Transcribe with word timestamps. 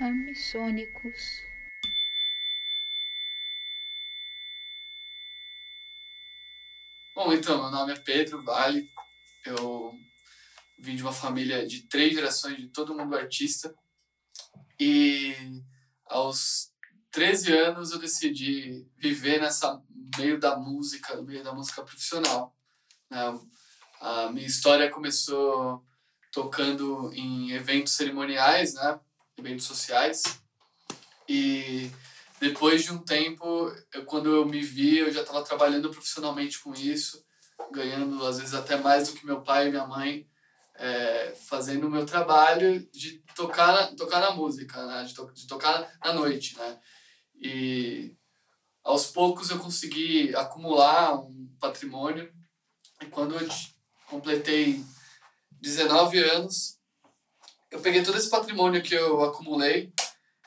Amissônicos. 0.00 1.42
Bom, 7.14 7.30
então, 7.34 7.60
meu 7.60 7.70
nome 7.70 7.92
é 7.92 7.96
Pedro 7.98 8.42
Vale. 8.42 8.88
Eu 9.44 9.92
vim 10.78 10.96
de 10.96 11.02
uma 11.02 11.12
família 11.12 11.66
de 11.66 11.82
três 11.82 12.14
gerações 12.14 12.56
de 12.56 12.68
todo 12.68 12.96
mundo 12.96 13.14
artista. 13.14 13.74
E 14.78 15.34
aos 16.06 16.72
13 17.10 17.52
anos 17.52 17.92
eu 17.92 17.98
decidi 17.98 18.88
viver 18.96 19.38
nessa 19.38 19.82
meio 20.16 20.40
da 20.40 20.56
música, 20.56 21.14
no 21.14 21.24
meio 21.24 21.44
da 21.44 21.52
música 21.52 21.82
profissional. 21.82 22.56
Né? 23.10 23.18
A 24.00 24.30
minha 24.30 24.46
história 24.46 24.90
começou 24.90 25.84
tocando 26.32 27.12
em 27.12 27.50
eventos 27.50 27.92
cerimoniais, 27.92 28.72
né? 28.72 28.98
Eventos 29.40 29.66
sociais. 29.66 30.22
E 31.28 31.90
depois 32.40 32.84
de 32.84 32.92
um 32.92 32.98
tempo, 32.98 33.70
eu, 33.92 34.04
quando 34.04 34.34
eu 34.34 34.46
me 34.46 34.62
vi, 34.62 34.98
eu 34.98 35.12
já 35.12 35.20
estava 35.20 35.42
trabalhando 35.44 35.90
profissionalmente 35.90 36.58
com 36.60 36.72
isso, 36.72 37.22
ganhando 37.70 38.24
às 38.26 38.38
vezes 38.38 38.54
até 38.54 38.76
mais 38.76 39.08
do 39.08 39.14
que 39.14 39.26
meu 39.26 39.42
pai 39.42 39.66
e 39.66 39.70
minha 39.70 39.86
mãe, 39.86 40.26
é, 40.76 41.34
fazendo 41.48 41.86
o 41.86 41.90
meu 41.90 42.06
trabalho 42.06 42.80
de 42.90 43.22
tocar, 43.34 43.94
tocar 43.94 44.20
na 44.20 44.30
música, 44.30 44.86
né? 44.86 45.04
de, 45.04 45.14
to, 45.14 45.30
de 45.32 45.46
tocar 45.46 45.92
na 46.02 46.14
noite. 46.14 46.56
Né? 46.56 46.80
E 47.42 48.16
aos 48.82 49.06
poucos 49.06 49.50
eu 49.50 49.58
consegui 49.58 50.34
acumular 50.34 51.14
um 51.14 51.54
patrimônio. 51.60 52.32
E 53.02 53.06
quando 53.06 53.38
eu 53.38 53.46
completei 54.08 54.82
19 55.60 56.18
anos, 56.18 56.79
eu 57.70 57.80
peguei 57.80 58.02
todo 58.02 58.18
esse 58.18 58.28
patrimônio 58.28 58.82
que 58.82 58.94
eu 58.94 59.22
acumulei, 59.22 59.92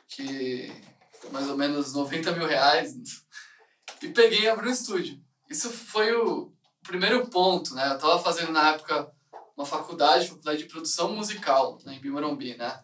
que 0.08 0.72
foi 1.20 1.30
mais 1.32 1.48
ou 1.49 1.58
menos 1.58 1.94
90 1.94 2.32
mil 2.34 2.48
reais, 2.48 2.96
e 4.02 4.10
peguei 4.10 4.41
e 4.41 4.49
abri 4.49 4.68
um 4.68 4.71
estúdio. 4.71 5.21
Isso 5.49 5.70
foi 5.70 6.13
o 6.13 6.52
primeiro 6.84 7.27
ponto, 7.27 7.74
né? 7.74 7.90
Eu 7.90 7.96
estava 7.96 8.21
fazendo 8.21 8.52
na 8.52 8.71
época 8.71 9.12
uma 9.55 9.65
faculdade, 9.65 10.27
faculdade 10.27 10.63
de 10.63 10.70
produção 10.70 11.15
musical, 11.15 11.80
né, 11.85 11.96
em 11.96 11.99
Bimorumbi, 11.99 12.57
né? 12.57 12.84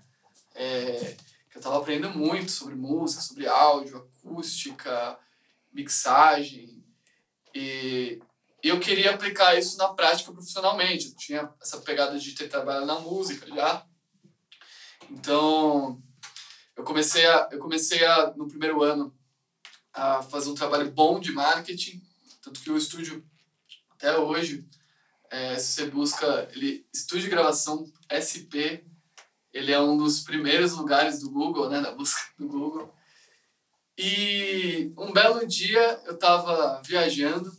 É, 0.56 1.16
eu 1.54 1.58
estava 1.58 1.78
aprendendo 1.78 2.18
muito 2.18 2.52
sobre 2.52 2.76
música, 2.76 3.22
sobre 3.22 3.48
áudio, 3.48 3.98
acústica, 3.98 5.18
mixagem, 5.74 6.80
e 7.54 8.20
eu 8.62 8.80
queria 8.80 9.12
aplicar 9.12 9.58
isso 9.58 9.78
na 9.78 9.90
prática 9.90 10.32
profissionalmente. 10.32 11.08
Eu 11.08 11.16
tinha 11.16 11.54
essa 11.62 11.80
pegada 11.80 12.18
de 12.18 12.34
ter 12.34 12.48
trabalhado 12.48 12.86
na 12.86 13.00
música 13.00 13.48
já. 13.48 13.86
Então, 15.12 16.02
eu 16.76 16.84
comecei 16.84 17.26
a, 17.26 17.50
eu 17.52 17.60
comecei 17.60 18.06
a 18.06 18.34
no 18.36 18.48
primeiro 18.48 18.84
ano 18.84 19.16
a 19.94 20.22
fazer 20.22 20.50
um 20.50 20.56
trabalho 20.56 20.92
bom 20.92 21.20
de 21.20 21.32
marketing, 21.32 22.02
tanto 22.42 22.62
que 22.62 22.70
o 22.70 22.78
estúdio 22.78 23.26
até 23.90 24.18
hoje, 24.18 24.66
é, 25.30 25.58
se 25.58 25.74
você 25.74 25.86
busca 25.88 26.50
ele 26.54 26.88
estúdio 26.94 27.24
de 27.24 27.30
gravação 27.30 27.92
SP, 28.08 28.86
ele 29.52 29.72
é 29.72 29.80
um 29.80 29.98
dos 29.98 30.22
primeiros 30.22 30.74
lugares 30.74 31.20
do 31.20 31.30
Google, 31.30 31.70
né, 31.70 31.80
na 31.82 31.92
busca 31.92 32.22
do 32.38 32.48
Google. 32.48 32.94
E 33.98 34.94
um 34.98 35.12
belo 35.12 35.46
dia 35.46 36.02
eu 36.06 36.14
estava 36.14 36.82
viajando 36.84 37.52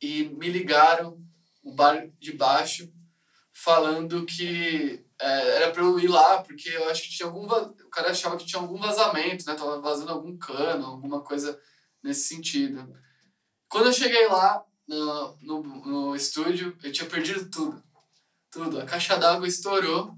e 0.00 0.24
me 0.24 0.48
ligaram 0.48 1.22
o 1.62 1.72
bar 1.72 2.08
de 2.18 2.32
baixo 2.32 2.92
falando 3.52 4.26
que 4.26 5.06
era 5.24 5.70
para 5.70 5.82
eu 5.82 5.98
ir 5.98 6.08
lá 6.08 6.42
porque 6.42 6.68
eu 6.68 6.88
acho 6.88 7.02
que 7.02 7.10
tinha 7.10 7.26
algum 7.26 7.44
o 7.44 7.90
cara 7.90 8.10
achava 8.10 8.36
que 8.36 8.44
tinha 8.44 8.60
algum 8.60 8.78
vazamento 8.78 9.46
né? 9.46 9.54
Tava 9.54 9.80
vazando 9.80 10.10
algum 10.10 10.36
cano 10.36 10.86
alguma 10.86 11.22
coisa 11.22 11.58
nesse 12.02 12.28
sentido. 12.28 12.92
Quando 13.68 13.86
eu 13.86 13.92
cheguei 13.92 14.26
lá 14.26 14.64
no, 14.86 15.36
no, 15.40 15.62
no 15.62 16.16
estúdio 16.16 16.76
eu 16.82 16.92
tinha 16.92 17.08
perdido 17.08 17.48
tudo. 17.50 17.82
Tudo. 18.50 18.80
A 18.80 18.84
caixa 18.84 19.16
d'água 19.16 19.48
estourou. 19.48 20.14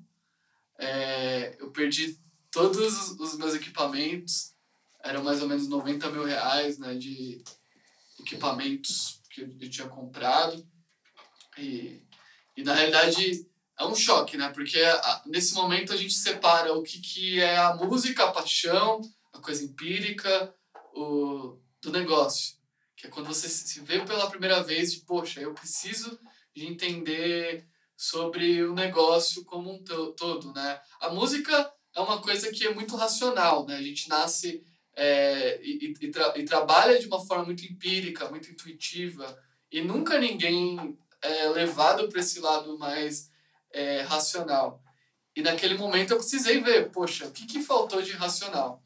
É, 0.78 1.56
eu 1.60 1.70
perdi 1.70 2.18
todos 2.50 3.10
os 3.20 3.36
meus 3.36 3.54
equipamentos. 3.54 4.54
Eram 5.02 5.22
mais 5.22 5.42
ou 5.42 5.48
menos 5.48 5.68
90 5.68 6.10
mil 6.10 6.24
reais 6.24 6.78
né 6.78 6.94
de 6.94 7.44
equipamentos 8.18 9.20
que 9.30 9.42
eu 9.42 9.70
tinha 9.70 9.88
comprado. 9.88 10.66
E, 11.58 12.02
e 12.56 12.64
na 12.64 12.74
realidade 12.74 13.46
é 13.78 13.84
um 13.84 13.94
choque, 13.94 14.36
né? 14.36 14.50
Porque 14.50 14.80
a, 14.80 15.22
nesse 15.26 15.54
momento 15.54 15.92
a 15.92 15.96
gente 15.96 16.14
separa 16.14 16.72
o 16.72 16.82
que, 16.82 17.00
que 17.00 17.40
é 17.40 17.56
a 17.56 17.74
música, 17.74 18.24
a 18.24 18.32
paixão, 18.32 19.00
a 19.32 19.38
coisa 19.38 19.64
empírica, 19.64 20.54
o, 20.94 21.58
do 21.82 21.90
negócio. 21.90 22.54
Que 22.96 23.06
é 23.06 23.10
quando 23.10 23.26
você 23.26 23.48
se 23.48 23.80
vê 23.80 24.00
pela 24.00 24.30
primeira 24.30 24.62
vez 24.62 24.92
de, 24.92 25.00
poxa, 25.00 25.40
eu 25.40 25.52
preciso 25.52 26.18
de 26.54 26.66
entender 26.66 27.66
sobre 27.96 28.62
o 28.64 28.74
negócio 28.74 29.44
como 29.44 29.72
um 29.72 29.82
todo, 30.14 30.52
né? 30.52 30.80
A 31.00 31.10
música 31.10 31.72
é 31.94 32.00
uma 32.00 32.20
coisa 32.20 32.50
que 32.50 32.66
é 32.66 32.74
muito 32.74 32.96
racional, 32.96 33.66
né? 33.66 33.76
A 33.76 33.82
gente 33.82 34.08
nasce 34.08 34.64
é, 34.96 35.60
e, 35.62 35.92
e, 36.00 36.10
tra 36.10 36.34
e, 36.36 36.44
trabalha 36.44 36.98
de 36.98 37.06
uma 37.06 37.24
forma 37.24 37.44
muito 37.44 37.64
empírica, 37.64 38.28
muito 38.28 38.50
intuitiva, 38.50 39.36
e 39.70 39.80
nunca 39.80 40.18
ninguém 40.18 40.96
é 41.20 41.48
levado 41.48 42.08
para 42.08 42.20
esse 42.20 42.38
lado 42.38 42.78
mais 42.78 43.30
é, 43.74 44.00
racional. 44.02 44.82
E 45.36 45.42
naquele 45.42 45.76
momento 45.76 46.12
eu 46.12 46.16
precisei 46.16 46.62
ver, 46.62 46.90
poxa, 46.90 47.26
o 47.26 47.32
que, 47.32 47.44
que 47.44 47.60
faltou 47.60 48.00
de 48.00 48.12
racional? 48.12 48.82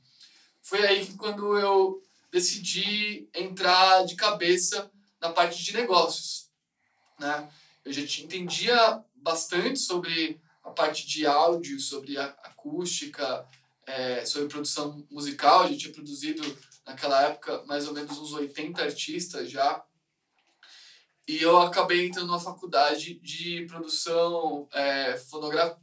Foi 0.62 0.84
aí 0.84 1.06
que 1.06 1.16
quando 1.16 1.56
eu 1.59 2.03
decidi 2.32 3.28
entrar 3.34 4.04
de 4.04 4.16
cabeça 4.16 4.91
na 5.21 5.31
parte 5.31 5.62
de 5.62 5.75
negócios. 5.75 6.49
Né? 7.19 7.49
Eu 7.84 7.93
já 7.93 8.03
entendia 8.03 9.04
bastante 9.15 9.78
sobre 9.78 10.41
a 10.65 10.71
parte 10.71 11.06
de 11.06 11.26
áudio, 11.26 11.81
sobre 11.81 12.19
acústica, 12.19 13.47
é, 13.87 14.25
sobre 14.25 14.49
produção 14.49 15.06
musical. 15.10 15.60
A 15.62 15.69
gente 15.69 15.81
tinha 15.81 15.93
produzido, 15.93 16.43
naquela 16.87 17.22
época, 17.22 17.62
mais 17.66 17.87
ou 17.87 17.94
menos 17.94 18.19
uns 18.19 18.32
80 18.32 18.82
artistas 18.82 19.50
já. 19.50 19.82
E 21.28 21.43
eu 21.43 21.59
acabei 21.59 22.06
entrando 22.06 22.28
numa 22.28 22.41
faculdade 22.41 23.21
de 23.21 23.66
produção 23.66 24.66
é, 24.72 25.16
fonográfica, 25.19 25.78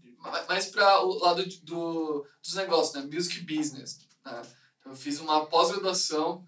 mais 0.50 0.66
para 0.66 1.06
o 1.06 1.19
lado 1.19 1.45
de, 1.45 1.61
do, 1.61 2.28
dos 2.44 2.56
negócios, 2.56 2.95
né? 2.95 3.09
Music 3.13 3.39
business. 3.41 4.00
Né? 4.25 4.41
Eu 4.85 4.95
fiz 4.95 5.19
uma 5.19 5.45
pós-graduação 5.45 6.45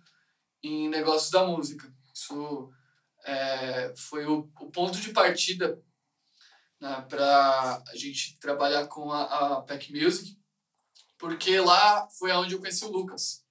em 0.64 0.90
negócios 0.90 1.30
da 1.30 1.46
música. 1.46 1.94
Isso 2.12 2.72
é, 3.24 3.94
foi 3.96 4.26
o, 4.26 4.50
o 4.60 4.72
ponto 4.72 5.00
de 5.00 5.12
partida 5.12 5.80
né, 6.82 7.06
para 7.08 7.84
a 7.88 7.96
gente 7.96 8.40
trabalhar 8.40 8.88
com 8.88 9.12
a, 9.12 9.58
a 9.58 9.62
Pack 9.62 9.94
Music 9.94 10.38
porque 11.18 11.60
lá 11.60 12.08
foi 12.12 12.32
onde 12.32 12.54
eu 12.54 12.60
conheci 12.60 12.86
o 12.86 12.92
Lucas. 12.92 13.44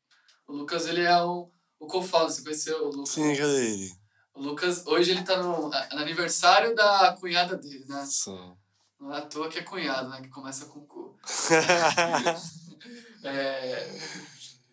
O 0.46 0.52
Lucas, 0.52 0.86
ele 0.86 1.02
é 1.02 1.22
o, 1.22 1.50
o 1.80 1.86
co-founder, 1.86 2.30
você 2.30 2.42
conheceu 2.42 2.86
o 2.86 2.90
Lucas? 2.90 3.10
Sim, 3.10 3.34
cadê 3.34 3.72
ele? 3.72 3.95
O 4.36 4.42
Lucas, 4.42 4.86
hoje 4.86 5.12
ele 5.12 5.22
tá 5.22 5.42
no, 5.42 5.70
no 5.70 5.98
aniversário 5.98 6.74
da 6.74 7.16
cunhada 7.18 7.56
dele, 7.56 7.86
né? 7.88 8.04
Sim. 8.04 8.54
Não 9.00 9.14
é 9.14 9.18
à 9.18 9.22
toa 9.22 9.48
que 9.48 9.58
é 9.58 9.62
cunhado, 9.62 10.10
né? 10.10 10.20
Que 10.20 10.28
começa 10.28 10.66
com 10.66 10.86
cu. 10.86 11.18
é, 13.24 13.98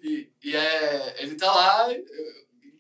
e, 0.02 0.30
e 0.44 0.56
é, 0.56 1.24
ele 1.24 1.36
tá 1.36 1.50
lá, 1.50 1.94
eu, 1.94 2.04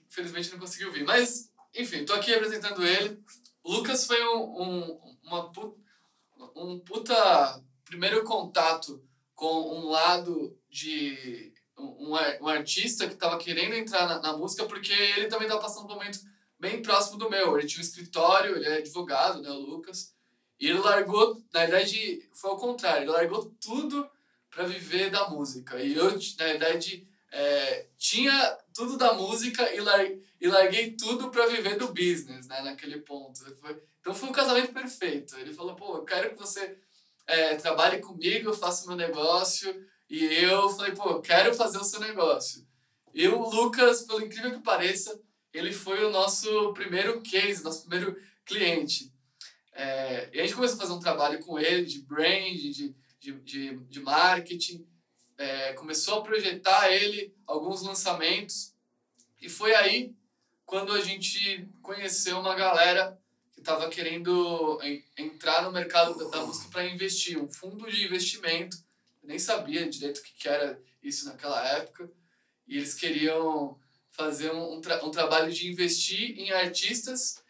infelizmente 0.09 0.51
não 0.51 0.59
conseguiu 0.59 0.91
vir. 0.91 1.05
Mas, 1.05 1.49
enfim, 1.73 2.03
tô 2.03 2.13
aqui 2.13 2.31
representando 2.31 2.85
ele. 2.85 3.23
O 3.63 3.71
Lucas 3.71 4.05
foi 4.05 4.21
um, 4.27 4.61
um, 4.61 5.15
uma 5.23 5.53
puta, 5.53 5.79
um 6.53 6.79
puta 6.79 7.63
primeiro 7.85 8.25
contato 8.25 9.01
com 9.33 9.79
um 9.79 9.89
lado 9.89 10.59
de 10.69 11.53
um, 11.77 12.11
um 12.41 12.47
artista 12.47 13.07
que 13.07 13.13
estava 13.13 13.37
querendo 13.37 13.73
entrar 13.73 14.05
na, 14.05 14.19
na, 14.19 14.37
música 14.37 14.65
porque 14.65 14.91
ele 14.91 15.27
também 15.27 15.47
estava 15.47 15.61
passando 15.61 15.85
um 15.85 15.93
momento 15.93 16.19
bem 16.63 16.81
próximo 16.81 17.17
do 17.17 17.29
meu. 17.29 17.57
Ele 17.57 17.67
tinha 17.67 17.83
um 17.83 17.85
escritório, 17.85 18.55
ele 18.55 18.65
é 18.65 18.77
advogado, 18.77 19.41
né, 19.41 19.49
o 19.49 19.59
Lucas. 19.59 20.13
E 20.57 20.69
ele 20.69 20.79
largou, 20.79 21.43
na 21.53 21.59
verdade, 21.59 22.25
foi 22.31 22.51
ao 22.51 22.57
contrário, 22.57 23.03
ele 23.03 23.11
largou 23.11 23.53
tudo 23.61 24.09
para 24.49 24.63
viver 24.63 25.11
da 25.11 25.29
música. 25.29 25.77
E 25.81 25.93
eu, 25.93 26.05
na 26.05 26.45
verdade, 26.45 27.05
é, 27.29 27.87
tinha 27.97 28.57
tudo 28.73 28.95
da 28.97 29.13
música 29.13 29.73
e, 29.75 29.81
lar, 29.81 30.05
e 30.39 30.47
larguei 30.47 30.91
tudo 30.91 31.29
para 31.29 31.47
viver 31.47 31.75
do 31.75 31.89
business, 31.89 32.47
né, 32.47 32.61
naquele 32.61 33.01
ponto. 33.01 33.43
Foi, 33.57 33.83
então 33.99 34.15
foi 34.15 34.29
um 34.29 34.33
casamento 34.33 34.71
perfeito. 34.71 35.37
Ele 35.37 35.53
falou, 35.53 35.75
pô, 35.75 35.97
eu 35.97 36.05
quero 36.05 36.29
que 36.29 36.39
você 36.39 36.77
é, 37.27 37.55
trabalhe 37.55 37.99
comigo, 37.99 38.49
eu 38.49 38.53
faço 38.53 38.87
meu 38.87 38.95
negócio. 38.95 39.85
E 40.09 40.23
eu 40.23 40.69
falei, 40.69 40.93
pô, 40.93 41.19
quero 41.19 41.53
fazer 41.53 41.79
o 41.79 41.83
seu 41.83 41.99
negócio. 41.99 42.65
E 43.13 43.27
o 43.27 43.49
Lucas, 43.49 44.03
pelo 44.03 44.23
incrível 44.23 44.51
que 44.51 44.63
pareça, 44.63 45.19
ele 45.53 45.71
foi 45.71 46.03
o 46.03 46.09
nosso 46.09 46.73
primeiro 46.73 47.21
case, 47.21 47.63
nosso 47.63 47.87
primeiro 47.87 48.19
cliente. 48.45 49.13
É, 49.71 50.29
e 50.33 50.39
a 50.39 50.43
gente 50.43 50.55
começou 50.55 50.77
a 50.77 50.81
fazer 50.81 50.93
um 50.93 50.99
trabalho 50.99 51.39
com 51.39 51.59
ele 51.59 51.85
de 51.85 52.01
brand, 52.01 52.53
de, 52.53 52.95
de, 53.19 53.31
de, 53.41 53.77
de 53.77 53.99
marketing. 54.01 54.85
é, 55.37 55.73
começou 55.73 56.19
a 56.19 56.23
projetar 56.23 56.91
ele, 56.91 57.33
alguns 57.45 57.81
lançamentos, 57.81 58.73
e 59.41 59.49
foi 59.49 59.75
aí 59.75 60.15
quando 60.65 60.93
a 60.93 61.01
gente 61.01 61.67
conheceu 61.81 62.39
uma 62.39 62.55
galera 62.55 63.19
que 63.51 63.59
estava 63.59 63.89
querendo 63.89 64.79
entrar 65.17 65.63
no 65.63 65.71
mercado 65.71 66.29
da 66.31 66.45
música 66.45 66.69
para 66.69 66.87
investir, 66.87 67.37
um 67.37 67.51
fundo 67.51 67.89
de 67.91 68.05
investimento. 68.05 68.77
Eu 69.21 69.29
nem 69.29 69.37
sabia 69.37 69.87
direito 69.89 70.19
o 70.19 70.23
que, 70.23 70.33
que 70.33 70.47
era 70.47 70.79
isso 71.01 71.25
naquela 71.25 71.65
época. 71.67 72.09
E 72.65 72.77
eles 72.77 72.93
queriam 72.93 73.77
fazer 74.13 74.53
um, 74.53 74.79
tra 74.79 75.03
um 75.03 75.11
trabalho 75.11 75.51
de 75.51 75.69
investir 75.69 76.39
em 76.39 76.51
artistas 76.51 77.43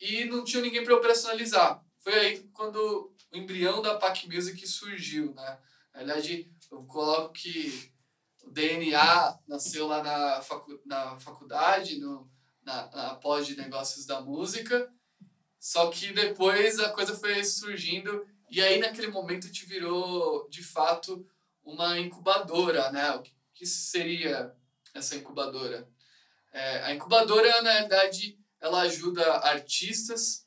e 0.00 0.24
não 0.24 0.44
tinha 0.44 0.62
ninguém 0.62 0.84
para 0.84 0.94
operacionalizar. 0.94 1.82
Foi 1.98 2.12
aí 2.12 2.38
quando 2.52 2.76
o 3.32 3.36
embrião 3.36 3.80
da 3.80 3.96
Pac 3.96 4.26
Music 4.28 4.66
surgiu, 4.66 5.32
né? 5.34 5.58
Na 5.92 6.00
verdade, 6.00 6.50
eu 6.70 6.84
coloco 6.84 7.32
que 7.32 7.92
o 8.44 8.50
DNA 8.50 9.38
nasceu 9.46 9.86
lá 9.86 10.02
na, 10.02 10.40
facu 10.42 10.80
na 10.84 11.18
faculdade, 11.18 11.98
no, 11.98 12.30
na, 12.62 12.90
na 12.90 13.14
pós 13.16 13.46
de 13.46 13.56
negócios 13.56 14.06
da 14.06 14.20
música, 14.20 14.92
só 15.58 15.90
que 15.90 16.12
depois 16.12 16.78
a 16.78 16.90
coisa 16.90 17.16
foi 17.16 17.42
surgindo 17.44 18.26
e 18.50 18.60
aí 18.60 18.78
naquele 18.78 19.08
momento 19.08 19.50
te 19.50 19.66
virou 19.66 20.48
de 20.48 20.62
fato 20.62 21.26
uma 21.62 21.98
incubadora, 21.98 22.90
né? 22.90 23.10
O 23.16 23.22
que 23.52 23.66
seria 23.66 24.54
essa 24.94 25.16
incubadora? 25.16 25.88
É, 26.52 26.84
a 26.84 26.94
incubadora, 26.94 27.62
na 27.62 27.72
verdade, 27.80 28.38
ela 28.60 28.82
ajuda 28.82 29.38
artistas 29.38 30.46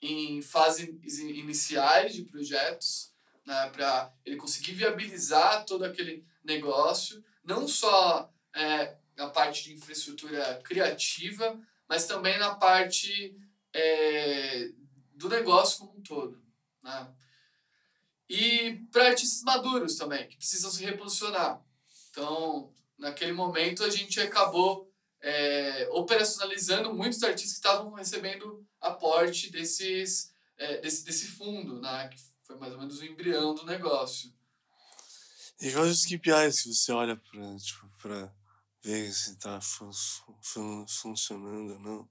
em 0.00 0.42
fases 0.42 0.88
iniciais 1.18 2.14
de 2.14 2.24
projetos, 2.24 3.12
né, 3.46 3.70
para 3.70 4.12
ele 4.24 4.36
conseguir 4.36 4.72
viabilizar 4.72 5.64
todo 5.64 5.84
aquele 5.84 6.24
negócio, 6.44 7.24
não 7.42 7.66
só 7.66 8.30
é, 8.54 8.96
na 9.16 9.28
parte 9.28 9.64
de 9.64 9.74
infraestrutura 9.74 10.60
criativa, 10.62 11.58
mas 11.88 12.06
também 12.06 12.38
na 12.38 12.54
parte 12.54 13.36
é, 13.72 14.70
do 15.14 15.28
negócio 15.28 15.80
como 15.80 15.98
um 15.98 16.02
todo. 16.02 16.42
Né? 16.82 17.14
E 18.28 18.86
para 18.90 19.08
artistas 19.08 19.42
maduros 19.42 19.96
também, 19.96 20.26
que 20.28 20.36
precisam 20.36 20.70
se 20.70 20.84
reposicionar. 20.84 21.62
Então, 22.10 22.72
naquele 22.98 23.32
momento, 23.32 23.84
a 23.84 23.90
gente 23.90 24.20
acabou 24.20 24.90
é, 25.24 25.88
operacionalizando 25.90 26.92
muitos 26.92 27.22
artistas 27.22 27.52
que 27.52 27.66
estavam 27.66 27.90
recebendo 27.94 28.62
aporte 28.78 29.50
desses, 29.50 30.34
é, 30.58 30.82
desse, 30.82 31.02
desse 31.02 31.28
fundo, 31.28 31.80
né? 31.80 32.08
que 32.08 32.18
foi 32.42 32.56
mais 32.56 32.74
ou 32.74 32.78
menos 32.78 33.00
o 33.00 33.04
embrião 33.06 33.54
do 33.54 33.64
negócio. 33.64 34.30
E 35.58 35.72
quais 35.72 35.90
os 35.90 36.04
KPIs 36.04 36.62
que 36.62 36.74
você 36.74 36.92
olha 36.92 37.16
para 37.16 37.56
tipo, 37.56 37.90
ver 38.82 39.10
se 39.14 39.30
está 39.30 39.58
fun 39.62 39.90
fun 40.42 40.86
funcionando 40.86 41.72
ou 41.72 41.80
não? 41.80 42.10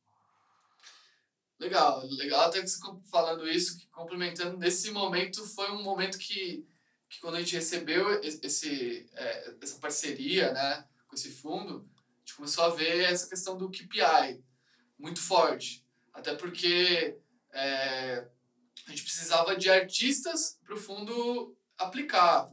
Legal, 1.59 2.03
legal 2.07 2.49
até 2.49 2.61
que 2.61 2.67
você 2.67 2.79
falando 3.11 3.47
isso, 3.47 3.77
que 3.77 3.85
complementando, 3.87 4.57
nesse 4.57 4.89
momento 4.89 5.45
foi 5.45 5.69
um 5.69 5.83
momento 5.83 6.17
que, 6.17 6.67
que 7.07 7.19
quando 7.21 7.35
a 7.35 7.39
gente 7.41 7.55
recebeu 7.55 8.19
esse, 8.23 9.07
é, 9.13 9.55
essa 9.61 9.77
parceria 9.77 10.51
né, 10.51 10.87
com 11.07 11.15
esse 11.15 11.29
fundo, 11.29 11.87
a 12.23 12.25
gente 12.25 12.35
começou 12.35 12.63
a 12.63 12.69
ver 12.69 13.03
essa 13.03 13.27
questão 13.27 13.57
do 13.57 13.69
KPI 13.69 14.41
muito 14.97 15.19
forte. 15.19 15.85
Até 16.13 16.33
porque 16.35 17.19
é, 17.51 18.25
a 18.87 18.89
gente 18.89 19.03
precisava 19.03 19.57
de 19.57 19.69
artistas 19.69 20.57
para 20.63 20.73
o 20.73 20.79
fundo 20.79 21.57
aplicar, 21.77 22.49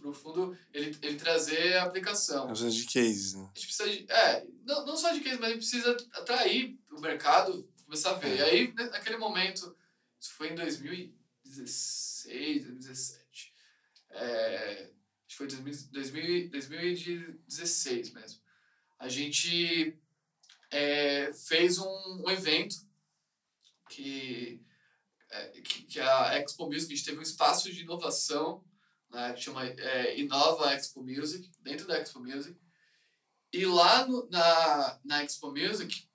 para 0.00 0.10
o 0.10 0.14
fundo 0.14 0.58
ele, 0.72 0.96
ele 1.02 1.16
trazer 1.16 1.76
a 1.76 1.84
aplicação. 1.84 2.48
Precisa 2.48 2.70
de 2.70 2.86
cases, 2.86 3.34
né? 3.34 3.50
A 3.54 3.58
gente 3.58 3.66
precisa 3.66 3.90
de, 3.90 4.10
é, 4.10 4.46
não, 4.64 4.86
não 4.86 4.96
só 4.96 5.12
de 5.12 5.20
cases, 5.20 5.38
mas 5.38 5.50
a 5.50 5.52
gente 5.52 5.58
precisa 5.58 5.96
atrair 6.14 6.76
o 6.90 7.00
mercado, 7.00 7.70
começar 7.84 8.10
a 8.10 8.14
ver. 8.14 8.32
É. 8.32 8.36
E 8.36 8.42
aí, 8.42 8.74
naquele 8.74 9.18
momento, 9.18 9.76
isso 10.18 10.32
foi 10.32 10.50
em 10.50 10.56
2016, 10.56 12.64
2017. 12.64 13.54
É, 14.10 14.90
acho 15.26 15.28
que 15.28 15.36
foi 15.36 15.46
2000, 15.46 16.50
2016 16.50 18.12
mesmo. 18.12 18.41
A 19.02 19.08
gente 19.08 19.98
é, 20.70 21.32
fez 21.32 21.76
um, 21.78 22.22
um 22.24 22.30
evento 22.30 22.76
que 23.90 24.64
é, 25.28 25.48
que, 25.60 25.82
que 25.82 25.98
a 25.98 26.38
Expo 26.38 26.66
Music, 26.66 26.92
a 26.92 26.96
gente 26.96 27.04
teve 27.04 27.18
um 27.18 27.22
espaço 27.22 27.72
de 27.72 27.80
inovação, 27.80 28.64
né, 29.10 29.32
que 29.32 29.40
chama 29.40 29.66
é, 29.66 30.16
Inova 30.20 30.72
Expo 30.72 31.02
Music, 31.02 31.50
dentro 31.58 31.84
da 31.88 31.98
Expo 31.98 32.20
Music. 32.20 32.56
E 33.52 33.66
lá 33.66 34.06
no, 34.06 34.30
na, 34.30 35.00
na 35.04 35.24
Expo 35.24 35.50
Music, 35.50 36.08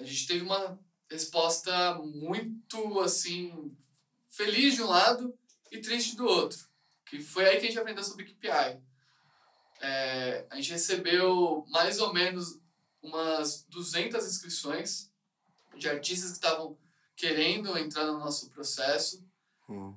a 0.00 0.02
gente 0.02 0.26
teve 0.26 0.42
uma 0.42 0.76
resposta 1.08 1.94
muito, 1.94 2.98
assim, 2.98 3.72
feliz 4.28 4.74
de 4.74 4.82
um 4.82 4.88
lado 4.88 5.32
e 5.70 5.80
triste 5.80 6.16
do 6.16 6.26
outro. 6.26 6.58
Que 7.06 7.20
foi 7.20 7.44
aí 7.44 7.60
que 7.60 7.66
a 7.66 7.68
gente 7.68 7.78
aprendeu 7.78 8.02
sobre 8.02 8.24
KPI. 8.24 8.82
É, 9.82 10.46
a 10.48 10.56
gente 10.56 10.70
recebeu 10.70 11.66
mais 11.68 11.98
ou 11.98 12.14
menos 12.14 12.60
umas 13.02 13.64
200 13.64 14.24
inscrições 14.24 15.10
de 15.76 15.88
artistas 15.88 16.30
que 16.30 16.36
estavam 16.36 16.78
querendo 17.16 17.76
entrar 17.76 18.06
no 18.06 18.18
nosso 18.18 18.48
processo. 18.50 19.26
Hum. 19.68 19.94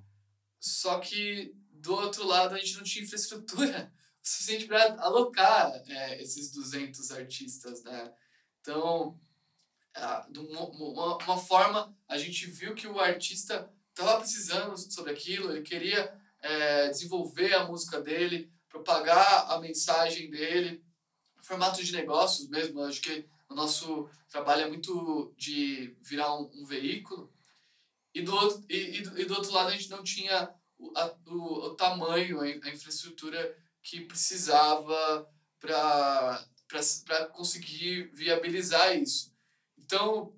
Só 0.60 1.00
que, 1.00 1.56
do 1.72 1.94
outro 1.94 2.26
lado, 2.26 2.56
a 2.56 2.58
gente 2.58 2.76
não 2.78 2.84
tinha 2.84 3.06
infraestrutura 3.06 3.94
suficiente 4.22 4.66
para 4.66 5.00
alocar 5.02 5.72
é, 5.88 6.22
esses 6.22 6.52
200 6.52 7.12
artistas, 7.12 7.84
né? 7.84 8.12
Então, 8.60 9.20
de 10.30 10.40
uma, 10.40 11.18
uma 11.18 11.38
forma, 11.38 11.96
a 12.08 12.18
gente 12.18 12.48
viu 12.48 12.74
que 12.74 12.88
o 12.88 13.00
artista 13.00 13.72
estava 13.90 14.20
precisando 14.20 14.76
sobre 14.78 15.12
aquilo, 15.12 15.52
ele 15.52 15.62
queria 15.62 16.14
é, 16.42 16.90
desenvolver 16.90 17.54
a 17.54 17.66
música 17.66 18.02
dele, 18.02 18.52
propagar 18.86 19.52
a 19.52 19.60
mensagem 19.60 20.30
dele, 20.30 20.84
formato 21.42 21.84
de 21.84 21.92
negócios 21.92 22.48
mesmo, 22.48 22.84
acho 22.84 23.02
que 23.02 23.28
o 23.50 23.56
nosso 23.56 24.08
trabalho 24.30 24.62
é 24.62 24.68
muito 24.68 25.34
de 25.36 25.96
virar 26.02 26.36
um, 26.36 26.50
um 26.54 26.66
veículo. 26.66 27.34
E 28.14 28.22
do, 28.22 28.34
outro, 28.34 28.64
e, 28.70 28.98
e, 28.98 29.02
do, 29.02 29.20
e 29.20 29.26
do 29.26 29.34
outro 29.34 29.52
lado, 29.52 29.70
a 29.70 29.72
gente 29.72 29.90
não 29.90 30.04
tinha 30.04 30.54
o, 30.78 30.92
a, 30.96 31.16
o, 31.26 31.66
o 31.66 31.76
tamanho, 31.76 32.40
a 32.42 32.70
infraestrutura 32.70 33.58
que 33.82 34.02
precisava 34.02 35.30
para 35.60 36.46
conseguir 37.34 38.12
viabilizar 38.14 38.96
isso. 38.96 39.34
Então, 39.78 40.34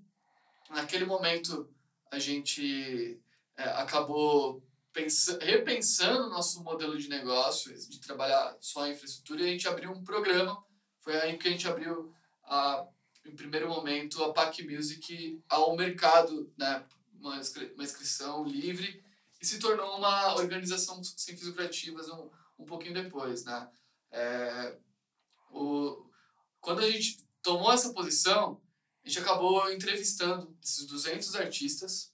naquele 0.70 1.06
momento, 1.06 1.70
a 2.12 2.18
gente 2.18 3.22
é, 3.58 3.64
acabou 3.64 4.66
pensa, 4.98 5.38
repensando 5.40 6.26
o 6.26 6.30
nosso 6.32 6.64
modelo 6.64 6.98
de 6.98 7.08
negócio, 7.08 7.72
de 7.88 8.00
trabalhar 8.00 8.58
só 8.60 8.88
em 8.88 8.94
infraestrutura, 8.94 9.44
a 9.44 9.48
gente 9.48 9.68
abriu 9.68 9.92
um 9.92 10.04
programa. 10.04 10.66
Foi 11.02 11.16
aí 11.22 11.38
que 11.38 11.48
a 11.48 11.52
gente 11.52 11.68
abriu 11.68 12.12
a 12.44 12.88
em 13.24 13.36
primeiro 13.36 13.68
momento, 13.68 14.24
a 14.24 14.32
PAC 14.32 14.64
Music 14.64 15.44
ao 15.50 15.76
mercado, 15.76 16.50
né? 16.58 16.86
uma, 17.20 17.42
uma 17.76 17.84
inscrição 17.84 18.46
livre, 18.46 19.04
e 19.42 19.46
se 19.46 19.60
tornou 19.60 19.98
uma 19.98 20.36
organização 20.36 21.04
sem 21.04 21.36
fins 21.36 21.48
lucrativas 21.48 22.08
um, 22.10 22.30
um 22.58 22.66
pouquinho 22.66 22.94
depois. 22.94 23.44
Né? 23.44 23.70
É, 24.12 24.78
o, 25.52 26.10
quando 26.62 26.80
a 26.80 26.90
gente 26.90 27.22
tomou 27.44 27.72
essa 27.72 27.94
posição, 27.94 28.62
a 29.04 29.10
gente 29.10 29.20
acabou 29.20 29.70
entrevistando 29.72 30.58
esses 30.64 30.86
200 30.86 31.36
artistas. 31.36 32.14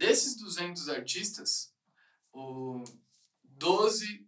Desses 0.00 0.34
200 0.34 0.88
artistas, 0.88 1.74
o 2.32 2.82
12 3.44 4.26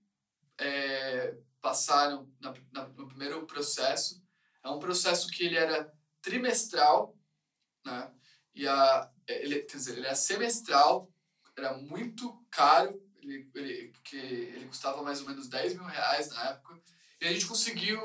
é, 0.58 1.34
passaram 1.62 2.30
na, 2.38 2.52
na, 2.70 2.88
no 2.88 3.08
primeiro 3.08 3.46
processo 3.46 4.22
é 4.62 4.68
um 4.68 4.78
processo 4.78 5.30
que 5.30 5.44
ele 5.44 5.56
era 5.56 5.90
trimestral, 6.20 7.18
né? 7.86 8.12
E 8.54 8.68
a, 8.68 9.10
ele, 9.26 9.60
quer 9.62 9.78
dizer, 9.78 9.96
ele 9.96 10.04
era 10.04 10.14
semestral, 10.14 11.10
era 11.56 11.72
muito 11.78 12.46
caro, 12.50 13.02
ele, 13.22 13.50
ele, 13.54 13.92
que 14.04 14.16
ele 14.16 14.66
custava 14.66 15.02
mais 15.02 15.22
ou 15.22 15.26
menos 15.26 15.48
10 15.48 15.72
mil 15.72 15.84
reais 15.84 16.28
na 16.28 16.50
época. 16.50 16.82
E 17.18 17.26
a 17.26 17.32
gente 17.32 17.46
conseguiu 17.46 17.98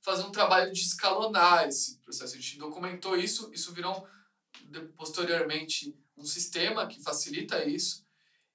fazer 0.00 0.24
um 0.24 0.32
trabalho 0.32 0.72
de 0.72 0.80
escalonar 0.80 1.68
esse 1.68 2.00
processo. 2.00 2.34
A 2.34 2.40
gente 2.40 2.58
documentou 2.58 3.16
isso, 3.16 3.52
isso 3.54 3.72
virou 3.72 4.04
posteriormente 4.96 5.96
um 6.16 6.24
sistema 6.24 6.86
que 6.86 7.02
facilita 7.02 7.64
isso. 7.64 8.04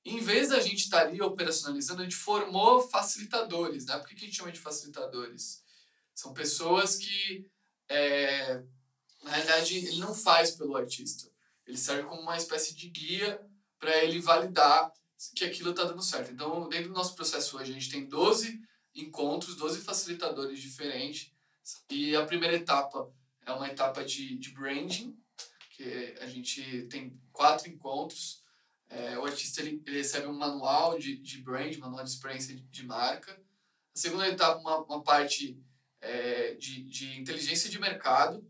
Em 0.06 0.20
vez 0.20 0.50
da 0.50 0.60
gente 0.60 0.84
estar 0.84 1.02
ali 1.02 1.22
operacionalizando, 1.22 2.02
a 2.02 2.04
gente 2.04 2.16
formou 2.16 2.82
facilitadores. 2.90 3.86
Né? 3.86 3.98
Por 3.98 4.08
que 4.08 4.16
a 4.16 4.20
gente 4.20 4.36
chama 4.36 4.52
de 4.52 4.60
facilitadores? 4.60 5.64
São 6.16 6.34
pessoas 6.34 6.96
que, 6.96 7.46
é, 7.88 8.64
na 9.24 9.32
realidade, 9.32 9.78
ele 9.78 10.00
não 10.00 10.14
faz 10.14 10.52
pelo 10.52 10.76
artista. 10.76 11.30
Ele 11.66 11.78
serve 11.78 12.04
como 12.04 12.22
uma 12.22 12.38
espécie 12.38 12.76
de 12.76 12.90
guia 12.90 13.40
para 13.78 14.04
ele 14.04 14.20
validar 14.20 14.92
que 15.36 15.44
aquilo 15.44 15.72
está 15.72 15.84
dando 15.84 16.02
certo. 16.02 16.32
Então, 16.32 16.68
dentro 16.70 16.90
do 16.90 16.96
nosso 16.96 17.16
processo 17.16 17.58
hoje, 17.58 17.72
a 17.72 17.74
gente 17.74 17.92
tem 17.92 18.08
12 18.08 18.60
encontros, 18.96 19.56
12 19.56 19.82
facilitadores 19.82 20.60
diferentes. 20.60 21.32
E 21.90 22.16
a 22.16 22.26
primeira 22.26 22.56
etapa 22.56 23.12
é 23.46 23.52
uma 23.52 23.68
etapa 23.68 24.04
de, 24.04 24.38
de 24.38 24.52
branding, 24.52 25.18
que 25.72 26.16
a 26.20 26.28
gente 26.28 26.88
tem 26.90 27.20
quatro 27.40 27.70
encontros. 27.70 28.44
É, 28.90 29.18
o 29.18 29.24
artista 29.24 29.62
ele, 29.62 29.82
ele 29.86 30.00
recebe 30.00 30.28
um 30.28 30.34
manual 30.34 31.00
de, 31.00 31.16
de 31.16 31.38
brand, 31.42 31.74
manual 31.78 32.04
de 32.04 32.10
experiência 32.10 32.54
de, 32.54 32.64
de 32.64 32.86
marca. 32.86 33.32
A 33.32 33.98
segunda 33.98 34.28
etapa, 34.28 34.60
uma, 34.60 34.80
uma 34.84 35.02
parte 35.02 35.58
é, 36.02 36.56
de, 36.56 36.84
de 36.84 37.18
inteligência 37.18 37.70
de 37.70 37.80
mercado. 37.80 38.46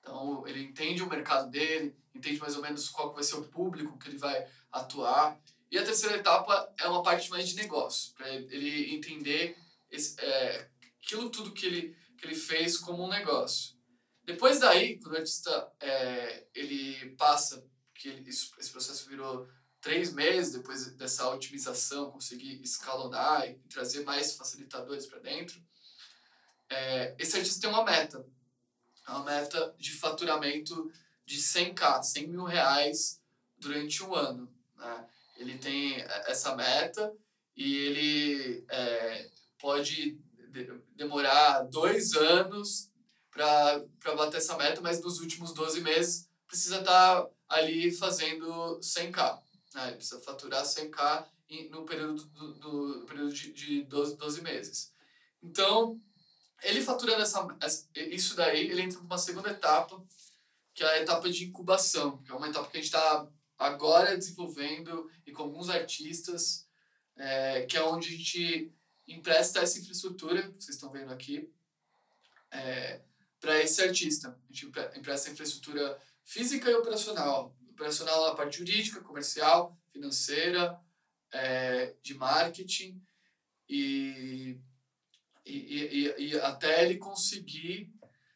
Então, 0.00 0.44
ele 0.48 0.64
entende 0.64 1.00
o 1.00 1.08
mercado 1.08 1.48
dele, 1.48 1.96
entende 2.12 2.40
mais 2.40 2.56
ou 2.56 2.62
menos 2.62 2.88
qual 2.88 3.14
vai 3.14 3.22
ser 3.22 3.36
o 3.36 3.48
público 3.48 3.96
que 3.98 4.08
ele 4.08 4.18
vai 4.18 4.44
atuar. 4.72 5.40
E 5.70 5.78
a 5.78 5.84
terceira 5.84 6.16
etapa 6.16 6.74
é 6.76 6.88
uma 6.88 7.04
parte 7.04 7.30
mais 7.30 7.48
de 7.48 7.54
negócio, 7.54 8.14
para 8.14 8.28
ele 8.28 8.92
entender 8.96 9.56
esse, 9.88 10.18
é, 10.20 10.68
aquilo 11.00 11.30
tudo 11.30 11.52
que 11.52 11.66
ele, 11.66 11.96
que 12.16 12.26
ele 12.26 12.34
fez 12.34 12.78
como 12.78 13.04
um 13.04 13.08
negócio. 13.08 13.76
Depois 14.24 14.58
daí, 14.58 14.98
quando 14.98 15.14
o 15.14 15.18
artista 15.18 15.72
é, 15.78 16.46
ele 16.52 17.14
passa, 17.16 17.64
que 17.98 18.08
ele, 18.08 18.28
esse 18.28 18.70
processo 18.70 19.08
virou 19.08 19.48
três 19.80 20.12
meses, 20.12 20.52
depois 20.52 20.86
dessa 20.92 21.28
otimização, 21.28 22.10
conseguir 22.10 22.62
escalonar 22.62 23.48
e 23.48 23.54
trazer 23.68 24.04
mais 24.04 24.34
facilitadores 24.34 25.06
para 25.06 25.18
dentro, 25.18 25.60
é, 26.70 27.14
esse 27.18 27.36
artista 27.36 27.60
tem 27.60 27.70
uma 27.70 27.84
meta. 27.84 28.24
É 29.06 29.10
uma 29.10 29.24
meta 29.24 29.74
de 29.78 29.92
faturamento 29.92 30.90
de 31.26 31.38
100k, 31.38 32.02
100 32.02 32.28
mil 32.28 32.44
reais 32.44 33.20
durante 33.58 34.02
um 34.02 34.14
ano. 34.14 34.52
Né? 34.76 35.08
Ele 35.36 35.58
tem 35.58 36.00
essa 36.26 36.54
meta 36.54 37.12
e 37.56 37.76
ele 37.76 38.64
é, 38.68 39.30
pode 39.58 40.18
de, 40.50 40.82
demorar 40.94 41.62
dois 41.62 42.14
anos 42.14 42.90
para 43.30 44.14
bater 44.16 44.38
essa 44.38 44.56
meta, 44.56 44.80
mas 44.80 45.00
nos 45.00 45.20
últimos 45.20 45.52
12 45.52 45.80
meses 45.80 46.28
precisa 46.46 46.80
estar 46.80 47.22
tá 47.22 47.30
ali 47.48 47.90
fazendo 47.90 48.78
100k. 48.80 49.42
Né? 49.74 49.88
Ele 49.88 49.96
precisa 49.96 50.20
faturar 50.20 50.64
100k 50.64 51.26
no 51.70 51.84
período, 51.84 52.24
do, 52.26 52.54
do 52.54 53.06
período 53.06 53.32
de, 53.32 53.52
de 53.52 53.82
12, 53.84 54.16
12 54.16 54.42
meses. 54.42 54.92
Então, 55.42 56.00
ele 56.62 56.82
faturando 56.82 57.22
essa, 57.22 57.48
isso 57.94 58.34
daí, 58.36 58.68
ele 58.68 58.82
entra 58.82 59.00
numa 59.00 59.18
segunda 59.18 59.50
etapa, 59.50 60.02
que 60.74 60.82
é 60.82 60.86
a 60.86 61.02
etapa 61.02 61.28
de 61.30 61.44
incubação, 61.46 62.22
que 62.22 62.30
é 62.30 62.34
uma 62.34 62.48
etapa 62.48 62.68
que 62.70 62.76
a 62.76 62.80
gente 62.80 62.92
está 62.92 63.28
agora 63.58 64.16
desenvolvendo 64.16 65.10
e 65.26 65.32
com 65.32 65.42
alguns 65.42 65.68
artistas, 65.68 66.66
é, 67.16 67.66
que 67.66 67.76
é 67.76 67.82
onde 67.82 68.08
a 68.08 68.16
gente 68.16 68.72
empresta 69.06 69.60
essa 69.60 69.78
infraestrutura, 69.78 70.42
que 70.42 70.62
vocês 70.62 70.76
estão 70.76 70.90
vendo 70.90 71.12
aqui, 71.12 71.50
é, 72.50 73.00
para 73.40 73.60
esse 73.60 73.82
artista. 73.82 74.28
A 74.28 74.52
gente 74.52 74.66
empresta 74.96 75.30
infraestrutura 75.30 75.98
física 76.28 76.70
e 76.70 76.74
operacional. 76.74 77.56
Operacional 77.70 78.26
a 78.26 78.34
parte 78.34 78.58
jurídica, 78.58 79.00
comercial, 79.00 79.76
financeira, 79.90 80.78
é, 81.32 81.94
de 82.02 82.14
marketing 82.14 83.02
e, 83.68 84.60
e, 85.44 85.56
e, 85.56 86.14
e, 86.18 86.40
até 86.40 86.84
ele 86.84 86.98
conseguir 86.98 87.90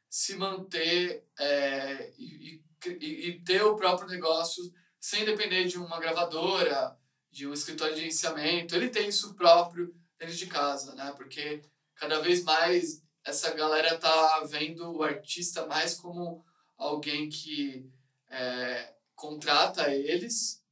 se 0.08 0.36
manter 0.36 1.26
é, 1.38 2.12
e, 2.18 2.62
e 2.86 3.40
ter 3.44 3.62
o 3.62 3.76
próprio 3.76 4.08
negócio 4.08 4.62
sem 5.00 5.24
depender 5.24 5.64
de 5.64 5.78
uma 5.78 6.00
gravadora, 6.00 6.96
de 7.30 7.46
um 7.46 7.52
escritório 7.52 7.94
de 7.94 8.00
gerenciamento. 8.00 8.74
Ele 8.74 8.88
tem 8.88 9.08
isso 9.08 9.34
próprio 9.34 9.94
dentro 10.18 10.34
de 10.34 10.46
casa, 10.46 10.94
né? 10.94 11.12
Porque 11.16 11.62
cada 11.94 12.20
vez 12.20 12.42
mais 12.42 13.02
essa 13.24 13.52
galera 13.54 13.98
tá 13.98 14.44
vendo 14.48 14.96
o 14.96 15.02
artista 15.02 15.66
mais 15.66 15.94
como 15.94 16.44
alguém 16.82 17.28
que 17.28 17.90
é, 18.28 18.94
contrata 19.14 19.94
eles 19.94 20.62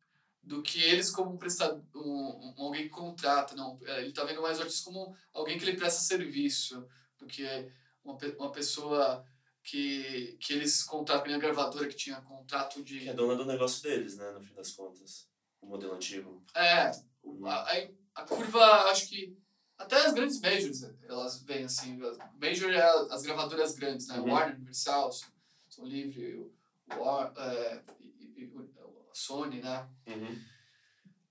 do 0.42 0.62
que 0.62 0.82
eles 0.82 1.10
como 1.10 1.38
prestador, 1.38 1.82
um, 1.94 2.54
um, 2.58 2.64
alguém 2.64 2.84
que 2.84 2.88
contrata. 2.88 3.54
Não, 3.54 3.78
é, 3.84 4.02
ele 4.02 4.12
tá 4.12 4.24
vendo 4.24 4.42
mais 4.42 4.58
o 4.58 4.62
artista 4.62 4.84
como 4.84 5.14
alguém 5.32 5.58
que 5.58 5.64
ele 5.64 5.76
presta 5.76 6.00
serviço 6.00 6.86
do 7.18 7.26
que 7.26 7.44
uma, 8.02 8.18
uma 8.38 8.50
pessoa 8.50 9.24
que, 9.62 10.36
que 10.40 10.54
eles 10.54 10.82
contratam, 10.82 11.32
a 11.34 11.38
gravadora 11.38 11.86
que 11.86 11.94
tinha 11.94 12.20
contrato 12.22 12.82
de... 12.82 13.00
Que 13.00 13.10
é 13.10 13.14
dona 13.14 13.36
do 13.36 13.44
negócio 13.44 13.82
deles, 13.82 14.16
né, 14.16 14.30
no 14.32 14.40
fim 14.40 14.54
das 14.54 14.72
contas. 14.72 15.28
O 15.60 15.66
modelo 15.66 15.94
antigo. 15.94 16.42
É, 16.54 16.90
uhum. 17.22 17.46
a, 17.46 17.70
a, 18.14 18.22
curva, 18.24 18.64
acho 18.90 19.08
que 19.08 19.36
até 19.76 20.06
as 20.06 20.14
grandes 20.14 20.40
majors, 20.40 20.82
elas 21.06 21.42
vêm 21.42 21.64
assim. 21.64 21.98
Major 22.40 22.70
é 22.72 22.82
as 23.10 23.22
gravadoras 23.22 23.74
grandes, 23.74 24.08
né? 24.08 24.18
Uhum. 24.18 24.32
Warner, 24.32 24.56
Universal, 24.56 25.10
Som 25.80 25.86
Livre, 25.86 26.36
o, 26.36 26.52
War, 26.96 27.32
é, 27.36 27.82
e, 28.36 28.52
a 28.78 29.14
Sony, 29.14 29.60
né? 29.60 29.88
Uhum. 30.06 30.38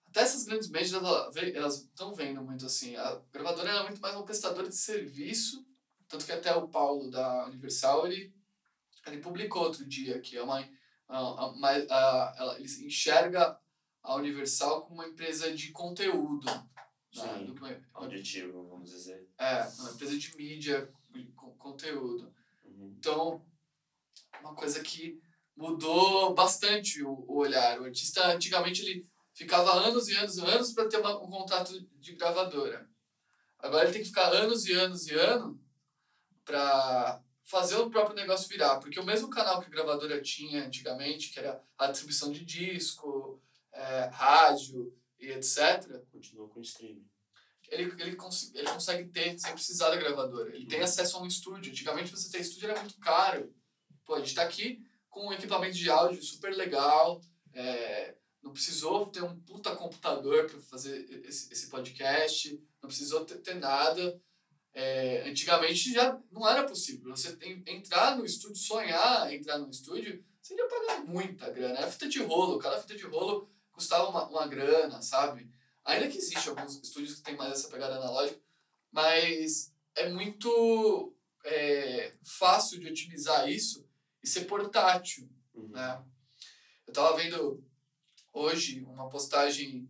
Até 0.07 0.21
essas 0.21 0.45
grandes 0.45 0.69
majors, 0.69 1.03
elas 1.53 1.81
estão 1.81 2.13
vendo 2.13 2.41
muito 2.41 2.65
assim. 2.65 2.95
A 2.95 3.21
gravadora 3.31 3.69
é 3.69 3.83
muito 3.83 4.01
mais 4.01 4.15
uma 4.15 4.25
prestadora 4.25 4.67
de 4.67 4.75
serviço 4.75 5.65
tanto 6.09 6.25
que 6.25 6.31
até 6.31 6.53
o 6.55 6.67
Paulo 6.67 7.09
da 7.11 7.45
Universal, 7.45 8.07
ele, 8.07 8.33
ele 9.05 9.19
publicou 9.19 9.61
outro 9.61 9.85
dia 9.85 10.19
que 10.19 10.35
é 10.35 10.41
uma, 10.41 10.67
uma, 11.07 11.69
a, 11.69 12.35
ela, 12.35 12.59
ele 12.59 12.67
enxerga 12.85 13.57
a 14.01 14.15
Universal 14.15 14.81
como 14.81 14.95
uma 14.95 15.07
empresa 15.07 15.53
de 15.53 15.71
conteúdo. 15.71 16.45
Né? 16.47 16.67
Sim, 17.11 17.53
né? 17.61 17.83
auditivo, 17.93 18.67
vamos 18.67 18.89
dizer. 18.89 19.29
É, 19.37 19.61
uma 19.79 19.91
empresa 19.91 20.17
de 20.17 20.35
mídia, 20.35 20.91
com 21.35 21.51
conteúdo. 21.57 22.33
Uhum. 22.65 22.95
Então, 22.97 23.45
uma 24.41 24.55
coisa 24.55 24.81
que 24.81 25.19
mudou 25.55 26.33
bastante 26.33 27.03
o, 27.03 27.25
o 27.27 27.37
olhar. 27.37 27.79
O 27.79 27.85
artista, 27.85 28.27
antigamente, 28.27 28.81
ele 28.81 29.07
ficava 29.33 29.73
anos 29.73 30.07
e 30.07 30.15
anos 30.15 30.37
e 30.37 30.41
anos 30.41 30.73
para 30.73 30.87
ter 30.87 30.97
uma, 30.97 31.21
um 31.21 31.29
contrato 31.29 31.79
de 31.99 32.15
gravadora. 32.15 32.89
Agora 33.59 33.83
ele 33.83 33.93
tem 33.93 34.01
que 34.01 34.07
ficar 34.07 34.31
anos 34.33 34.65
e 34.65 34.73
anos 34.73 35.07
e 35.07 35.13
anos 35.13 35.57
para 36.45 37.21
fazer 37.43 37.75
o 37.75 37.89
próprio 37.89 38.15
negócio 38.15 38.47
virar. 38.47 38.77
Porque 38.79 38.99
o 38.99 39.05
mesmo 39.05 39.29
canal 39.29 39.59
que 39.59 39.67
a 39.67 39.69
gravadora 39.69 40.21
tinha 40.21 40.65
antigamente, 40.65 41.29
que 41.29 41.39
era 41.39 41.61
a 41.77 41.87
distribuição 41.87 42.31
de 42.31 42.45
disco, 42.45 43.41
é, 43.73 44.09
rádio 44.11 44.93
e 45.19 45.27
etc. 45.31 46.01
Continua 46.11 46.47
com 46.47 46.59
o 46.59 46.63
streaming. 46.63 47.05
Ele, 47.69 47.93
ele, 48.01 48.15
cons 48.15 48.51
ele 48.55 48.67
consegue 48.67 49.09
ter 49.09 49.37
sem 49.37 49.53
precisar 49.53 49.89
da 49.89 49.97
gravadora. 49.97 50.49
Ele 50.49 50.63
uhum. 50.63 50.69
tem 50.69 50.81
acesso 50.81 51.17
a 51.17 51.21
um 51.21 51.27
estúdio. 51.27 51.71
Antigamente, 51.71 52.11
você 52.11 52.31
ter 52.31 52.41
estúdio 52.41 52.71
era 52.71 52.79
muito 52.79 52.99
caro. 52.99 53.53
Pô, 54.09 54.15
a 54.15 54.17
gente 54.17 54.29
está 54.29 54.41
aqui 54.41 54.83
com 55.07 55.27
um 55.27 55.33
equipamento 55.33 55.77
de 55.77 55.87
áudio 55.87 56.23
super 56.23 56.51
legal. 56.55 57.21
É, 57.53 58.15
não 58.41 58.51
precisou 58.51 59.05
ter 59.05 59.23
um 59.23 59.39
puta 59.41 59.75
computador 59.75 60.49
para 60.49 60.59
fazer 60.61 61.07
esse, 61.27 61.53
esse 61.53 61.67
podcast. 61.67 62.59
Não 62.81 62.87
precisou 62.89 63.23
ter, 63.23 63.37
ter 63.37 63.53
nada. 63.53 64.19
É, 64.73 65.29
antigamente 65.29 65.93
já 65.93 66.19
não 66.31 66.49
era 66.49 66.63
possível. 66.63 67.15
Você 67.15 67.35
tem, 67.35 67.63
entrar 67.67 68.17
no 68.17 68.25
estúdio, 68.25 68.55
sonhar 68.55 69.31
entrar 69.31 69.59
no 69.59 69.69
estúdio, 69.69 70.25
você 70.41 70.55
ia 70.55 70.67
pagar 70.67 71.05
muita 71.05 71.47
grana. 71.51 71.77
Era 71.77 71.91
fita 71.91 72.09
de 72.09 72.17
rolo, 72.17 72.57
cada 72.57 72.81
fita 72.81 72.95
de 72.95 73.05
rolo 73.05 73.47
custava 73.71 74.09
uma, 74.09 74.27
uma 74.27 74.47
grana, 74.47 75.03
sabe? 75.03 75.47
Ainda 75.85 76.07
que 76.07 76.17
existe 76.17 76.49
alguns 76.49 76.81
estúdios 76.81 77.13
que 77.13 77.21
tem 77.21 77.35
mais 77.35 77.51
essa 77.51 77.69
pegada 77.69 77.97
analógica, 77.97 78.41
mas 78.91 79.71
é 79.93 80.09
muito 80.09 81.15
é, 81.45 82.15
fácil 82.23 82.79
de 82.79 82.87
otimizar 82.87 83.47
isso 83.47 83.87
e 84.29 84.31
ser 84.31 84.45
portátil, 84.45 85.27
uhum. 85.55 85.69
né? 85.69 86.03
Eu 86.85 86.93
tava 86.93 87.17
vendo 87.17 87.63
hoje 88.31 88.81
uma 88.81 89.09
postagem 89.09 89.89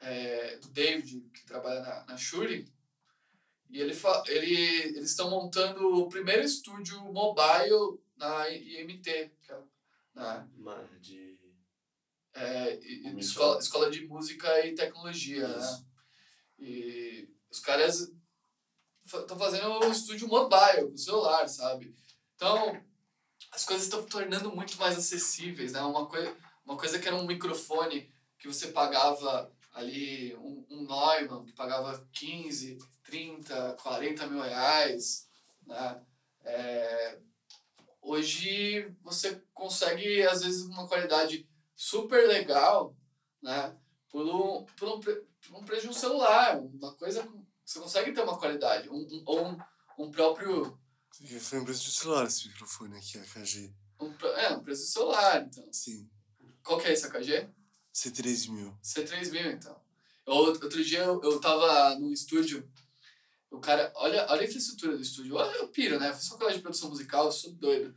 é, 0.00 0.56
do 0.58 0.68
David, 0.68 1.28
que 1.34 1.44
trabalha 1.44 1.80
na, 1.80 2.04
na 2.06 2.16
Shuri, 2.16 2.72
e 3.68 3.80
ele, 3.80 3.92
ele, 4.28 4.56
eles 4.96 5.10
estão 5.10 5.30
montando 5.30 6.00
o 6.00 6.08
primeiro 6.08 6.42
estúdio 6.42 7.00
mobile 7.12 8.00
na 8.16 8.48
IMT. 8.48 9.30
Que 9.40 9.52
é, 9.52 9.58
na, 10.14 10.46
de... 11.00 11.38
É, 12.34 12.74
escola, 13.18 13.58
escola 13.58 13.90
de 13.90 14.06
Música 14.06 14.66
e 14.66 14.74
Tecnologia. 14.74 15.46
Né? 15.46 15.84
E 16.58 17.28
os 17.50 17.60
caras 17.60 18.12
estão 19.04 19.38
fazendo 19.38 19.84
um 19.84 19.90
estúdio 19.90 20.28
mobile, 20.28 20.90
com 20.90 20.96
celular, 20.96 21.48
sabe? 21.48 21.94
Então, 22.34 22.80
as 23.52 23.64
coisas 23.64 23.86
estão 23.86 24.04
tornando 24.04 24.54
muito 24.54 24.78
mais 24.78 24.96
acessíveis, 24.96 25.72
né? 25.72 25.80
Uma, 25.80 26.06
coi 26.06 26.34
uma 26.64 26.76
coisa 26.76 26.98
que 26.98 27.06
era 27.06 27.16
um 27.16 27.26
microfone 27.26 28.12
que 28.38 28.48
você 28.48 28.68
pagava 28.68 29.52
ali, 29.72 30.34
um, 30.36 30.64
um 30.70 30.86
Neumann, 30.86 31.44
que 31.44 31.52
pagava 31.52 32.06
15, 32.12 32.78
30, 33.04 33.76
40 33.82 34.26
mil 34.26 34.42
reais, 34.42 35.28
né? 35.66 36.00
É, 36.42 37.18
hoje 38.00 38.94
você 39.02 39.42
consegue, 39.52 40.22
às 40.26 40.42
vezes, 40.42 40.62
uma 40.66 40.88
qualidade 40.88 41.48
super 41.74 42.26
legal, 42.26 42.96
né? 43.42 43.76
Por 44.10 44.26
um, 44.26 44.64
por 44.76 44.88
um, 44.88 45.00
por 45.00 45.26
um 45.54 45.64
preço 45.64 45.82
de 45.82 45.88
um 45.88 45.92
celular, 45.92 46.58
uma 46.58 46.94
coisa 46.94 47.26
Você 47.64 47.78
consegue 47.78 48.12
ter 48.12 48.22
uma 48.22 48.38
qualidade. 48.38 48.88
Um, 48.88 49.22
ou 49.26 49.46
um, 49.46 49.58
um 49.98 50.10
próprio. 50.10 50.79
Foi 51.40 51.58
um 51.58 51.64
preço 51.64 51.84
de 51.84 51.90
celular 51.92 52.26
esse 52.26 52.48
microfone 52.48 52.96
aqui, 52.96 53.18
a 53.18 53.22
KG. 53.24 53.72
Um, 54.00 54.14
é, 54.36 54.50
um 54.54 54.62
preço 54.62 54.82
do 54.82 54.88
celular, 54.88 55.42
então. 55.42 55.68
Sim. 55.72 56.08
Qual 56.62 56.78
que 56.80 56.86
é 56.88 56.92
esse 56.92 57.06
AKG? 57.06 57.48
C3000. 57.94 58.74
C3000, 58.82 59.52
então. 59.54 59.80
Eu, 60.26 60.34
outro 60.34 60.82
dia 60.84 61.00
eu, 61.00 61.20
eu 61.22 61.40
tava 61.40 61.98
num 61.98 62.12
estúdio, 62.12 62.70
o 63.50 63.58
cara, 63.58 63.92
olha, 63.96 64.26
olha 64.30 64.42
a 64.42 64.44
infraestrutura 64.44 64.96
do 64.96 65.02
estúdio, 65.02 65.34
olha 65.36 65.50
eu 65.56 65.68
piro, 65.68 65.98
né? 65.98 66.08
Eu 66.10 66.14
fiz 66.14 66.28
faculdade 66.28 66.56
de 66.56 66.62
produção 66.62 66.88
musical, 66.88 67.26
eu 67.26 67.32
sou 67.32 67.52
doido. 67.52 67.88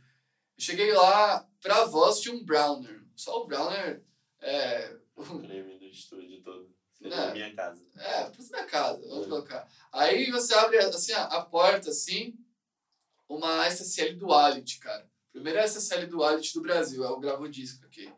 Eu 0.56 0.62
cheguei 0.62 0.92
lá, 0.92 1.48
pra 1.60 1.84
voz 1.84 2.20
tinha 2.20 2.34
um 2.34 2.44
Browner. 2.44 3.04
Só 3.14 3.42
o 3.42 3.46
Browner 3.46 4.02
é. 4.40 4.96
O 5.16 5.22
prêmio 5.38 5.78
do 5.78 5.86
estúdio 5.86 6.42
todo. 6.42 6.74
Seria 6.92 7.14
É. 7.14 7.26
na 7.28 7.32
minha 7.32 7.54
casa. 7.54 7.86
É, 7.96 8.24
pra 8.24 8.44
minha 8.50 8.66
casa, 8.66 9.00
vamos 9.08 9.26
É. 9.26 9.28
colocar. 9.28 9.68
Aí 9.92 10.30
você 10.30 10.54
abre 10.54 10.78
assim, 10.78 11.12
a, 11.12 11.24
a 11.24 11.42
porta, 11.42 11.90
assim, 11.90 12.36
uma 13.28 13.66
SSL 13.68 14.16
Duality, 14.16 14.78
cara. 14.78 15.08
Primeira 15.32 15.64
SSL 15.64 16.06
Duality 16.06 16.54
do 16.54 16.62
Brasil, 16.62 17.04
é 17.04 17.08
o 17.08 17.18
Gravodisco 17.18 17.84
aqui. 17.86 18.12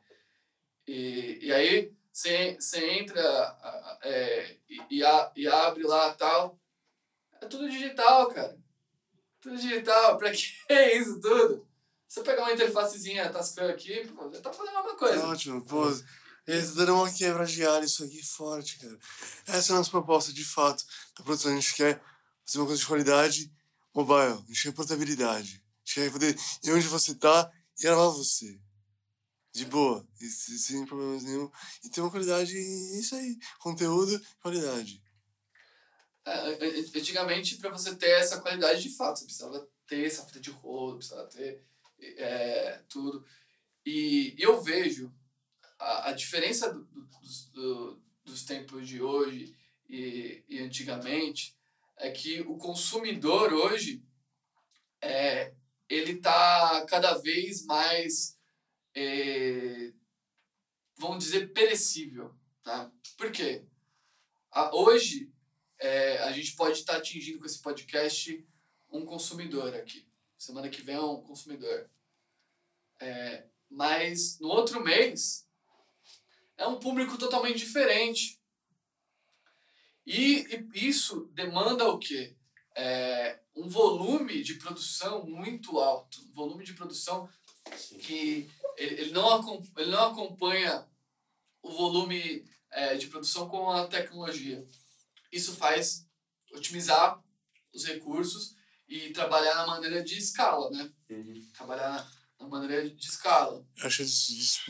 E, 0.87 1.39
e 1.43 1.53
aí 1.53 1.93
você 2.13 2.57
entra 2.99 3.99
é, 4.03 4.57
e, 4.69 4.99
e, 5.37 5.47
abre 5.49 5.83
lá 5.83 6.15
tal. 6.15 6.59
É 7.41 7.47
tudo 7.47 7.69
digital, 7.69 8.29
cara. 8.29 8.59
Tudo 9.41 9.57
digital. 9.57 10.17
Pra 10.17 10.31
que 10.31 10.47
isso 10.97 11.21
tudo? 11.21 11.67
Você 12.09 12.23
pegar 12.23 12.43
uma 12.43 12.53
interfacezinha 12.53 13.31
Tascam 13.31 13.69
aqui, 13.69 14.07
pô, 14.09 14.31
já 14.33 14.41
tá 14.41 14.53
fazendo 14.53 14.77
a 14.77 14.83
mesma 14.83 14.97
É 14.97 14.99
coisa. 14.99 15.27
ótimo, 15.27 15.65
pô. 15.65 15.85
Eles 16.47 16.75
dando 16.75 16.95
uma 16.95 17.13
quebra 17.13 17.45
de 17.45 17.67
ar, 17.67 17.83
isso 17.83 18.05
aqui 18.05 18.23
forte, 18.25 18.79
cara. 18.79 18.97
Essa 19.49 19.73
é 19.73 19.75
a 19.75 19.79
nossa 19.79 19.91
proposta, 19.91 20.33
de 20.33 20.45
fato, 20.45 20.85
da 21.19 21.25
produção. 21.25 21.51
A 21.51 21.55
gente 21.57 21.75
quer 21.75 22.01
fazer 22.45 22.59
uma 22.59 22.67
coisa 22.67 22.81
de 22.81 22.87
qualidade 22.87 23.53
mobile. 23.97 24.35
A 24.45 24.47
gente 24.49 24.63
quer 24.63 24.73
portabilidade. 24.73 25.63
A 25.65 25.89
gente 25.89 25.95
quer 25.95 26.13
poder 26.13 26.37
ir 26.65 26.73
onde 26.73 26.87
você 26.87 27.15
tá 27.15 27.51
e 27.79 27.83
gravar 27.83 28.09
você. 28.11 28.61
De 29.53 29.65
boa. 29.65 30.07
E, 30.21 30.27
se- 30.27 30.59
sem 30.59 30.85
problemas 30.85 31.23
nenhum. 31.23 31.51
E 31.83 31.89
ter 31.89 32.01
uma 32.03 32.11
qualidade, 32.11 32.55
e 32.55 32.97
é 32.97 33.01
isso 33.01 33.15
aí. 33.15 33.39
Conteúdo 33.59 34.15
e 34.15 34.21
qualidade. 34.43 35.03
É, 36.27 36.33
an- 36.33 36.59
an- 36.61 36.91
antigamente, 36.99 37.57
para 37.57 37.71
você 37.71 37.95
ter 37.97 38.11
essa 38.11 38.41
qualidade 38.41 38.83
de 38.83 38.91
fato, 38.95 39.19
você 39.21 39.25
precisava 39.25 39.69
ter 39.87 40.05
essa 40.05 40.27
fita 40.27 40.41
de 40.41 40.51
rolo, 40.51 40.97
precisava 40.99 41.27
ter 41.29 41.65
é, 41.99 42.83
tudo. 42.89 43.25
E 43.87 44.35
eu 44.39 44.61
vejo 44.61 45.11
a, 45.79 46.11
a 46.11 46.13
diferença 46.13 46.71
do- 46.73 46.85
do- 46.85 47.53
do- 47.55 48.03
dos 48.25 48.45
tempos 48.45 48.87
de 48.87 49.01
hoje 49.01 49.57
e, 49.89 50.45
e 50.49 50.59
antigamente 50.59 51.57
é 51.99 52.11
que 52.11 52.41
o 52.43 52.57
consumidor 52.57 53.53
hoje 53.53 54.03
é, 55.01 55.55
ele 55.89 56.17
tá 56.17 56.85
cada 56.87 57.15
vez 57.19 57.65
mais 57.65 58.39
é, 58.95 59.93
vamos 60.99 61.25
dizer 61.25 61.53
perecível 61.53 62.35
tá? 62.67 62.91
Por 63.17 63.31
quê? 63.31 63.65
A, 64.51 64.75
hoje 64.75 65.33
é, 65.79 66.19
a 66.25 66.33
gente 66.33 66.57
pode 66.57 66.81
estar 66.81 66.97
atingindo 66.97 67.39
com 67.39 67.47
esse 67.47 67.63
podcast 67.63 68.45
um 68.91 69.07
consumidor 69.07 69.73
aqui. 69.75 70.09
Semana 70.37 70.69
que 70.69 70.83
vem 70.83 70.97
é 70.97 71.01
um 71.01 71.23
consumidor. 71.23 71.89
É, 73.01 73.47
mas 73.71 74.39
no 74.41 74.49
outro 74.49 74.83
mês 74.83 75.49
é 76.57 76.67
um 76.67 76.81
público 76.81 77.17
totalmente 77.17 77.59
diferente 77.59 78.36
e, 80.07 80.47
e 80.75 80.89
isso 80.89 81.31
demanda 81.35 81.89
o 81.89 81.99
quê? 81.99 82.37
É, 82.77 83.41
um 83.55 83.69
volume 83.69 84.43
de 84.43 84.55
produção 84.55 85.27
muito 85.27 85.79
alto, 85.81 86.21
um 86.29 86.33
volume 86.33 86.65
de 86.65 86.75
produção 86.75 87.29
Sim. 87.77 87.99
que 87.99 88.51
ele, 88.77 89.01
ele, 89.01 89.11
não, 89.13 89.43
ele 89.77 89.91
não 89.91 90.13
acompanha 90.13 90.87
o 91.63 91.71
volume 91.73 92.45
é, 92.71 92.95
de 92.97 93.07
produção 93.09 93.49
com 93.49 93.71
a 93.71 93.87
tecnologia. 93.89 94.67
Isso 95.33 95.57
faz 95.57 96.07
otimizar 96.53 97.23
os 97.75 97.85
recursos 97.85 98.55
e 98.89 99.11
trabalhar 99.11 99.55
na 99.57 99.67
maneira 99.67 100.03
de 100.05 100.17
escala, 100.17 100.71
né? 100.71 100.93
Uhum. 101.11 101.51
Trabalhar 101.55 102.09
na, 102.39 102.47
maneira 102.47 102.89
de 102.89 103.07
escala. 103.07 103.67
Eu 103.77 103.87
acho 103.87 103.97
que 103.97 104.03
a 104.03 104.07
dis- 104.07 104.61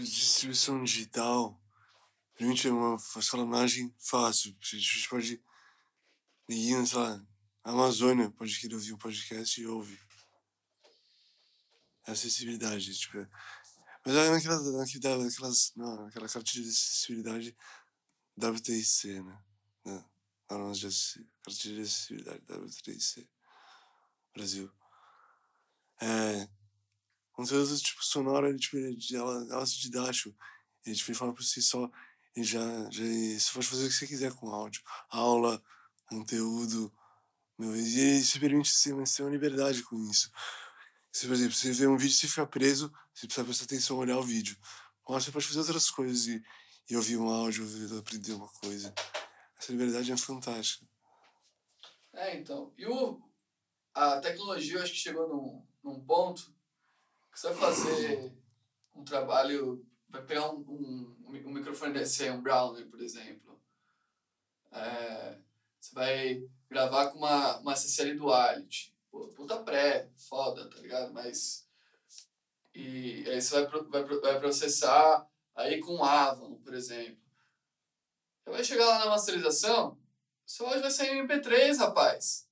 distribuição 2.38 2.52
digital 2.56 2.56
permite 2.56 2.68
uma 2.68 2.96
escalonagem 3.20 3.94
fácil. 3.98 4.56
A 4.60 4.76
gente 4.76 5.08
pode. 5.08 5.42
Ninguém, 6.48 6.86
sei 6.86 6.98
lá, 6.98 7.26
a 7.64 7.70
Amazônia 7.70 8.30
pode 8.30 8.58
querer 8.60 8.74
ouvir 8.74 8.92
um 8.92 8.98
podcast 8.98 9.60
e 9.60 9.66
ouve. 9.66 9.98
É 12.06 12.12
acessibilidade, 12.12 12.96
tipo. 12.96 13.18
é- 13.18 13.28
Mas 14.04 14.14
é 14.14 14.30
naquela, 14.30 14.60
naquela, 14.78 15.24
naquelas, 15.24 15.72
não, 15.74 16.04
naquela 16.04 16.28
cartilha 16.28 16.62
de 16.62 16.70
acessibilidade 16.70 17.56
WTIC, 18.36 19.20
né? 19.84 20.04
Normas 20.48 20.78
de 20.78 20.86
acessi- 20.86 21.26
cartilha 21.42 21.74
de 21.74 21.80
acessibilidade 21.82 22.42
WTIC. 22.48 23.28
Brasil. 24.32 24.70
É, 26.00 26.48
conteúdo 27.32 27.76
tipo 27.80 28.04
sonoro, 28.04 28.46
ele, 28.46 28.58
tipo, 28.58 28.76
ele, 28.76 28.98
ela, 29.14 29.32
ela 29.50 29.62
é 29.62 29.66
didático. 29.66 30.36
Ele, 30.84 30.94
tipo, 30.94 31.10
ele 31.10 31.18
fala 31.18 31.34
por 31.34 31.42
si 31.42 31.60
só. 31.60 31.90
Ele 32.36 32.44
já, 32.44 32.60
já, 32.90 33.02
você 33.02 33.52
pode 33.54 33.66
fazer 33.66 33.86
o 33.86 33.88
que 33.88 33.94
você 33.94 34.06
quiser 34.06 34.32
com 34.34 34.50
áudio. 34.50 34.82
Aula, 35.08 35.62
conteúdo. 36.06 36.92
Meu, 37.58 37.74
e 37.74 37.98
ele 37.98 38.22
se 38.22 38.38
permite 38.38 38.92
mas 38.92 39.14
ter 39.14 39.22
uma 39.22 39.30
liberdade 39.30 39.82
com 39.82 39.96
isso. 40.10 40.30
Se, 41.10 41.26
por 41.26 41.32
exemplo, 41.32 41.54
você 41.54 41.72
vê 41.72 41.86
um 41.86 41.96
vídeo 41.96 42.12
e 42.12 42.16
você 42.18 42.28
fica 42.28 42.46
preso, 42.46 42.92
você 43.14 43.26
precisa 43.26 43.44
prestar 43.46 43.64
atenção, 43.64 43.96
olhar 43.96 44.18
o 44.18 44.22
vídeo. 44.22 44.54
Agora 45.02 45.20
você 45.20 45.32
pode 45.32 45.46
fazer 45.46 45.60
outras 45.60 45.90
coisas 45.90 46.26
e, 46.26 46.44
e 46.90 46.96
ouvir 46.96 47.16
um 47.16 47.30
áudio, 47.30 47.64
ouvir, 47.64 47.98
aprender 47.98 48.32
uma 48.32 48.48
coisa. 48.48 48.92
Essa 49.58 49.72
liberdade 49.72 50.12
é 50.12 50.16
fantástica. 50.18 50.86
É, 52.12 52.36
então. 52.36 52.74
E 52.76 52.86
o, 52.86 53.22
a 53.94 54.20
tecnologia, 54.20 54.76
eu 54.76 54.82
acho 54.82 54.92
que 54.92 54.98
chegou 54.98 55.26
num, 55.26 55.66
num 55.82 56.04
ponto 56.04 56.54
que 57.32 57.40
você 57.40 57.48
vai 57.48 57.56
fazer 57.56 58.36
um 58.94 59.04
trabalho, 59.04 59.85
vai 60.08 60.22
pegar 60.24 60.50
um, 60.50 60.60
um, 60.60 61.16
um 61.46 61.52
microfone 61.52 61.92
desse 61.92 62.28
um 62.30 62.40
Browner, 62.40 62.86
por 62.88 63.00
exemplo. 63.00 63.60
É, 64.72 65.38
você 65.80 65.94
vai 65.94 66.48
gravar 66.68 67.08
com 67.10 67.18
uma, 67.18 67.58
uma 67.58 67.76
CCL 67.76 68.16
Duality. 68.16 68.94
Pô, 69.10 69.28
puta 69.28 69.62
pré, 69.62 70.10
foda, 70.16 70.68
tá 70.68 70.76
ligado? 70.76 71.12
Mas. 71.12 71.66
E 72.74 73.24
aí 73.28 73.40
você 73.40 73.62
vai, 73.62 73.82
vai, 73.84 74.04
vai 74.04 74.38
processar 74.38 75.26
aí 75.54 75.80
com 75.80 76.04
Avalon, 76.04 76.56
por 76.56 76.74
exemplo. 76.74 77.22
Você 78.44 78.50
vai 78.50 78.64
chegar 78.64 78.86
lá 78.86 78.98
na 79.00 79.10
masterização, 79.10 79.98
seu 80.44 80.66
áudio 80.66 80.82
vai 80.82 80.90
sair 80.90 81.16
em 81.16 81.26
MP3, 81.26 81.78
rapaz. 81.78 82.46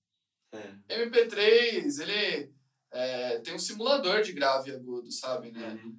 É. 0.52 1.04
MP3, 1.06 2.00
ele 2.00 2.52
é, 2.90 3.38
tem 3.40 3.54
um 3.54 3.58
simulador 3.58 4.22
de 4.22 4.32
grave 4.32 4.70
e 4.70 4.74
agudo, 4.74 5.10
sabe, 5.12 5.52
né? 5.52 5.68
Uhum. 5.68 5.98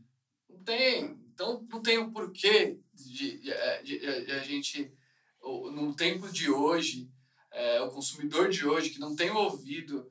Não 0.49 0.63
tem. 0.63 1.24
Então 1.35 1.65
não 1.69 1.81
tem 1.81 1.97
o 1.97 2.11
porquê 2.11 2.79
de, 2.93 3.39
de, 3.39 3.51
de- 3.83 4.25
de 4.25 4.31
a 4.31 4.39
gente, 4.39 4.89
no 5.43 5.93
tempo 5.93 6.31
de 6.31 6.49
hoje, 6.49 7.09
é, 7.51 7.81
o 7.81 7.89
consumidor 7.91 8.49
de 8.49 8.65
hoje, 8.65 8.89
que 8.89 8.99
não 8.99 9.13
tem 9.15 9.29
o 9.29 9.37
ouvido 9.37 10.09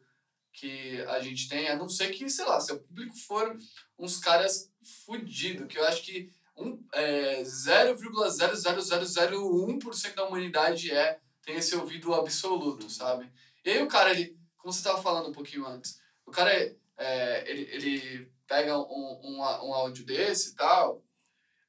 que 0.52 1.00
a 1.08 1.18
gente 1.20 1.48
tem, 1.48 1.68
a 1.68 1.76
não 1.76 1.88
ser 1.88 2.10
que, 2.10 2.28
sei 2.28 2.44
lá, 2.44 2.60
se 2.60 2.72
o 2.72 2.78
público 2.78 3.16
for 3.16 3.56
uns 3.98 4.18
caras 4.18 4.70
fudidos, 5.04 5.66
que 5.66 5.78
eu 5.78 5.84
acho 5.86 6.02
que 6.02 6.30
um, 6.56 6.80
é, 6.92 7.42
0,00001% 7.42 10.14
da 10.14 10.28
humanidade 10.28 10.90
é 10.92 11.18
tem 11.42 11.56
esse 11.56 11.74
ouvido 11.74 12.14
absoluto, 12.14 12.88
sabe? 12.90 13.30
E 13.64 13.70
aí 13.70 13.82
o 13.82 13.88
cara, 13.88 14.10
ele, 14.10 14.38
como 14.56 14.72
você 14.72 14.78
estava 14.78 15.02
falando 15.02 15.28
um 15.28 15.32
pouquinho 15.32 15.66
antes, 15.66 15.98
o 16.24 16.30
cara, 16.30 16.52
é, 16.96 17.50
ele, 17.50 17.62
ele 17.72 18.32
pega 18.46 18.78
um, 18.78 19.20
um, 19.22 19.38
um 19.40 19.74
áudio 19.74 20.04
desse 20.06 20.52
e 20.52 20.54
tal, 20.54 21.02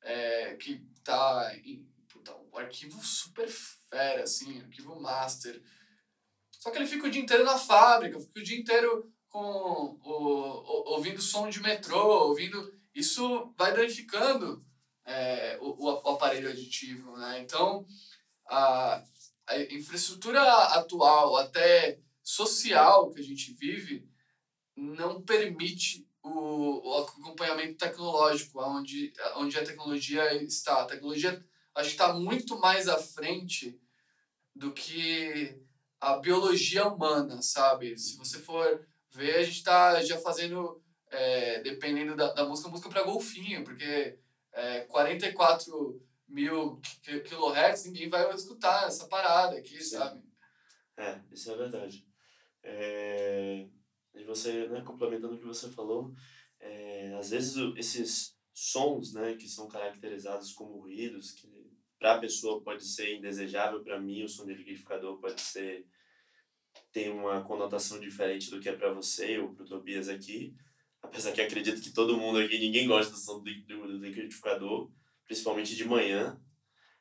é, 0.05 0.55
que 0.55 0.79
tá 1.03 1.51
em 1.65 1.83
puta, 2.07 2.33
um 2.35 2.57
arquivo 2.57 3.03
super 3.03 3.49
fera, 3.49 4.23
assim, 4.23 4.61
arquivo 4.61 4.99
master. 5.01 5.61
Só 6.59 6.71
que 6.71 6.77
ele 6.77 6.87
fica 6.87 7.07
o 7.07 7.09
dia 7.11 7.21
inteiro 7.21 7.43
na 7.43 7.57
fábrica, 7.57 8.19
fica 8.19 8.39
o 8.39 8.43
dia 8.43 8.57
inteiro 8.57 9.11
com 9.29 9.39
o, 9.39 9.99
o- 10.03 10.93
ouvindo 10.93 11.21
som 11.21 11.49
de 11.49 11.59
metrô, 11.59 12.27
ouvindo. 12.27 12.73
Isso 12.93 13.53
vai 13.57 13.73
danificando 13.73 14.65
é, 15.05 15.57
o, 15.59 15.85
o, 15.85 16.09
aparelho 16.11 16.49
aditivo, 16.49 17.17
né? 17.17 17.39
Então, 17.41 17.85
a, 18.47 19.03
a 19.47 19.59
infraestrutura 19.59 20.41
atual, 20.69 21.35
até 21.37 21.99
social 22.23 23.11
que 23.11 23.19
a 23.19 23.23
gente 23.23 23.53
vive, 23.53 24.07
não 24.75 25.21
permite 25.21 26.04
o, 26.25 26.89
o 26.89 26.97
acompanhamento 27.03 27.77
tecnológico, 27.77 28.59
onde, 28.59 29.13
onde 29.35 29.57
a 29.57 29.63
tecnologia 29.63 30.33
está. 30.43 30.81
A 30.81 30.85
tecnologia 30.85 31.31
acho 31.75 31.89
que 31.89 31.95
está 31.95 32.13
muito 32.13 32.59
mais 32.59 32.87
à 32.87 32.97
frente 32.97 33.79
do 34.55 34.73
que 34.73 35.61
a 35.99 36.17
biologia 36.17 36.87
humana, 36.87 37.41
sabe? 37.41 37.97
Se 37.97 38.17
você 38.17 38.39
for 38.39 38.87
ver, 39.11 39.35
a 39.35 39.43
gente 39.43 39.63
tá 39.63 40.01
já 40.03 40.17
fazendo, 40.17 40.81
é, 41.11 41.61
dependendo 41.61 42.15
da, 42.15 42.33
da 42.33 42.45
música, 42.45 42.69
música 42.69 42.89
para 42.89 43.03
golfinho, 43.03 43.63
porque 43.63 44.17
é, 44.51 44.81
44 44.81 46.01
mil 46.27 46.81
kilohertz, 47.27 47.85
ninguém 47.85 48.09
vai 48.09 48.33
escutar 48.33 48.87
essa 48.87 49.07
parada 49.07 49.57
aqui, 49.57 49.81
Sim. 49.83 49.97
sabe? 49.97 50.23
É, 50.97 51.19
isso 51.31 51.51
é 51.51 51.55
verdade. 51.55 52.07
É, 52.63 53.67
e 54.15 54.23
você, 54.23 54.67
né, 54.67 54.81
complementando 54.81 55.35
o 55.35 55.39
que 55.39 55.45
você 55.45 55.69
falou, 55.69 56.13
é, 56.59 57.15
às 57.19 57.29
vezes 57.29 57.55
esses 57.77 58.35
sons, 58.53 59.13
né, 59.13 59.35
que 59.35 59.47
são 59.47 59.67
caracterizados 59.67 60.53
como 60.53 60.79
ruídos, 60.79 61.31
que 61.31 61.65
para 61.99 62.15
a 62.15 62.19
pessoa 62.19 62.61
pode 62.61 62.85
ser 62.85 63.15
indesejável, 63.15 63.83
para 63.83 63.99
mim 63.99 64.23
o 64.23 64.29
som 64.29 64.45
de 64.45 64.53
liquidificador 64.53 65.19
pode 65.19 65.41
ser 65.41 65.85
tem 66.91 67.09
uma 67.09 67.41
conotação 67.43 67.99
diferente 67.99 68.49
do 68.49 68.59
que 68.59 68.69
é 68.69 68.73
para 68.73 68.93
você 68.93 69.37
ou 69.37 69.53
para 69.53 69.63
o 69.63 69.67
Tobias 69.67 70.07
aqui. 70.07 70.55
Apesar 71.01 71.31
que 71.31 71.41
acredito 71.41 71.81
que 71.81 71.91
todo 71.91 72.17
mundo 72.17 72.39
aqui, 72.39 72.57
ninguém 72.57 72.87
gosta 72.87 73.11
do 73.11 73.17
som 73.17 73.41
do, 73.41 73.43
do 73.43 73.97
liquidificador, 73.97 74.89
principalmente 75.25 75.75
de 75.75 75.85
manhã. 75.85 76.39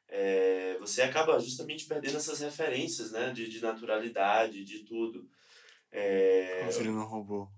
É, 0.08 0.76
você 0.78 1.02
acaba 1.02 1.38
justamente 1.38 1.86
perdendo 1.86 2.16
essas 2.16 2.40
referências 2.40 3.12
né, 3.12 3.32
de, 3.32 3.48
de 3.48 3.60
naturalidade, 3.60 4.64
de 4.64 4.80
tudo. 4.80 5.28
É, 5.96 6.64
Conferindo 6.66 6.98
um 6.98 7.06
robô. 7.06 7.48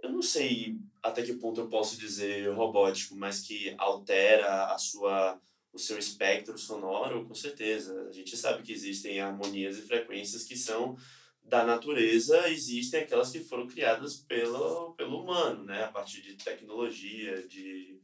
Eu 0.00 0.10
não 0.10 0.22
sei 0.22 0.78
até 1.02 1.20
que 1.22 1.34
ponto 1.34 1.60
eu 1.60 1.68
posso 1.68 1.98
dizer 1.98 2.48
robótico, 2.54 3.16
mas 3.16 3.40
que 3.40 3.74
altera 3.76 4.72
a 4.72 4.78
sua 4.78 5.40
o 5.72 5.78
seu 5.78 5.98
espectro 5.98 6.58
sonoro, 6.58 7.24
com 7.26 7.34
certeza. 7.34 8.08
A 8.08 8.12
gente 8.12 8.36
sabe 8.36 8.62
que 8.62 8.72
existem 8.72 9.20
harmonias 9.20 9.78
e 9.78 9.82
frequências 9.82 10.44
que 10.44 10.56
são 10.56 10.96
da 11.42 11.64
natureza, 11.64 12.48
existem 12.48 13.00
aquelas 13.00 13.30
que 13.30 13.40
foram 13.40 13.66
criadas 13.66 14.16
pelo, 14.16 14.94
pelo 14.94 15.22
humano, 15.22 15.64
né? 15.64 15.84
A 15.84 15.88
partir 15.88 16.22
de 16.22 16.34
tecnologia, 16.34 17.46
de, 17.46 18.00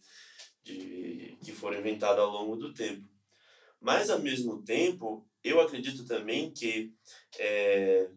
de 0.62 1.36
que 1.44 1.52
foram 1.52 1.78
inventadas 1.78 2.18
ao 2.18 2.30
longo 2.30 2.56
do 2.56 2.72
tempo. 2.72 3.08
Mas, 3.80 4.10
ao 4.10 4.18
mesmo 4.18 4.62
tempo, 4.62 5.28
eu 5.44 5.60
acredito 5.60 6.04
também 6.04 6.50
que, 6.50 6.92
é, 7.38 8.10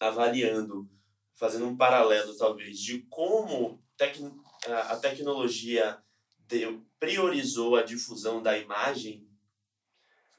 avaliando, 0.00 0.88
fazendo 1.34 1.66
um 1.66 1.76
paralelo, 1.76 2.36
talvez, 2.36 2.78
de 2.78 3.00
como 3.08 3.82
a 4.88 4.96
tecnologia 4.96 5.98
deu, 6.46 6.84
priorizou 6.98 7.76
a 7.76 7.82
difusão 7.82 8.42
da 8.42 8.58
imagem, 8.58 9.26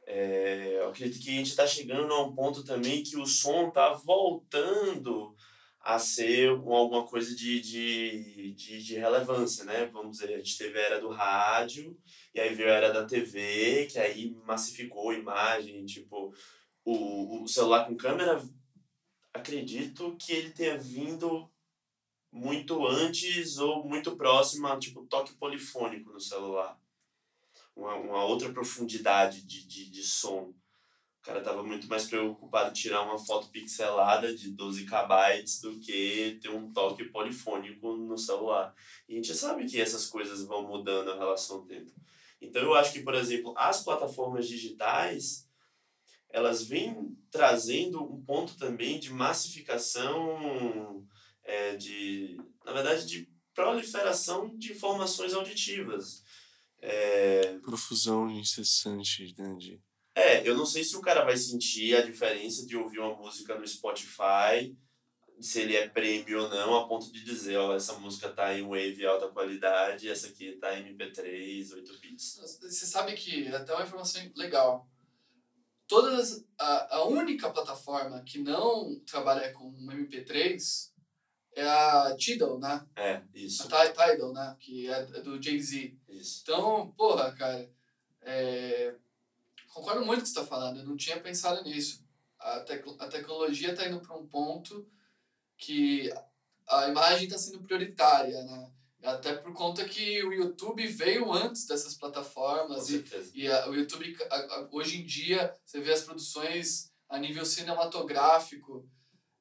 é, 0.06 0.78
eu 0.80 0.90
acredito 0.90 1.22
que 1.22 1.30
a 1.30 1.34
gente 1.34 1.50
está 1.50 1.68
chegando 1.68 2.14
a 2.14 2.24
um 2.24 2.34
ponto 2.34 2.64
também 2.64 3.04
que 3.04 3.18
o 3.18 3.26
som 3.26 3.68
está 3.68 3.92
voltando 3.94 5.36
a 5.82 6.00
ser 6.00 6.50
alguma 6.50 7.06
coisa 7.06 7.36
de, 7.36 7.60
de, 7.62 8.54
de, 8.54 8.84
de, 8.84 8.96
relevância, 8.96 9.64
né? 9.64 9.86
Vamos 9.92 10.18
dizer, 10.18 10.34
a 10.34 10.38
gente 10.38 10.58
teve 10.58 10.78
a 10.80 10.82
era 10.82 11.00
do 11.00 11.10
rádio, 11.10 11.98
e 12.34 12.40
aí 12.40 12.54
veio 12.54 12.70
a 12.70 12.74
era 12.74 12.92
da 12.92 13.06
TV, 13.06 13.88
que 13.90 14.00
aí 14.00 14.36
massificou 14.46 15.10
a 15.10 15.16
imagem, 15.16 15.86
tipo, 15.86 16.34
o, 16.84 17.44
o 17.44 17.48
celular 17.48 17.86
com 17.86 17.96
câmera, 17.96 18.42
acredito 19.38 20.16
que 20.20 20.34
ele 20.34 20.52
tenha 20.52 20.78
vindo 20.78 21.50
muito 22.32 22.86
antes 22.86 23.58
ou 23.58 23.88
muito 23.88 24.16
próximo 24.16 24.68
a 24.68 24.78
tipo 24.78 25.06
toque 25.06 25.34
polifônico 25.36 26.12
no 26.12 26.20
celular. 26.20 26.80
Uma, 27.76 27.96
uma 27.96 28.26
outra 28.26 28.52
profundidade 28.52 29.44
de, 29.44 29.66
de, 29.66 29.90
de 29.90 30.04
som. 30.04 30.54
O 31.20 31.22
cara 31.28 31.42
tava 31.42 31.62
muito 31.62 31.88
mais 31.88 32.06
preocupado 32.06 32.70
em 32.70 32.74
tirar 32.74 33.02
uma 33.02 33.18
foto 33.18 33.50
pixelada 33.50 34.34
de 34.34 34.52
12 34.52 34.86
KB 34.86 35.44
do 35.62 35.80
que 35.80 36.40
ter 36.42 36.50
um 36.50 36.72
toque 36.72 37.06
polifônico 37.06 37.96
no 37.98 38.18
celular. 38.18 38.74
E 39.08 39.14
a 39.14 39.16
gente 39.16 39.34
sabe 39.34 39.66
que 39.66 39.80
essas 39.80 40.06
coisas 40.08 40.44
vão 40.44 40.68
mudando 40.68 41.12
a 41.12 41.18
relação 41.18 41.58
ao 41.58 41.66
tempo. 41.66 41.92
Então 42.42 42.62
eu 42.62 42.76
acho 42.76 42.94
que, 42.94 43.02
por 43.02 43.14
exemplo, 43.14 43.54
as 43.58 43.84
plataformas 43.84 44.48
digitais 44.48 45.47
elas 46.30 46.64
vêm 46.64 47.16
trazendo 47.32 48.04
um 48.04 48.24
ponto 48.24 48.58
também 48.58 49.00
de 49.00 49.12
massificação 49.12 51.06
é, 51.44 51.76
de, 51.76 52.38
na 52.66 52.74
verdade, 52.74 53.06
de 53.06 53.30
proliferação 53.54 54.56
de 54.58 54.74
informações 54.74 55.34
auditivas. 55.34 56.22
É... 56.80 57.58
Profusão 57.60 58.30
incessante, 58.30 59.34
né? 59.38 59.56
De... 59.58 59.82
É, 60.14 60.48
eu 60.48 60.56
não 60.56 60.66
sei 60.66 60.84
se 60.84 60.96
o 60.96 61.02
cara 61.02 61.24
vai 61.24 61.38
sentir 61.38 61.96
a 61.96 62.02
diferença 62.02 62.66
de 62.66 62.76
ouvir 62.76 63.00
uma 63.00 63.16
música 63.16 63.58
no 63.58 63.68
Spotify, 63.68 64.76
se 65.40 65.62
ele 65.62 65.76
é 65.76 65.88
prêmio 65.88 66.44
ou 66.44 66.50
não, 66.50 66.76
a 66.76 66.88
ponto 66.88 67.12
de 67.12 67.24
dizer, 67.24 67.58
ó, 67.58 67.76
essa 67.76 67.94
música 67.94 68.30
tá 68.30 68.58
em 68.58 68.64
wave 68.64 69.06
alta 69.06 69.28
qualidade, 69.28 70.10
essa 70.10 70.28
aqui 70.28 70.54
tá 70.54 70.78
em 70.78 70.96
MP3, 70.96 71.74
8 71.74 72.00
bits. 72.00 72.40
Você 72.62 72.86
sabe 72.86 73.14
que, 73.14 73.48
até 73.50 73.74
uma 73.74 73.84
informação 73.84 74.22
legal, 74.36 74.90
todas 75.88 76.46
a, 76.60 76.98
a 76.98 77.04
única 77.06 77.50
plataforma 77.50 78.22
que 78.22 78.40
não 78.40 79.00
trabalha 79.06 79.52
com 79.54 79.72
MP3 79.74 80.92
é 81.56 81.64
a 81.68 82.16
Tidal, 82.16 82.60
né? 82.60 82.86
É, 82.96 83.24
isso. 83.34 83.68
A 83.74 83.90
Tidal, 83.90 84.32
né? 84.34 84.56
Que 84.60 84.88
é 84.90 85.04
do 85.22 85.42
Jay-Z. 85.42 85.98
Isso. 86.10 86.42
Então, 86.44 86.92
porra, 86.92 87.32
cara, 87.34 87.70
é... 88.22 88.96
concordo 89.74 90.06
muito 90.06 90.20
com 90.20 90.22
o 90.22 90.24
que 90.24 90.30
você 90.30 90.40
está 90.40 90.46
falando. 90.46 90.80
Eu 90.80 90.86
não 90.86 90.96
tinha 90.96 91.20
pensado 91.20 91.64
nisso. 91.64 92.06
A, 92.40 92.60
tec 92.60 92.86
a 93.00 93.08
tecnologia 93.08 93.72
está 93.72 93.88
indo 93.88 94.00
para 94.00 94.16
um 94.16 94.28
ponto 94.28 94.88
que 95.58 96.14
a 96.68 96.88
imagem 96.90 97.26
está 97.26 97.38
sendo 97.38 97.64
prioritária, 97.64 98.44
né? 98.44 98.72
Até 99.04 99.34
por 99.36 99.54
conta 99.54 99.86
que 99.86 100.24
o 100.24 100.34
YouTube 100.34 100.86
veio 100.88 101.32
antes 101.32 101.66
dessas 101.66 101.96
plataformas. 101.96 102.90
e, 102.90 103.04
e 103.34 103.48
a, 103.48 103.70
o 103.70 103.76
YouTube, 103.76 104.18
a, 104.30 104.36
a, 104.36 104.70
hoje 104.72 105.00
em 105.00 105.06
dia, 105.06 105.54
você 105.66 105.80
vê 105.80 105.94
as 105.94 106.02
produções 106.02 106.92
a 107.08 107.18
nível 107.18 107.46
cinematográfico. 107.46 108.90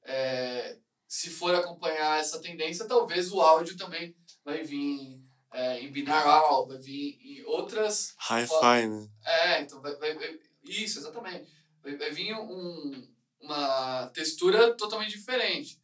É, 0.05 0.79
se 1.09 1.31
for 1.31 1.55
acompanhar 1.55 2.21
essa 2.21 2.40
tendência, 2.40 2.87
talvez 2.87 3.33
o 3.33 3.40
áudio 3.40 3.77
também 3.77 4.14
vai 4.45 4.62
vir 4.62 5.23
é, 5.53 5.81
em 5.81 5.90
binaural, 5.90 6.66
vai 6.66 6.79
vir 6.79 7.19
em 7.21 7.45
outras... 7.45 8.14
Hi-fi, 8.31 8.88
né? 8.88 9.09
É, 9.25 9.62
então 9.62 9.81
vai, 9.81 9.97
vai, 9.97 10.14
vai, 10.14 10.38
isso, 10.64 10.99
exatamente. 10.99 11.51
Vai, 11.83 11.97
vai 11.97 12.11
vir 12.11 12.35
um, 12.35 13.09
uma 13.40 14.09
textura 14.09 14.75
totalmente 14.75 15.12
diferente. 15.12 15.81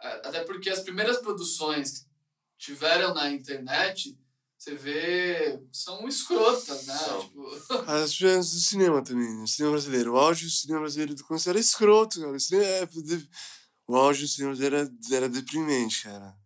É, 0.00 0.08
até 0.08 0.44
porque 0.44 0.70
as 0.70 0.80
primeiras 0.80 1.18
produções 1.18 2.00
que 2.00 2.09
tiveram 2.60 3.14
na 3.14 3.30
internet, 3.30 4.16
você 4.56 4.74
vê, 4.74 5.58
são 5.72 6.06
escrotas, 6.06 6.86
né? 6.86 6.94
São. 6.94 7.20
Tipo... 7.22 7.50
As 7.90 8.12
tivemos 8.12 8.52
do 8.52 8.60
cinema 8.60 9.02
também, 9.02 9.42
o 9.42 9.46
cinema 9.46 9.72
brasileiro. 9.72 10.12
O 10.12 10.18
áudio 10.18 10.46
do 10.46 10.52
cinema 10.52 10.80
brasileiro 10.80 11.14
do 11.14 11.24
começo 11.24 11.48
era 11.48 11.58
escroto, 11.58 12.20
cara. 12.20 12.32
O 12.32 12.40
cinema 12.40 12.66
é 12.66 12.88
o 13.88 13.96
auge 13.96 14.22
do 14.22 14.28
cinema 14.28 14.64
era, 14.64 14.88
era 15.10 15.28
deprimente, 15.28 16.04
cara. 16.04 16.36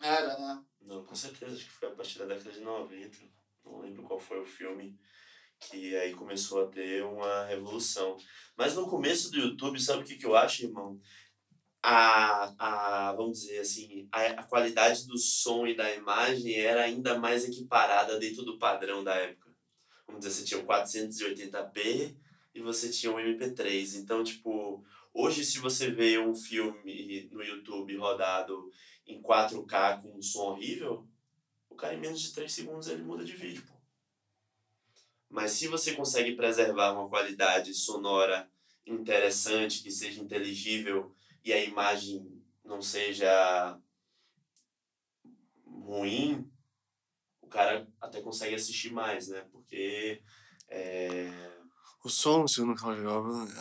Era, 0.00 0.38
né? 0.38 0.62
Não, 0.80 1.04
com 1.04 1.14
certeza. 1.14 1.54
Acho 1.54 1.64
que 1.64 1.72
foi 1.72 1.88
a 1.88 1.92
partir 1.92 2.18
da 2.18 2.24
década 2.24 2.52
de 2.52 2.60
90. 2.60 3.18
Não 3.64 3.80
lembro 3.80 4.04
qual 4.04 4.18
foi 4.18 4.40
o 4.40 4.46
filme 4.46 4.98
que 5.58 5.96
aí 5.96 6.14
começou 6.14 6.62
a 6.62 6.68
ter 6.68 7.02
uma 7.04 7.44
revolução. 7.44 8.16
Mas 8.56 8.74
no 8.74 8.86
começo 8.86 9.30
do 9.30 9.38
YouTube, 9.38 9.80
sabe 9.80 10.02
o 10.02 10.06
que, 10.06 10.16
que 10.16 10.24
eu 10.24 10.36
acho, 10.36 10.64
irmão? 10.64 10.98
A, 11.82 12.54
a, 12.58 13.12
vamos 13.12 13.40
dizer 13.40 13.60
assim, 13.60 14.08
a, 14.10 14.26
a 14.26 14.42
qualidade 14.42 15.06
do 15.06 15.16
som 15.16 15.66
e 15.66 15.76
da 15.76 15.94
imagem 15.94 16.54
era 16.54 16.82
ainda 16.82 17.18
mais 17.18 17.44
equiparada 17.44 18.18
dentro 18.18 18.44
do 18.44 18.58
padrão 18.58 19.04
da 19.04 19.14
época. 19.14 19.48
Vamos 20.06 20.24
dizer, 20.24 20.34
você 20.34 20.44
tinha 20.44 20.60
o 20.60 20.66
480p 20.66 22.16
e 22.54 22.60
você 22.60 22.90
tinha 22.90 23.12
o 23.12 23.16
MP3. 23.16 23.96
Então, 23.96 24.24
tipo, 24.24 24.84
Hoje, 25.20 25.44
se 25.44 25.58
você 25.58 25.90
vê 25.90 26.16
um 26.16 26.32
filme 26.32 27.28
no 27.32 27.42
YouTube 27.42 27.96
rodado 27.96 28.70
em 29.04 29.20
4K 29.20 30.00
com 30.00 30.16
um 30.16 30.22
som 30.22 30.52
horrível, 30.52 31.08
o 31.68 31.74
cara 31.74 31.94
em 31.94 32.00
menos 32.00 32.20
de 32.20 32.32
3 32.32 32.52
segundos 32.52 32.86
ele 32.86 33.02
muda 33.02 33.24
de 33.24 33.34
vídeo. 33.34 33.64
Pô. 33.66 33.74
Mas 35.28 35.50
se 35.50 35.66
você 35.66 35.94
consegue 35.94 36.36
preservar 36.36 36.92
uma 36.92 37.08
qualidade 37.08 37.74
sonora 37.74 38.48
interessante, 38.86 39.82
que 39.82 39.90
seja 39.90 40.22
inteligível 40.22 41.12
e 41.48 41.52
a 41.52 41.64
imagem 41.64 42.44
não 42.62 42.82
seja 42.82 43.80
ruim, 45.64 46.46
o 47.40 47.46
cara 47.46 47.90
até 47.98 48.20
consegue 48.20 48.54
assistir 48.54 48.92
mais, 48.92 49.28
né? 49.28 49.40
Porque. 49.50 50.22
É... 50.68 51.30
O 52.04 52.10
som, 52.10 52.46
se 52.46 52.60
eu 52.60 52.66
não 52.66 52.74
me 52.74 53.52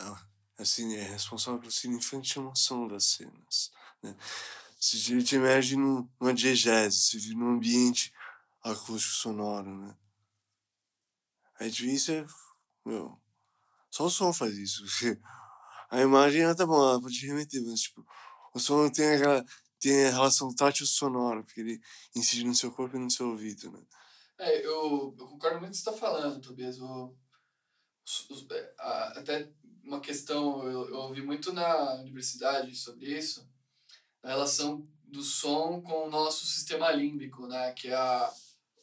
assim, 0.57 0.95
é 0.95 1.03
responsável 1.03 1.61
pela 1.61 1.95
infantilização 1.95 2.89
das 2.89 3.05
cenas. 3.05 3.71
Né? 4.03 4.13
Se 4.77 4.97
a 4.97 4.99
gente 4.99 5.35
emerge 5.37 5.77
numa 5.77 6.33
diegese, 6.33 6.99
se 6.99 7.17
vive 7.17 7.35
num 7.35 7.51
ambiente 7.51 8.13
acústico 8.61 9.15
sonoro, 9.15 9.73
né? 9.73 9.97
A 11.57 11.63
gente 11.63 11.85
vê 11.85 11.93
isso 11.93 12.11
é. 12.11 12.25
Meu, 12.85 13.17
só 13.89 14.05
o 14.05 14.09
som 14.09 14.33
faz 14.33 14.57
isso. 14.57 14.83
A 15.89 16.01
imagem, 16.01 16.41
ela 16.41 16.55
tá 16.55 16.65
bom, 16.65 16.75
ela 16.75 17.01
pode 17.01 17.25
remeter, 17.25 17.63
mas, 17.65 17.81
tipo, 17.81 18.05
o 18.53 18.59
som 18.59 18.89
tem 18.89 19.15
aquela, 19.15 19.45
tem 19.79 20.07
a 20.07 20.11
relação 20.11 20.53
tátil-sonora, 20.53 21.43
porque 21.43 21.61
ele 21.61 21.81
incide 22.15 22.43
no 22.43 22.55
seu 22.55 22.71
corpo 22.71 22.97
e 22.97 22.99
no 22.99 23.09
seu 23.09 23.29
ouvido, 23.29 23.71
né? 23.71 23.81
É, 24.39 24.65
eu, 24.65 25.15
eu 25.17 25.27
concordo 25.27 25.59
muito 25.59 25.61
com 25.61 25.67
o 25.67 25.69
que 25.71 25.77
você 25.77 25.89
está 25.89 25.93
falando, 25.93 26.41
Tobias. 26.41 26.79
O, 26.79 27.15
o, 28.29 28.53
é, 28.53 28.73
a, 28.79 29.19
até 29.19 29.51
uma 29.83 29.99
questão, 29.99 30.63
eu, 30.63 30.89
eu 30.89 30.95
ouvi 30.95 31.21
muito 31.21 31.53
na 31.53 31.95
universidade 31.95 32.75
sobre 32.75 33.17
isso, 33.17 33.49
a 34.21 34.29
relação 34.29 34.87
do 35.03 35.23
som 35.23 35.81
com 35.81 36.07
o 36.07 36.09
nosso 36.09 36.45
sistema 36.45 36.91
límbico, 36.91 37.47
né? 37.47 37.71
Que 37.71 37.89
é 37.89 37.95
a, 37.95 38.31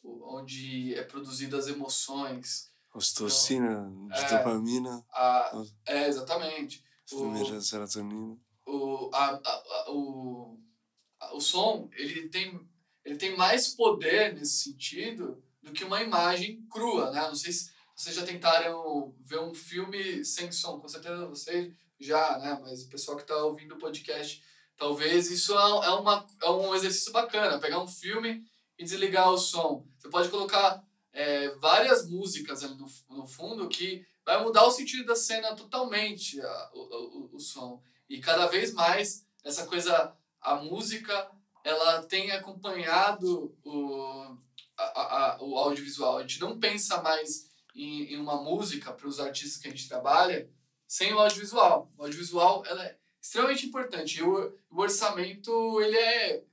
onde 0.02 0.94
é 0.94 1.02
produzida 1.02 1.58
as 1.58 1.66
emoções. 1.68 2.72
Ocitocina, 2.94 3.92
então, 4.06 4.16
é, 4.16 4.38
dopamina. 4.38 5.04
A, 5.10 5.64
é, 5.86 6.06
exatamente. 6.06 6.83
Primeira 7.08 7.60
serotonina. 7.60 8.38
O, 8.66 9.10
a, 9.12 9.30
a, 9.30 9.50
a, 9.50 9.90
o, 9.90 10.58
o 11.32 11.40
som, 11.40 11.88
ele 11.92 12.28
tem, 12.28 12.58
ele 13.04 13.16
tem 13.16 13.36
mais 13.36 13.68
poder 13.68 14.34
nesse 14.34 14.64
sentido 14.64 15.42
do 15.62 15.72
que 15.72 15.84
uma 15.84 16.02
imagem 16.02 16.66
crua, 16.70 17.10
né? 17.10 17.22
Não 17.22 17.34
sei 17.34 17.52
se 17.52 17.70
vocês 17.94 18.16
já 18.16 18.24
tentaram 18.24 19.14
ver 19.20 19.40
um 19.40 19.54
filme 19.54 20.24
sem 20.24 20.50
som, 20.50 20.80
com 20.80 20.88
certeza 20.88 21.26
vocês 21.26 21.72
já, 21.98 22.38
né? 22.38 22.58
Mas 22.60 22.82
o 22.82 22.88
pessoal 22.88 23.16
que 23.16 23.22
está 23.22 23.36
ouvindo 23.36 23.74
o 23.74 23.78
podcast, 23.78 24.42
talvez 24.76 25.30
isso 25.30 25.52
é, 25.52 25.86
é, 25.86 25.90
uma, 25.90 26.26
é 26.42 26.50
um 26.50 26.74
exercício 26.74 27.12
bacana, 27.12 27.60
pegar 27.60 27.80
um 27.80 27.88
filme 27.88 28.44
e 28.78 28.84
desligar 28.84 29.30
o 29.30 29.38
som. 29.38 29.86
Você 29.98 30.08
pode 30.08 30.28
colocar 30.28 30.84
é, 31.12 31.50
várias 31.56 32.08
músicas 32.08 32.64
ali 32.64 32.74
no, 32.74 32.86
no 33.10 33.26
fundo 33.26 33.68
que 33.68 34.04
vai 34.24 34.42
mudar 34.42 34.64
o 34.64 34.70
sentido 34.70 35.04
da 35.04 35.16
cena 35.16 35.54
totalmente, 35.54 36.40
a, 36.40 36.70
o, 36.72 36.80
o, 36.80 37.36
o 37.36 37.40
som. 37.40 37.82
E 38.08 38.20
cada 38.20 38.46
vez 38.46 38.72
mais, 38.72 39.26
essa 39.44 39.66
coisa, 39.66 40.14
a 40.40 40.56
música, 40.56 41.30
ela 41.62 42.02
tem 42.02 42.30
acompanhado 42.32 43.56
o, 43.64 44.36
a, 44.76 44.84
a, 44.84 45.38
o 45.42 45.56
audiovisual. 45.58 46.18
A 46.18 46.22
gente 46.22 46.40
não 46.40 46.58
pensa 46.58 47.02
mais 47.02 47.50
em, 47.74 48.14
em 48.14 48.16
uma 48.16 48.42
música 48.42 48.92
para 48.92 49.08
os 49.08 49.20
artistas 49.20 49.60
que 49.60 49.68
a 49.68 49.70
gente 49.70 49.88
trabalha 49.88 50.48
sem 50.86 51.12
o 51.12 51.18
audiovisual. 51.18 51.90
O 51.96 52.04
audiovisual 52.04 52.62
ela 52.66 52.84
é 52.84 52.96
extremamente 53.20 53.66
importante. 53.66 54.18
E 54.18 54.22
o, 54.22 54.54
o 54.70 54.80
orçamento, 54.80 55.80
ele 55.80 55.96
é, 55.96 56.44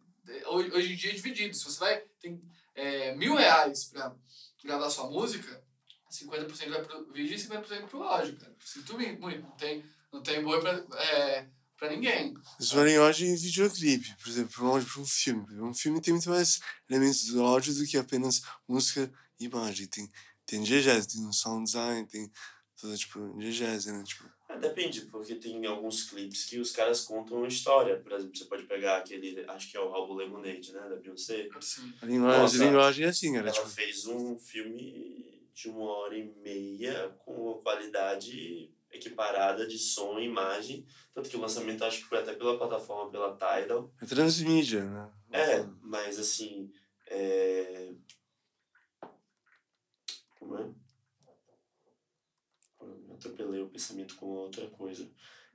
hoje 0.48 0.94
em 0.94 0.96
dia, 0.96 1.12
é 1.12 1.16
dividido. 1.16 1.56
Se 1.56 1.66
você 1.66 1.80
vai, 1.80 2.00
tem 2.20 2.42
é, 2.74 3.14
mil 3.16 3.36
reais 3.36 3.86
para 3.86 4.16
gravar 4.64 4.90
sua 4.90 5.10
música, 5.10 5.61
50% 6.12 6.70
vai 6.70 6.84
para 6.84 7.00
o 7.00 7.12
vídeo 7.12 7.36
e 7.36 7.40
50% 7.40 7.88
para 7.88 7.98
o 7.98 8.04
áudio, 8.04 8.38
cara. 8.38 8.56
Sinto 8.60 9.00
muito, 9.00 9.42
não 9.42 9.52
tem, 9.52 9.84
não 10.12 10.22
tem 10.22 10.44
boi 10.44 10.60
para 10.60 10.86
é, 11.00 11.48
pra 11.78 11.90
ninguém. 11.90 12.34
Isso 12.60 12.76
vale 12.76 12.98
hoje 13.00 13.26
em 13.26 13.36
videoclipe, 13.36 14.16
por 14.22 14.30
exemplo, 14.30 14.54
para 14.54 14.64
um 14.64 14.68
áudio 14.68 14.90
para 14.92 15.02
um 15.02 15.06
filme. 15.06 15.62
Um 15.62 15.74
filme 15.74 16.02
tem 16.02 16.14
muito 16.14 16.30
mais 16.30 16.60
elementos 16.90 17.26
do 17.26 17.42
áudio 17.42 17.74
do 17.74 17.86
que 17.86 17.98
apenas 17.98 18.42
música 18.68 19.12
e 19.40 19.46
imagem. 19.46 19.88
Tem 19.88 20.10
tem 20.52 20.62
diegese, 20.62 21.08
tem 21.08 21.26
um 21.26 21.32
sound 21.32 21.64
design, 21.64 22.06
tem 22.06 22.30
toda, 22.80 22.96
tipo, 22.98 23.38
diegese, 23.38 23.90
né? 23.90 24.04
Tipo... 24.04 24.30
É, 24.50 24.58
depende, 24.60 25.02
porque 25.04 25.36
tem 25.36 25.66
alguns 25.66 26.04
clipes 26.10 26.44
que 26.44 26.60
os 26.60 26.72
caras 26.72 27.06
contam 27.06 27.38
uma 27.38 27.48
história. 27.48 27.98
Por 27.98 28.12
exemplo, 28.12 28.36
você 28.36 28.46
pode 28.46 28.64
pegar 28.64 28.98
aquele, 28.98 29.46
acho 29.48 29.72
que 29.72 29.78
é 29.78 29.80
o 29.80 29.94
álbum 29.94 30.16
Lemonade, 30.16 30.74
né, 30.74 30.90
da 30.90 30.98
Beyoncé. 30.98 31.48
Sim. 31.62 31.94
A 32.02 32.06
linguagem, 32.06 32.42
Nossa, 32.42 32.62
a 32.62 32.66
linguagem 32.66 33.06
é 33.06 33.10
assim, 33.10 33.34
cara. 33.34 33.48
Ela 33.48 33.56
tipo... 33.56 33.70
fez 33.70 34.06
um 34.08 34.38
filme 34.38 35.41
de 35.54 35.70
uma 35.70 35.92
hora 35.92 36.18
e 36.18 36.34
meia 36.42 37.10
com 37.20 37.62
qualidade 37.64 38.74
equiparada 38.92 39.66
de 39.66 39.78
som 39.78 40.20
e 40.20 40.26
imagem. 40.26 40.86
Tanto 41.14 41.30
que 41.30 41.38
o 41.38 41.42
lançamento 41.42 41.84
acho 41.84 42.00
que 42.00 42.10
foi 42.10 42.20
até 42.20 42.34
pela 42.34 42.58
plataforma, 42.58 43.12
pela 43.12 43.32
Tidal. 43.34 43.92
É 44.02 44.06
transmídia, 44.06 44.84
né? 44.84 45.12
É, 45.32 45.64
mas 45.82 46.20
assim... 46.20 46.72
É 47.08 47.94
como 50.42 50.58
é? 50.58 50.70
Eu 52.82 53.14
atropelei 53.14 53.62
o 53.62 53.70
pensamento 53.70 54.16
com 54.16 54.26
outra 54.26 54.68
coisa. 54.68 55.10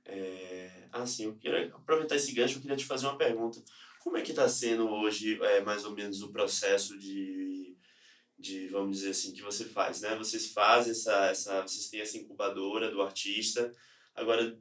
É... 0.05 0.87
Ah, 0.91 1.05
sim, 1.05 1.25
eu 1.25 1.35
queria 1.35 1.67
aproveitar 1.75 2.15
esse 2.15 2.31
gancho, 2.31 2.57
eu 2.57 2.61
queria 2.61 2.77
te 2.77 2.85
fazer 2.85 3.05
uma 3.05 3.17
pergunta. 3.17 3.61
Como 3.99 4.15
é 4.15 4.21
que 4.21 4.31
está 4.31 4.47
sendo 4.47 4.87
hoje, 4.87 5.37
é, 5.43 5.61
mais 5.61 5.83
ou 5.83 5.91
menos, 5.91 6.21
o 6.21 6.31
processo 6.31 6.97
de, 6.97 7.76
de, 8.37 8.67
vamos 8.67 8.97
dizer 8.97 9.11
assim, 9.11 9.33
que 9.33 9.41
você 9.41 9.65
faz, 9.65 10.01
né? 10.01 10.15
Vocês 10.15 10.51
fazem 10.51 10.91
essa, 10.91 11.25
essa 11.25 11.61
vocês 11.61 11.89
têm 11.89 12.01
essa 12.01 12.17
incubadora 12.17 12.91
do 12.91 13.01
artista, 13.01 13.71
agora, 14.15 14.57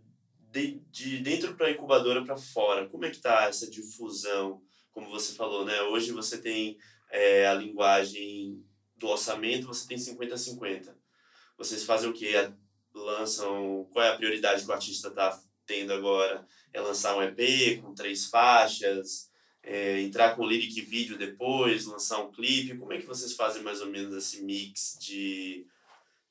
de, 0.51 0.81
de 0.91 1.19
dentro 1.19 1.55
para 1.55 1.71
incubadora 1.71 2.25
para 2.25 2.37
fora, 2.37 2.89
como 2.89 3.05
é 3.05 3.11
que 3.11 3.17
está 3.17 3.45
essa 3.45 3.71
difusão? 3.71 4.63
Como 4.93 5.11
você 5.11 5.35
falou, 5.35 5.65
né? 5.65 5.83
Hoje 5.83 6.11
você 6.11 6.39
tem 6.39 6.79
é, 7.11 7.47
a 7.47 7.55
linguagem 7.55 8.65
do 8.97 9.09
orçamento, 9.09 9.67
você 9.67 9.87
tem 9.87 9.99
50-50. 9.99 10.95
Vocês 11.59 11.85
fazem 11.85 12.09
o 12.09 12.15
quê? 12.15 12.33
Lançam. 12.95 13.87
Qual 13.93 14.05
é 14.05 14.11
a 14.11 14.17
prioridade 14.17 14.65
que 14.65 14.71
o 14.71 14.73
artista 14.73 15.09
está 15.09 15.39
tendo 15.67 15.93
agora? 15.93 16.47
É 16.73 16.81
lançar 16.81 17.17
um 17.17 17.23
EP 17.23 17.81
com 17.83 17.95
três 17.95 18.27
faixas? 18.27 19.31
É, 19.69 20.01
entrar 20.01 20.37
com 20.37 20.47
lyric 20.47 20.81
vídeo 20.81 21.19
depois, 21.19 21.87
lançar 21.87 22.21
um 22.21 22.31
clipe? 22.31 22.79
Como 22.79 22.93
é 22.93 22.99
que 22.99 23.07
vocês 23.07 23.33
fazem 23.33 23.65
mais 23.65 23.81
ou 23.81 23.89
menos 23.89 24.15
esse 24.15 24.45
mix 24.45 24.97
de, 25.01 25.67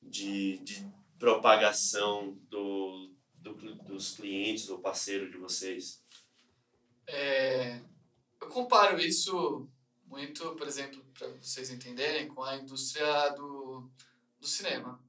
de, 0.02 0.58
de 0.60 0.88
propagação 1.20 2.38
do, 2.50 3.12
do, 3.36 3.54
dos 3.84 4.16
clientes 4.16 4.70
ou 4.70 4.80
parceiro 4.80 5.30
de 5.30 5.38
vocês? 5.38 6.02
É, 7.06 7.82
eu 8.40 8.48
comparo 8.48 9.02
isso 9.02 9.68
muito, 10.08 10.56
por 10.56 10.66
exemplo, 10.66 11.04
para 11.14 11.28
vocês 11.42 11.70
entenderem, 11.70 12.30
com 12.30 12.42
a 12.42 12.56
indústria 12.56 13.30
do, 13.32 13.90
do 14.40 14.48
cinema. 14.48 15.04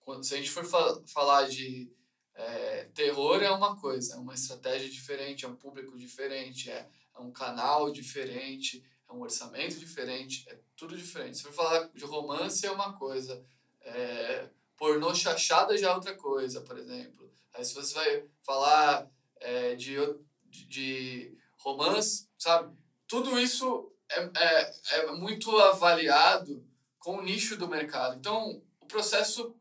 Quando, 0.00 0.24
se 0.24 0.34
a 0.34 0.38
gente 0.38 0.50
for 0.50 0.64
fa 0.64 1.02
falar 1.06 1.48
de 1.48 1.92
é, 2.34 2.84
terror, 2.94 3.42
é 3.42 3.50
uma 3.50 3.76
coisa, 3.76 4.14
é 4.14 4.16
uma 4.16 4.32
estratégia 4.32 4.88
diferente, 4.88 5.44
é 5.44 5.48
um 5.48 5.54
público 5.54 5.98
diferente, 5.98 6.70
é, 6.70 6.88
é 7.14 7.20
um 7.20 7.32
canal 7.32 7.90
diferente, 7.90 8.84
é 9.08 9.12
um 9.12 9.20
orçamento 9.20 9.78
diferente, 9.78 10.44
é 10.48 10.58
tudo 10.76 10.96
diferente. 10.96 11.38
Se 11.38 11.44
for 11.44 11.52
falar 11.52 11.90
de 11.94 12.04
romance, 12.04 12.66
é 12.66 12.70
uma 12.70 12.92
coisa, 12.94 13.44
é, 13.80 14.48
pornô 14.76 15.14
chachada 15.14 15.76
já 15.76 15.90
é 15.90 15.94
outra 15.94 16.14
coisa, 16.14 16.60
por 16.62 16.78
exemplo. 16.78 17.30
Aí 17.54 17.64
se 17.64 17.74
você 17.74 17.94
vai 17.94 18.24
falar 18.42 19.10
é, 19.40 19.74
de, 19.74 19.96
de, 20.44 20.66
de 20.66 21.38
romance, 21.58 22.28
sabe? 22.38 22.74
Tudo 23.06 23.38
isso 23.38 23.92
é, 24.10 24.30
é, 24.36 24.74
é 24.96 25.12
muito 25.12 25.56
avaliado 25.58 26.66
com 26.98 27.16
o 27.16 27.22
nicho 27.22 27.56
do 27.56 27.68
mercado. 27.68 28.16
Então, 28.16 28.62
o 28.80 28.86
processo 28.86 29.54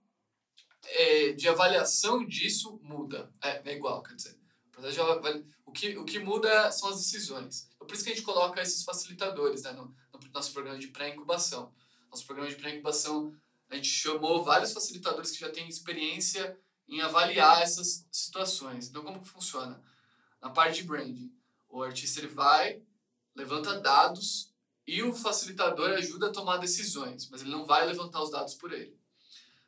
é, 0.84 1.32
de 1.34 1.48
avaliação 1.48 2.26
disso 2.26 2.80
muda. 2.84 3.32
É, 3.44 3.72
é 3.72 3.76
igual, 3.76 4.02
quer 4.04 4.16
dizer. 4.16 4.40
O, 4.78 5.61
o, 5.72 5.74
que, 5.74 5.98
o 5.98 6.04
que 6.04 6.20
muda 6.20 6.70
são 6.72 6.90
as 6.90 6.98
decisões. 6.98 7.70
É 7.82 7.86
por 7.86 7.96
isso 7.96 8.04
que 8.04 8.12
a 8.12 8.14
gente 8.14 8.26
coloca 8.26 8.62
esses 8.62 8.84
facilitadores 8.84 9.64
né, 9.64 9.72
no, 9.72 9.86
no 9.86 10.32
nosso 10.34 10.52
programa 10.52 10.78
de 10.78 10.90
pré-incubação. 10.90 11.74
Nosso 12.12 12.26
programa 12.26 12.50
de 12.50 12.58
pré-incubação, 12.58 13.34
a 13.70 13.76
gente 13.76 13.88
chamou 13.88 14.44
vários 14.44 14.74
facilitadores 14.74 15.32
que 15.32 15.40
já 15.40 15.50
têm 15.50 15.68
experiência 15.70 16.60
em 16.90 17.00
avaliar 17.00 17.62
essas 17.62 18.06
situações. 18.12 18.90
Então, 18.90 19.02
como 19.02 19.22
que 19.22 19.30
funciona? 19.30 19.82
Na 20.42 20.50
parte 20.50 20.82
de 20.82 20.88
branding, 20.88 21.32
o 21.70 21.82
artista 21.82 22.20
ele 22.20 22.28
vai, 22.28 22.82
levanta 23.34 23.80
dados 23.80 24.54
e 24.86 25.02
o 25.02 25.14
facilitador 25.14 25.92
ajuda 25.92 26.28
a 26.28 26.34
tomar 26.34 26.58
decisões, 26.58 27.30
mas 27.30 27.42
ele 27.42 27.52
não 27.52 27.66
vai 27.66 27.86
levantar 27.86 28.22
os 28.22 28.30
dados 28.30 28.56
por 28.56 28.74
ele. 28.74 29.00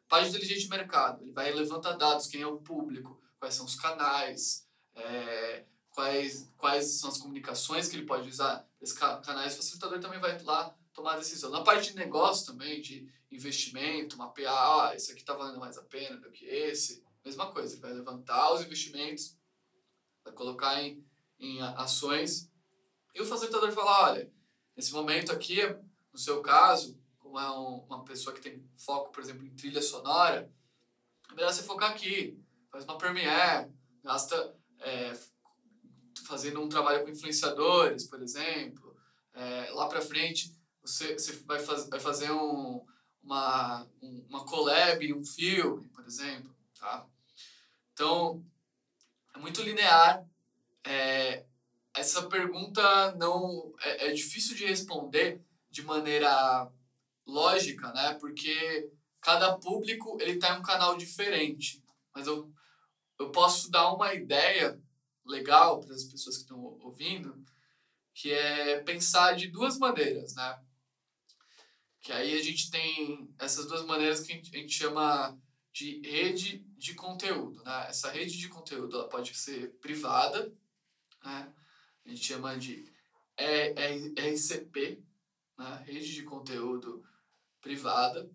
Página 0.10 0.36
inteligente 0.36 0.64
de 0.64 0.70
mercado, 0.70 1.24
ele 1.24 1.32
vai 1.32 1.50
levantar 1.54 1.94
dados, 1.94 2.28
quem 2.28 2.42
é 2.42 2.48
o 2.48 2.58
público, 2.58 3.22
quais 3.40 3.56
são 3.56 3.66
os 3.66 3.76
canais, 3.76 4.68
é, 4.96 5.66
quais, 5.94 6.52
quais 6.58 7.00
são 7.00 7.10
as 7.10 7.18
comunicações 7.18 7.88
que 7.88 7.96
ele 7.96 8.06
pode 8.06 8.30
usar 8.30 8.68
esses 8.82 8.98
canais. 8.98 9.54
O 9.54 9.58
facilitador 9.58 10.00
também 10.00 10.20
vai 10.20 10.42
lá 10.44 10.76
tomar 10.94 11.18
decisão. 11.18 11.50
Na 11.50 11.62
parte 11.62 11.92
de 11.92 11.96
negócio 11.96 12.46
também, 12.46 12.82
de 12.82 13.08
investimento, 13.32 14.18
mapear, 14.18 14.54
ah, 14.54 14.96
esse 14.96 15.12
aqui 15.12 15.22
está 15.22 15.34
valendo 15.34 15.60
mais 15.60 15.78
a 15.78 15.84
pena 15.84 16.18
do 16.18 16.32
que 16.32 16.46
esse. 16.46 17.04
Mesma 17.26 17.52
coisa, 17.52 17.74
ele 17.74 17.82
vai 17.82 17.94
levantar 17.94 18.54
os 18.54 18.62
investimentos, 18.62 19.38
vai 20.24 20.34
colocar 20.34 20.82
em, 20.82 21.06
em 21.40 21.62
ações 21.62 22.52
e 23.14 23.22
o 23.22 23.26
facilitador 23.26 23.72
fala, 23.72 24.10
olha, 24.10 24.32
nesse 24.76 24.92
momento 24.92 25.32
aqui, 25.32 25.62
no 26.12 26.18
seu 26.18 26.42
caso, 26.42 27.00
como 27.20 27.40
é 27.40 27.50
um, 27.52 27.86
uma 27.86 28.04
pessoa 28.04 28.36
que 28.36 28.42
tem 28.42 28.68
foco, 28.76 29.12
por 29.12 29.22
exemplo, 29.22 29.46
em 29.46 29.54
trilha 29.56 29.82
sonora, 29.82 30.52
é 31.30 31.36
melhor 31.36 31.54
você 31.54 31.62
focar 31.62 31.92
aqui, 31.92 32.40
faz 32.72 32.84
uma 32.84 32.98
premiere, 32.98 33.72
gasta 34.04 34.56
é, 34.80 35.16
fazendo 36.34 36.64
um 36.64 36.68
trabalho 36.68 37.04
com 37.04 37.12
influenciadores, 37.12 38.08
por 38.08 38.20
exemplo. 38.20 38.98
É, 39.36 39.70
lá 39.72 39.88
para 39.88 40.02
frente, 40.02 40.52
você, 40.82 41.14
você 41.14 41.34
vai, 41.46 41.60
faz, 41.60 41.88
vai 41.88 42.00
fazer 42.00 42.32
um, 42.32 42.84
uma, 43.22 43.88
um, 44.02 44.26
uma 44.28 44.44
collab, 44.44 45.14
um 45.14 45.24
filme, 45.24 45.88
por 45.90 46.04
exemplo. 46.06 46.52
Tá? 46.80 47.06
Então, 47.94 48.44
é 49.36 49.38
muito 49.38 49.62
linear. 49.62 50.28
É, 50.84 51.46
essa 51.94 52.24
pergunta 52.24 53.14
não 53.16 53.72
é, 53.84 54.08
é 54.08 54.12
difícil 54.12 54.56
de 54.56 54.66
responder 54.66 55.40
de 55.70 55.84
maneira 55.84 56.68
lógica, 57.28 57.94
né? 57.94 58.16
Porque 58.16 58.90
cada 59.22 59.56
público 59.60 60.18
ele 60.20 60.40
tá 60.40 60.56
em 60.56 60.60
um 60.60 60.64
canal 60.64 60.98
diferente. 60.98 61.84
Mas 62.14 62.26
eu, 62.26 62.52
eu 63.20 63.32
posso 63.32 63.70
dar 63.70 63.94
uma 63.94 64.16
ideia 64.16 64.82
legal 65.26 65.80
para 65.80 65.96
as 65.96 66.04
pessoas 66.04 66.38
que 66.38 66.44
estão 66.44 66.60
ouvindo, 66.82 67.44
que 68.14 68.32
é 68.32 68.80
pensar 68.82 69.36
de 69.36 69.48
duas 69.48 69.78
maneiras, 69.78 70.36
né? 70.36 70.64
Que 72.02 72.12
aí 72.12 72.38
a 72.38 72.44
gente 72.44 72.70
tem 72.70 73.34
essas 73.40 73.66
duas 73.66 73.86
maneiras 73.86 74.22
que 74.22 74.34
a 74.34 74.36
gente, 74.36 74.70
chama 74.70 75.38
de 75.72 76.02
rede 76.02 76.60
de 76.78 76.94
conteúdo, 76.94 77.64
né? 77.64 77.88
Essa 77.88 78.12
rede 78.12 78.38
de 78.38 78.50
conteúdo 78.50 78.96
ela 78.96 79.10
pode 79.10 79.34
ser 79.36 79.72
privada, 79.80 80.54
né? 81.24 81.54
A 82.06 82.10
gente 82.10 82.24
chama 82.24 82.58
de 82.58 82.92
RCP, 83.38 85.02
né? 85.58 85.84
Rede 85.86 86.14
de 86.14 86.24
conteúdo 86.24 87.04
privada, 87.62 88.30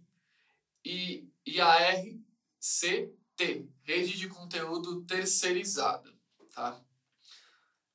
e, 0.85 1.29
e 1.45 1.61
a 1.61 1.93
RCT, 1.93 3.69
Rede 3.83 4.17
de 4.17 4.29
Conteúdo 4.29 5.03
Terceirizada, 5.05 6.18
tá? 6.59 6.81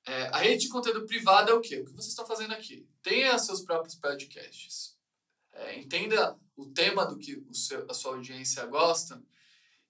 É, 0.06 0.24
a 0.28 0.38
rede 0.38 0.64
de 0.64 0.70
conteúdo 0.70 1.06
privada 1.06 1.52
é 1.52 1.54
o 1.54 1.62
quê? 1.62 1.80
O 1.80 1.86
que 1.86 1.92
vocês 1.92 2.10
estão 2.10 2.26
fazendo 2.26 2.54
aqui? 2.54 2.88
Tenha 3.02 3.38
seus 3.38 3.62
próprios 3.62 3.96
podcasts. 3.96 4.98
É, 5.52 5.80
entenda 5.80 6.38
o 6.56 6.66
tema 6.68 7.06
do 7.06 7.18
que 7.18 7.36
o 7.36 7.54
seu, 7.54 7.86
a 7.90 7.94
sua 7.94 8.16
audiência 8.16 8.66
gosta 8.66 9.22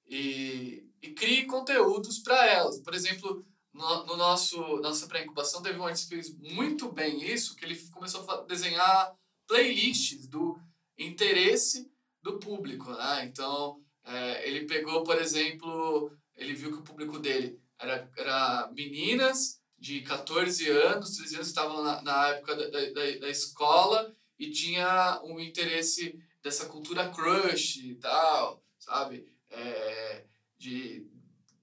e, 0.05 0.87
e 1.01 1.11
crie 1.13 1.45
conteúdos 1.45 2.19
para 2.19 2.45
elas. 2.47 2.79
Por 2.79 2.93
exemplo, 2.93 3.45
no, 3.71 4.05
no 4.05 4.17
nosso 4.17 4.57
nossa 4.77 5.07
pré-incubação 5.07 5.61
teve 5.61 5.79
um 5.79 5.85
artista 5.85 6.09
que 6.09 6.21
fez 6.21 6.37
muito 6.37 6.91
bem 6.91 7.23
isso, 7.23 7.55
que 7.55 7.65
ele 7.65 7.75
começou 7.89 8.29
a 8.29 8.41
desenhar 8.41 9.15
playlists 9.47 10.27
do 10.27 10.59
interesse 10.97 11.91
do 12.21 12.39
público, 12.39 12.91
né? 12.91 13.25
Então, 13.25 13.81
é, 14.05 14.47
ele 14.47 14.65
pegou, 14.65 15.03
por 15.03 15.19
exemplo, 15.19 16.11
ele 16.35 16.53
viu 16.53 16.71
que 16.71 16.79
o 16.79 16.83
público 16.83 17.17
dele 17.19 17.62
era, 17.83 18.11
era 18.17 18.71
meninas 18.73 19.61
de 19.77 20.01
14 20.01 20.69
anos, 20.69 21.17
13 21.17 21.35
anos, 21.35 21.47
estavam 21.47 21.83
na, 21.83 22.01
na 22.01 22.27
época 22.29 22.55
da, 22.55 22.69
da, 22.69 23.19
da 23.19 23.29
escola 23.29 24.13
e 24.39 24.49
tinha 24.49 25.21
um 25.23 25.39
interesse 25.39 26.17
dessa 26.41 26.65
cultura 26.65 27.09
crush 27.09 27.77
e 27.77 27.95
tal, 27.95 28.63
sabe? 28.79 29.27
É, 29.49 30.25
de, 30.57 31.05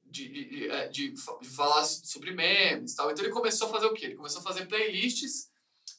de, 0.05 0.29
de, 0.29 0.45
de, 0.49 0.69
é, 0.69 0.89
de, 0.89 1.15
falar 1.17 1.85
sobre 1.85 2.33
memes 2.33 2.93
e 2.93 2.97
tal. 2.97 3.11
Então 3.11 3.25
ele 3.25 3.33
começou 3.33 3.69
a 3.69 3.71
fazer 3.71 3.87
o 3.87 3.95
quê? 3.95 4.07
Ele 4.07 4.17
começou 4.17 4.41
a 4.41 4.45
fazer 4.45 4.67
playlists 4.67 5.51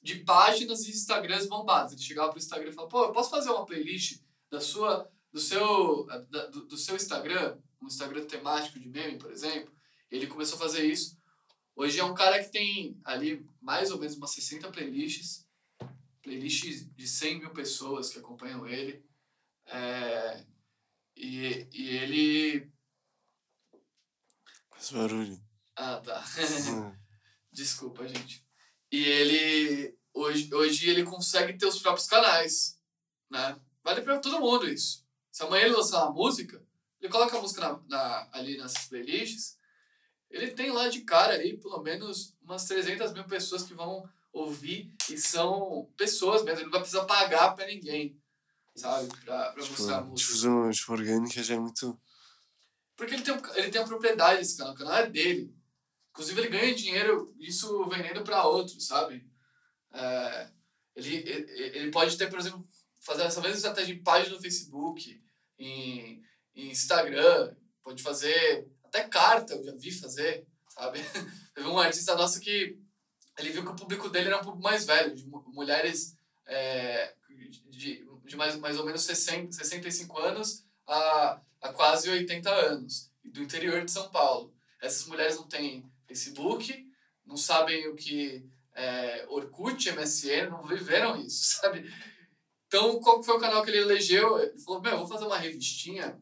de 0.02 0.20
páginas 0.20 0.88
e 0.88 0.92
Instagrams 0.92 1.48
bombados. 1.48 1.94
Ele 1.94 2.02
chegava 2.02 2.30
pro 2.30 2.40
Instagram 2.40 2.70
e 2.70 2.74
falava, 2.74 2.92
pô, 2.92 3.04
eu 3.06 3.12
posso 3.12 3.30
fazer 3.30 3.50
uma 3.50 3.66
playlist 3.66 4.22
da 4.50 4.60
sua, 4.60 5.10
do, 5.32 5.40
seu, 5.40 6.06
da, 6.30 6.48
do, 6.48 6.66
do 6.66 6.78
seu 6.78 6.96
Instagram, 6.96 7.58
um 7.82 7.88
Instagram 7.88 8.26
temático 8.26 8.80
de 8.80 8.90
meme, 8.90 9.18
por 9.18 9.32
exemplo. 9.32 9.72
Ele 10.12 10.28
começou 10.28 10.58
a 10.58 10.62
fazer 10.62 10.84
isso. 10.86 11.18
Hoje 11.76 12.00
é 12.00 12.04
um 12.04 12.14
cara 12.14 12.44
que 12.44 12.52
tem 12.52 13.00
ali 13.04 13.48
mais 13.62 13.92
ou 13.92 13.98
menos 13.98 14.18
umas 14.18 14.32
60 14.32 14.70
playlists, 14.72 15.48
playlists 16.22 16.94
de 16.94 17.08
100 17.08 17.40
mil 17.40 17.50
pessoas 17.52 18.10
que 18.10 18.20
acompanham 18.20 18.68
ele. 18.68 19.04
É, 19.66 20.46
e, 21.16 21.68
e 21.72 21.90
ele. 21.90 22.72
Faz 24.70 24.92
barulho. 24.92 25.42
Ah, 25.76 25.98
tá. 25.98 26.24
Desculpa, 27.52 28.08
gente. 28.08 28.46
E 28.92 29.04
ele. 29.04 29.98
Hoje, 30.14 30.54
hoje 30.54 30.90
ele 30.90 31.04
consegue 31.04 31.58
ter 31.58 31.66
os 31.66 31.80
próprios 31.80 32.08
canais. 32.08 32.78
Né? 33.30 33.58
Vale 33.82 34.02
pra 34.02 34.20
todo 34.20 34.42
mundo 34.42 34.68
isso. 34.68 35.06
Se 35.32 35.44
amanhã 35.44 35.66
ele 35.66 35.76
lançar 35.76 36.04
uma 36.04 36.14
música, 36.14 36.62
ele 37.00 37.12
coloca 37.12 37.38
a 37.38 37.42
música 37.42 37.62
na, 37.62 37.80
na, 37.88 38.30
ali 38.34 38.58
nessas 38.58 38.88
playlists, 38.88 39.58
ele 40.32 40.52
tem 40.52 40.72
lá 40.72 40.88
de 40.88 41.02
cara 41.02 41.34
ali 41.34 41.58
pelo 41.58 41.82
menos 41.82 42.36
umas 42.42 42.66
300 42.66 43.14
mil 43.14 43.26
pessoas 43.26 43.64
que 43.64 43.74
vão 43.74 44.10
ouvir 44.32 44.94
e 45.10 45.18
são 45.18 45.90
pessoas 45.98 46.44
mesmo, 46.44 46.60
ele 46.60 46.66
não 46.66 46.72
vai 46.72 46.82
precisar 46.82 47.06
pagar 47.06 47.52
pra 47.52 47.68
ninguém, 47.68 48.18
sabe? 48.76 49.08
Pra, 49.26 49.52
pra 49.52 49.64
tipo, 49.64 49.78
mostrar 49.78 49.98
a 49.98 50.02
música. 50.02 50.32
Difusão 50.32 50.72
tipo, 50.72 50.94
orgânica 50.94 51.44
já 51.44 51.56
é 51.56 51.60
muito. 51.60 52.00
Porque 52.96 53.14
ele 53.14 53.24
tem, 53.24 53.42
ele 53.56 53.72
tem 53.72 53.82
a 53.82 53.86
propriedade 53.86 54.40
desse 54.40 54.58
canal, 54.58 54.74
o 54.74 54.78
canal 54.78 54.96
é 54.96 55.08
dele. 55.08 55.54
Inclusive, 56.12 56.42
ele 56.42 56.50
ganha 56.50 56.76
dinheiro 56.76 57.34
isso 57.40 57.86
vendendo 57.86 58.24
para 58.24 58.46
outros, 58.46 58.86
sabe? 58.86 59.26
É, 59.94 60.52
ele, 60.96 61.16
ele, 61.16 61.78
ele 61.78 61.92
pode 61.92 62.18
ter, 62.18 62.30
por 62.30 62.40
exemplo, 62.40 62.66
fazer 63.00 63.24
essa 63.24 63.42
mesma 63.42 63.56
estratégia 63.56 63.94
em 63.94 64.04
página 64.04 64.36
no 64.36 64.42
Facebook, 64.42 65.22
em, 65.58 66.22
em 66.54 66.70
Instagram, 66.70 67.56
pode 67.84 68.04
fazer 68.04 68.70
até 68.92 69.08
carta, 69.08 69.54
eu 69.54 69.64
já 69.64 69.74
vi 69.74 69.92
fazer, 69.92 70.46
sabe? 70.68 71.00
Teve 71.56 71.68
um 71.68 71.80
artista 71.80 72.16
nosso 72.16 72.40
que 72.42 72.78
ele 73.38 73.50
viu 73.50 73.64
que 73.64 73.72
o 73.72 73.76
público 73.76 74.10
dele 74.10 74.28
era 74.28 74.38
um 74.38 74.44
público 74.44 74.62
mais 74.62 74.86
velho, 74.86 75.16
de 75.16 75.26
mulheres 75.26 76.16
é, 76.46 77.16
de, 77.70 78.06
de 78.26 78.36
mais, 78.36 78.56
mais 78.58 78.78
ou 78.78 78.86
menos 78.86 79.04
60, 79.04 79.54
65 79.54 80.20
anos 80.20 80.66
a, 80.86 81.42
a 81.62 81.74
quase 81.74 82.10
80 82.10 82.50
anos, 82.50 83.10
do 83.24 83.42
interior 83.42 83.84
de 83.86 83.92
São 83.92 84.10
Paulo. 84.10 84.54
Essas 84.82 85.08
mulheres 85.08 85.38
não 85.38 85.48
têm 85.48 85.90
Facebook, 86.06 86.86
não 87.26 87.38
sabem 87.38 87.88
o 87.88 87.96
que 87.96 88.46
é 88.74 89.26
Orkut, 89.30 89.92
MSN, 89.92 90.50
não 90.50 90.64
viveram 90.64 91.18
isso, 91.18 91.56
sabe? 91.62 91.90
Então, 92.68 93.00
qual 93.00 93.24
foi 93.24 93.36
o 93.36 93.40
canal 93.40 93.64
que 93.64 93.70
ele 93.70 93.80
elegeu? 93.80 94.40
Ele 94.40 94.58
falou, 94.60 94.82
meu, 94.82 94.98
vou 94.98 95.08
fazer 95.08 95.26
uma 95.26 95.38
revistinha, 95.38 96.22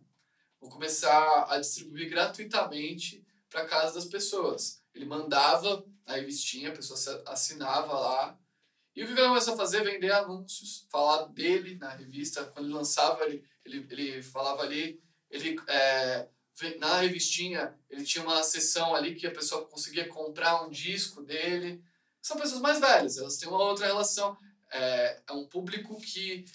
vou 0.60 0.70
começar 0.70 1.46
a 1.50 1.60
distribuir 1.60 2.10
gratuitamente 2.10 3.26
para 3.50 3.66
casa 3.66 3.96
das 3.96 4.06
pessoas. 4.06 4.82
Ele 4.94 5.06
mandava 5.06 5.86
a 6.06 6.14
revistinha, 6.14 6.70
a 6.70 6.76
pessoa 6.76 7.24
assinava 7.28 7.94
lá. 7.94 8.40
E 8.96 9.04
o 9.04 9.06
que 9.08 9.14
ele 9.14 9.28
começou 9.28 9.54
a 9.54 9.58
fazer? 9.58 9.84
Vender 9.84 10.12
anúncios, 10.12 10.86
falar 10.90 11.26
dele 11.28 11.76
na 11.76 11.90
revista. 11.90 12.46
Quando 12.46 12.66
ele 12.66 12.74
lançava, 12.74 13.24
ele, 13.24 13.44
ele, 13.66 13.88
ele 13.90 14.24
falava 14.24 14.64
ali, 14.64 15.02
ele... 15.30 15.56
É, 15.68 16.28
na 16.78 17.00
revistinha, 17.00 17.74
ele 17.90 18.04
tinha 18.04 18.24
uma 18.24 18.44
sessão 18.44 18.94
ali 18.94 19.16
que 19.16 19.26
a 19.26 19.32
pessoa 19.32 19.66
conseguia 19.66 20.08
comprar 20.08 20.64
um 20.64 20.70
disco 20.70 21.22
dele. 21.22 21.82
São 22.22 22.38
pessoas 22.38 22.62
mais 22.62 22.80
velhas, 22.80 23.18
elas 23.18 23.38
têm 23.38 23.48
uma 23.48 23.64
outra 23.64 23.86
relação. 23.86 24.38
É, 24.72 25.22
é 25.28 25.32
um 25.32 25.48
público 25.48 26.00
que 26.02 26.46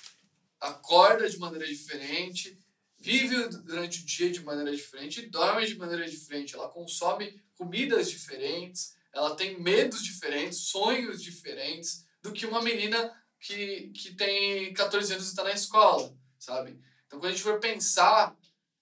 acorda 0.60 1.28
de 1.28 1.38
maneira 1.38 1.66
diferente, 1.66 2.58
vive 3.04 3.48
durante 3.48 4.00
o 4.00 4.06
dia 4.06 4.30
de 4.30 4.42
maneira 4.42 4.74
diferente 4.74 5.26
dorme 5.26 5.66
de 5.66 5.76
maneira 5.76 6.08
diferente. 6.08 6.54
Ela 6.54 6.70
consome 6.70 7.38
comidas 7.54 8.10
diferentes, 8.10 8.96
ela 9.12 9.36
tem 9.36 9.60
medos 9.60 10.02
diferentes, 10.02 10.60
sonhos 10.60 11.22
diferentes 11.22 12.06
do 12.22 12.32
que 12.32 12.46
uma 12.46 12.62
menina 12.62 13.14
que, 13.38 13.88
que 13.88 14.14
tem 14.14 14.72
14 14.72 15.12
anos 15.12 15.26
e 15.26 15.28
está 15.28 15.44
na 15.44 15.52
escola, 15.52 16.16
sabe? 16.38 16.80
Então, 17.06 17.20
quando 17.20 17.26
a 17.26 17.30
gente 17.32 17.42
for 17.42 17.60
pensar 17.60 18.34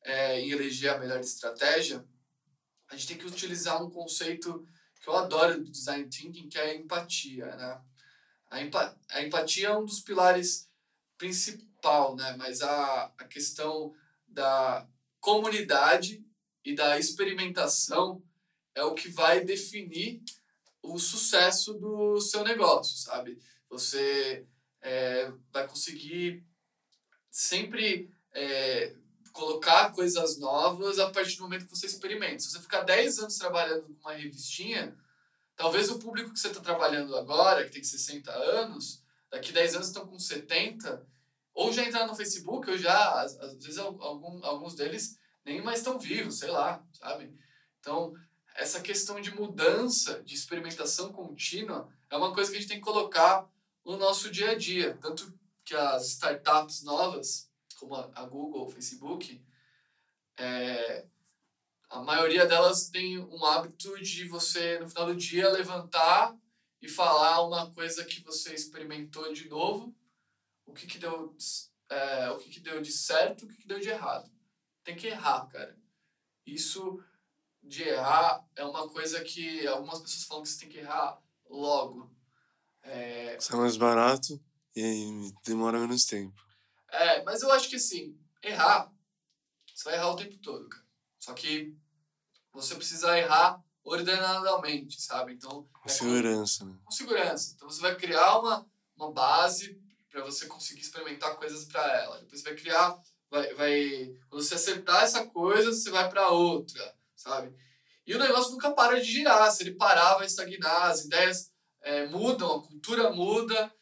é, 0.04 0.40
em 0.40 0.52
eleger 0.52 0.94
a 0.94 0.98
melhor 0.98 1.18
estratégia, 1.18 2.06
a 2.88 2.94
gente 2.94 3.08
tem 3.08 3.18
que 3.18 3.26
utilizar 3.26 3.82
um 3.82 3.90
conceito 3.90 4.64
que 5.00 5.08
eu 5.08 5.16
adoro 5.16 5.58
do 5.58 5.70
design 5.70 6.08
thinking, 6.08 6.48
que 6.48 6.58
é 6.58 6.70
a 6.70 6.74
empatia, 6.76 7.56
né? 7.56 7.82
A, 8.48 8.62
empa 8.62 8.96
a 9.10 9.22
empatia 9.22 9.68
é 9.68 9.76
um 9.76 9.84
dos 9.84 9.98
pilares 9.98 10.70
principal, 11.18 12.14
né? 12.14 12.36
Mas 12.36 12.62
a, 12.62 13.12
a 13.18 13.24
questão 13.24 13.92
da 14.32 14.88
comunidade 15.20 16.24
e 16.64 16.74
da 16.74 16.98
experimentação 16.98 18.22
é 18.74 18.82
o 18.82 18.94
que 18.94 19.08
vai 19.08 19.44
definir 19.44 20.22
o 20.82 20.98
sucesso 20.98 21.74
do 21.74 22.20
seu 22.20 22.42
negócio, 22.42 22.96
sabe? 22.96 23.38
Você 23.68 24.46
é, 24.80 25.32
vai 25.52 25.66
conseguir 25.66 26.44
sempre 27.30 28.12
é, 28.32 28.94
colocar 29.32 29.92
coisas 29.92 30.38
novas 30.38 30.98
a 30.98 31.10
partir 31.10 31.36
do 31.36 31.44
momento 31.44 31.64
que 31.64 31.70
você 31.70 31.86
experimenta. 31.86 32.40
Se 32.40 32.50
você 32.50 32.60
ficar 32.60 32.82
10 32.82 33.20
anos 33.20 33.38
trabalhando 33.38 33.94
com 33.94 34.08
uma 34.08 34.14
revistinha, 34.14 34.96
talvez 35.56 35.90
o 35.90 35.98
público 35.98 36.32
que 36.32 36.38
você 36.38 36.48
está 36.48 36.60
trabalhando 36.60 37.16
agora, 37.16 37.64
que 37.64 37.70
tem 37.70 37.84
60 37.84 38.30
anos, 38.30 39.02
daqui 39.30 39.52
10 39.52 39.76
anos 39.76 39.86
estão 39.88 40.06
com 40.06 40.18
70, 40.18 41.06
ou 41.54 41.72
já 41.72 41.84
entraram 41.84 42.08
no 42.08 42.16
Facebook, 42.16 42.70
ou 42.70 42.78
já, 42.78 43.22
às, 43.22 43.38
às 43.38 43.52
vezes 43.54 43.78
algum, 43.78 44.44
alguns 44.44 44.74
deles 44.74 45.18
nem 45.44 45.62
mais 45.62 45.78
estão 45.78 45.98
vivos, 45.98 46.38
sei 46.38 46.50
lá, 46.50 46.84
sabe? 46.92 47.36
Então, 47.80 48.14
essa 48.54 48.80
questão 48.80 49.20
de 49.20 49.34
mudança, 49.34 50.22
de 50.22 50.34
experimentação 50.34 51.12
contínua, 51.12 51.88
é 52.10 52.16
uma 52.16 52.32
coisa 52.32 52.50
que 52.50 52.56
a 52.56 52.60
gente 52.60 52.68
tem 52.68 52.78
que 52.78 52.84
colocar 52.84 53.48
no 53.84 53.96
nosso 53.96 54.30
dia 54.30 54.50
a 54.50 54.54
dia. 54.54 54.96
Tanto 55.00 55.32
que 55.64 55.74
as 55.74 56.08
startups 56.08 56.82
novas, 56.82 57.50
como 57.78 57.94
a 57.96 58.24
Google, 58.24 58.66
o 58.66 58.70
Facebook, 58.70 59.42
é, 60.38 61.06
a 61.88 62.00
maioria 62.00 62.46
delas 62.46 62.88
tem 62.88 63.18
um 63.18 63.44
hábito 63.44 64.00
de 64.00 64.26
você, 64.26 64.78
no 64.78 64.88
final 64.88 65.06
do 65.06 65.16
dia, 65.16 65.50
levantar 65.50 66.34
e 66.80 66.88
falar 66.88 67.42
uma 67.46 67.70
coisa 67.72 68.04
que 68.04 68.22
você 68.22 68.54
experimentou 68.54 69.32
de 69.32 69.48
novo, 69.48 69.94
o 70.72 70.74
que, 70.74 70.86
que 70.86 70.98
deu 70.98 71.36
é, 71.90 72.30
o 72.30 72.38
que, 72.38 72.48
que 72.48 72.60
deu 72.60 72.80
de 72.80 72.90
certo, 72.90 73.44
o 73.44 73.48
que, 73.48 73.56
que 73.56 73.68
deu 73.68 73.78
de 73.78 73.90
errado. 73.90 74.30
Tem 74.82 74.96
que 74.96 75.06
errar, 75.06 75.46
cara. 75.48 75.78
Isso 76.46 76.98
de 77.62 77.82
errar 77.82 78.42
é 78.56 78.64
uma 78.64 78.88
coisa 78.88 79.22
que 79.22 79.66
algumas 79.66 80.00
pessoas 80.00 80.24
falam 80.24 80.42
que 80.42 80.48
você 80.48 80.60
tem 80.60 80.70
que 80.70 80.78
errar 80.78 81.22
logo. 81.48 82.10
É, 82.82 83.38
Sai 83.38 83.58
mais 83.58 83.76
barato 83.76 84.42
e 84.74 85.30
demora 85.44 85.78
menos 85.78 86.06
tempo. 86.06 86.42
é, 86.88 87.22
mas 87.22 87.42
eu 87.42 87.52
acho 87.52 87.68
que 87.68 87.76
assim, 87.76 88.18
errar, 88.42 88.90
você 89.74 89.84
vai 89.84 89.94
errar 89.94 90.10
o 90.10 90.16
tempo 90.16 90.38
todo, 90.38 90.66
cara. 90.70 90.86
Só 91.18 91.34
que 91.34 91.76
você 92.50 92.74
precisa 92.74 93.16
errar 93.18 93.62
ordenadamente, 93.84 95.00
sabe? 95.02 95.34
Então, 95.34 95.68
Com 95.72 95.88
é 95.88 95.92
segurança, 95.92 96.64
né? 96.64 96.78
com 96.82 96.90
segurança. 96.90 97.52
Então 97.54 97.68
você 97.68 97.80
vai 97.82 97.94
criar 97.94 98.38
uma, 98.40 98.66
uma 98.96 99.12
base 99.12 99.81
para 100.12 100.22
você 100.22 100.46
conseguir 100.46 100.82
experimentar 100.82 101.36
coisas 101.36 101.64
para 101.64 101.82
ela. 102.02 102.20
Depois 102.20 102.42
você 102.42 102.50
vai 102.50 102.58
criar, 102.58 103.00
vai, 103.30 103.54
vai 103.54 104.14
quando 104.28 104.42
você 104.42 104.54
acertar 104.54 105.02
essa 105.02 105.26
coisa, 105.26 105.72
você 105.72 105.90
vai 105.90 106.08
para 106.08 106.28
outra, 106.28 106.94
sabe? 107.16 107.56
E 108.06 108.14
o 108.14 108.18
negócio 108.18 108.52
nunca 108.52 108.72
para 108.72 109.00
de 109.00 109.10
girar. 109.10 109.50
Se 109.50 109.62
ele 109.62 109.74
parar, 109.74 110.16
vai 110.16 110.26
estagnar. 110.26 110.90
As 110.90 111.04
ideias 111.04 111.50
é, 111.80 112.06
mudam, 112.06 112.56
a 112.56 112.62
cultura 112.62 113.10
muda 113.10 113.72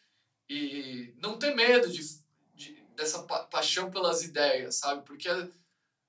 e 0.49 1.13
não 1.19 1.37
ter 1.37 1.55
medo 1.55 1.91
de, 1.91 2.01
de 2.55 2.81
dessa 2.95 3.25
pa 3.25 3.45
paixão 3.45 3.91
pelas 3.91 4.23
ideias, 4.23 4.77
sabe? 4.77 5.05
Porque 5.05 5.29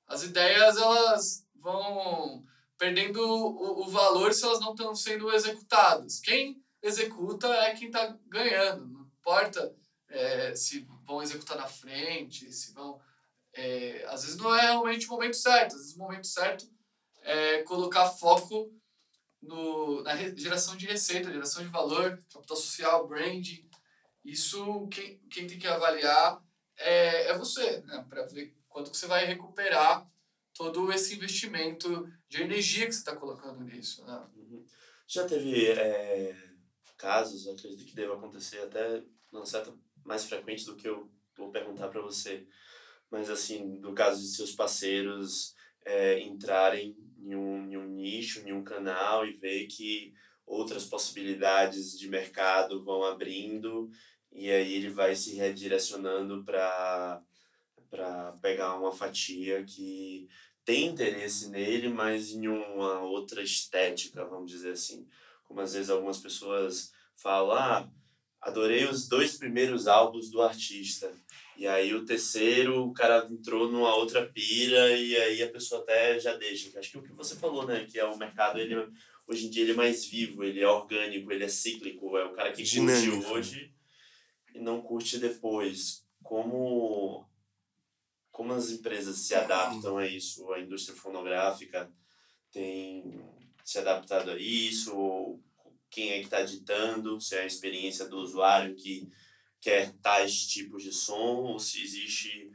as 0.08 0.24
ideias 0.24 0.78
elas 0.78 1.48
vão 1.56 2.46
perdendo 2.78 3.22
o, 3.22 3.86
o 3.86 3.90
valor 3.90 4.34
se 4.34 4.44
elas 4.44 4.60
não 4.60 4.72
estão 4.72 4.94
sendo 4.94 5.32
executadas. 5.32 6.20
Quem 6.20 6.62
executa 6.82 7.48
é 7.48 7.74
quem 7.74 7.88
está 7.88 8.16
ganhando. 8.28 8.88
Não 8.88 9.02
importa 9.02 9.74
é, 10.12 10.56
se 10.56 10.88
vão 11.06 11.22
executar 11.22 11.58
na 11.58 11.68
frente, 11.68 12.52
se 12.52 12.74
vão. 12.74 13.02
É, 13.54 14.06
às 14.08 14.24
vezes 14.24 14.38
não 14.38 14.54
é 14.56 14.62
realmente 14.62 15.08
o 15.08 15.10
momento 15.10 15.36
certo. 15.36 15.76
Às 15.76 15.82
vezes 15.82 15.96
o 15.96 16.00
momento 16.00 16.28
certo 16.28 16.66
é 17.22 17.64
colocar 17.64 18.10
foco 18.10 18.72
no, 19.42 20.02
na 20.04 20.16
geração 20.16 20.76
de 20.76 20.86
receita, 20.86 21.32
geração 21.32 21.64
de 21.64 21.70
valor, 21.70 22.18
capital 22.32 22.58
social, 22.58 23.08
branding. 23.08 23.68
Isso 24.24 24.88
quem, 24.90 25.20
quem 25.30 25.48
tem 25.48 25.58
que 25.58 25.68
avaliar 25.68 26.44
é, 26.78 27.28
é 27.30 27.38
você, 27.38 27.82
né? 27.82 28.06
para 28.08 28.26
ver 28.26 28.56
quanto 28.70 28.92
que 28.92 28.98
você 28.98 29.08
vai 29.08 29.26
recuperar 29.26 30.10
todo 30.54 30.92
esse 30.92 31.16
investimento 31.16 32.08
de 32.30 32.42
energia 32.42 32.86
que 32.86 32.92
você 32.92 33.00
está 33.00 33.16
colocando 33.16 33.64
nisso. 33.64 34.06
Né? 34.06 34.28
Uhum. 34.36 34.66
Já 35.08 35.26
teve 35.26 35.68
é, 35.72 36.36
casos, 36.98 37.48
acredito 37.48 37.86
que 37.86 37.96
deva 37.96 38.16
acontecer 38.16 38.60
até 38.60 39.04
não 39.32 39.46
certa 39.46 39.74
mais 40.06 40.26
frequente 40.26 40.66
do 40.66 40.76
que 40.76 40.88
eu 40.88 41.10
vou 41.36 41.52
perguntar 41.52 41.88
para 41.90 42.02
você, 42.02 42.46
mas 43.10 43.30
assim, 43.30 43.80
do 43.80 43.94
caso 43.94 44.22
de 44.22 44.28
seus 44.28 44.52
parceiros 44.52 45.56
é, 45.86 46.20
entrarem 46.20 46.96
em 47.20 47.36
um, 47.36 47.72
em 47.72 47.78
um 47.78 47.88
nicho, 47.88 48.40
em 48.48 48.54
um 48.54 48.64
canal 48.64 49.26
e 49.26 49.34
ver 49.34 49.68
que 49.68 50.14
outras 50.46 50.86
possibilidades 50.86 51.98
de 51.98 52.10
mercado 52.10 52.84
vão 52.84 53.04
abrindo 53.04 53.90
e 54.32 54.50
aí 54.50 54.74
ele 54.74 54.90
vai 54.90 55.16
se 55.16 55.36
redirecionando 55.36 56.44
para 56.44 57.22
para 57.90 58.32
pegar 58.42 58.80
uma 58.80 58.94
fatia 58.94 59.66
que 59.66 60.30
tem 60.64 60.88
interesse 60.88 61.50
nele, 61.50 61.90
mas 61.90 62.32
em 62.32 62.48
uma 62.48 63.02
outra 63.02 63.44
estética, 63.44 64.24
vamos 64.24 64.50
dizer 64.50 64.72
assim. 64.72 65.06
Como 65.44 65.60
às 65.60 65.74
vezes 65.74 65.90
algumas 65.90 66.18
pessoas 66.18 66.94
falam, 67.16 67.52
ah, 67.52 67.92
adorei 68.42 68.86
os 68.86 69.08
dois 69.08 69.38
primeiros 69.38 69.88
álbuns 69.88 70.30
do 70.30 70.42
artista. 70.42 71.14
E 71.56 71.68
aí 71.68 71.94
o 71.94 72.06
terceiro, 72.06 72.86
o 72.86 72.94
cara 72.94 73.28
entrou 73.30 73.72
numa 73.72 73.96
outra 73.96 74.26
pira 74.26 74.98
e 74.98 75.16
aí 75.16 75.44
a 75.44 75.50
pessoa 75.50 75.82
até 75.82 76.20
já 76.20 76.36
deixa. 76.36 76.78
Acho 76.80 76.92
que 76.92 76.98
o 76.98 77.04
que 77.04 77.14
você 77.14 77.36
falou, 77.36 77.66
né? 77.68 77.86
Que 77.86 78.00
é 78.00 78.06
o 78.06 78.18
mercado, 78.18 78.60
ele 78.60 78.76
hoje 79.28 79.46
em 79.46 79.50
dia 79.50 79.64
ele 79.64 79.74
é 79.74 79.76
mais 79.76 80.06
vivo, 80.06 80.44
ele 80.44 80.62
é 80.62 80.68
orgânico, 80.68 81.32
ele 81.32 81.44
é 81.44 81.48
cíclico. 81.48 82.18
É 82.18 82.26
o 82.26 82.34
cara 82.34 82.52
que 82.52 82.64
Dinâmico. 82.64 83.18
curte 83.18 83.32
hoje 83.32 83.74
e 84.56 84.60
não 84.60 84.82
curte 84.82 85.20
depois. 85.20 86.06
Como 86.24 87.30
como 88.32 88.54
as 88.54 88.72
empresas 88.72 89.18
se 89.18 89.36
adaptam 89.36 89.98
a 89.98 90.08
isso, 90.08 90.52
a 90.54 90.60
indústria 90.60 90.98
fonográfica 90.98 91.92
tem 92.52 93.22
se 93.64 93.78
adaptado 93.78 94.32
a 94.32 94.38
isso, 94.38 94.96
ou 94.96 95.44
quem 95.92 96.12
é 96.12 96.20
que 96.20 96.26
está 96.26 96.42
ditando, 96.42 97.20
se 97.20 97.36
é 97.36 97.42
a 97.42 97.46
experiência 97.46 98.08
do 98.08 98.18
usuário 98.18 98.76
que 98.76 99.12
quer 99.60 99.92
tais 99.98 100.48
tipos 100.48 100.82
de 100.82 100.92
som, 100.92 101.44
ou 101.44 101.60
se 101.60 101.84
existe 101.84 102.50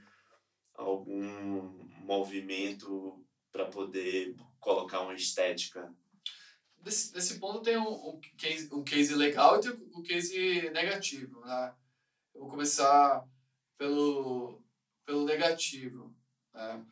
algum 0.74 1.78
movimento 2.00 3.22
para 3.52 3.66
poder 3.66 4.34
colocar 4.58 5.02
uma 5.02 5.14
estética. 5.14 5.94
Nesse, 6.82 7.14
nesse 7.14 7.38
ponto 7.38 7.60
tem 7.60 7.76
um, 7.76 8.08
um, 8.10 8.20
case, 8.36 8.68
um 8.72 8.82
case 8.82 9.14
legal 9.14 9.56
e 9.56 9.60
tem 9.60 9.70
um 9.70 10.02
case 10.02 10.70
negativo. 10.70 11.40
Né? 11.40 11.74
Eu 12.34 12.40
vou 12.40 12.50
começar 12.50 13.26
pelo, 13.76 14.62
pelo 15.04 15.24
negativo. 15.24 16.14
Né? 16.54 16.86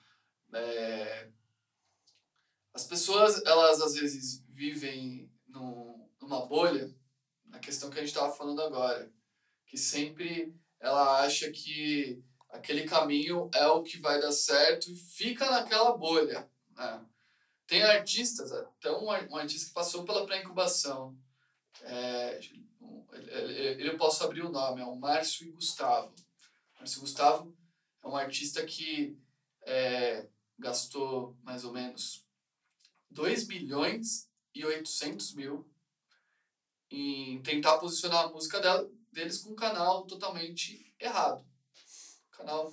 É, 0.52 1.30
as 2.72 2.84
pessoas, 2.86 3.42
elas 3.44 3.80
às 3.80 3.94
vezes 3.94 4.44
vivem 4.48 5.30
num, 5.48 5.93
numa 6.24 6.46
bolha, 6.46 6.94
na 7.46 7.58
questão 7.58 7.90
que 7.90 7.98
a 7.98 8.00
gente 8.00 8.10
estava 8.10 8.32
falando 8.32 8.62
agora, 8.62 9.12
que 9.66 9.76
sempre 9.76 10.54
ela 10.80 11.20
acha 11.22 11.50
que 11.50 12.22
aquele 12.48 12.84
caminho 12.84 13.50
é 13.54 13.66
o 13.66 13.82
que 13.82 13.98
vai 13.98 14.20
dar 14.20 14.32
certo 14.32 14.90
e 14.90 14.96
fica 14.96 15.50
naquela 15.50 15.96
bolha. 15.96 16.50
Né? 16.70 17.06
Tem 17.66 17.82
artistas, 17.82 18.52
até 18.52 18.90
um, 18.90 19.06
um 19.06 19.36
artista 19.36 19.68
que 19.68 19.74
passou 19.74 20.04
pela 20.04 20.26
pré-incubação, 20.26 21.16
é, 21.82 22.38
ele, 23.12 23.88
eu 23.88 23.96
posso 23.96 24.22
abrir 24.24 24.42
o 24.42 24.50
nome, 24.50 24.80
é 24.80 24.84
o 24.84 24.96
Márcio 24.96 25.46
e 25.46 25.50
Gustavo. 25.50 26.14
Márcio 26.78 27.00
Gustavo 27.00 27.56
é 28.02 28.08
um 28.08 28.16
artista 28.16 28.64
que 28.64 29.18
é, 29.62 30.28
gastou 30.58 31.36
mais 31.42 31.64
ou 31.64 31.72
menos 31.72 32.26
2 33.10 33.46
milhões 33.48 34.30
e 34.54 34.64
800 34.64 35.34
mil 35.34 35.68
em 36.94 37.42
tentar 37.42 37.78
posicionar 37.78 38.24
a 38.24 38.28
música 38.28 38.60
dela, 38.60 38.88
deles 39.12 39.38
com 39.38 39.50
um 39.50 39.56
canal 39.56 40.06
totalmente 40.06 40.94
errado. 40.98 41.44
Canal 42.30 42.72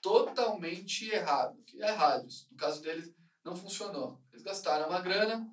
totalmente 0.00 1.10
errado, 1.10 1.62
que 1.64 1.82
é 1.82 1.90
rádios. 1.90 2.46
No 2.50 2.56
caso 2.56 2.80
deles, 2.80 3.12
não 3.44 3.54
funcionou. 3.54 4.20
Eles 4.32 4.42
gastaram 4.42 4.88
uma 4.88 5.00
grana, 5.00 5.46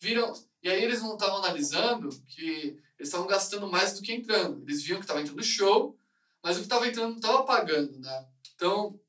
viram. 0.00 0.32
E 0.62 0.68
aí 0.68 0.82
eles 0.82 1.02
não 1.02 1.14
estavam 1.14 1.38
analisando 1.38 2.08
que 2.26 2.80
eles 2.98 3.08
estavam 3.08 3.26
gastando 3.26 3.68
mais 3.68 3.94
do 3.94 4.02
que 4.02 4.12
entrando. 4.12 4.62
Eles 4.62 4.82
viam 4.82 4.98
que 4.98 5.04
estava 5.04 5.20
entrando 5.20 5.42
show, 5.42 5.98
mas 6.42 6.56
o 6.56 6.60
que 6.60 6.66
estava 6.66 6.86
entrando 6.86 7.10
não 7.10 7.16
estava 7.16 7.44
pagando, 7.44 7.98
né? 7.98 8.28
Então, 8.54 9.00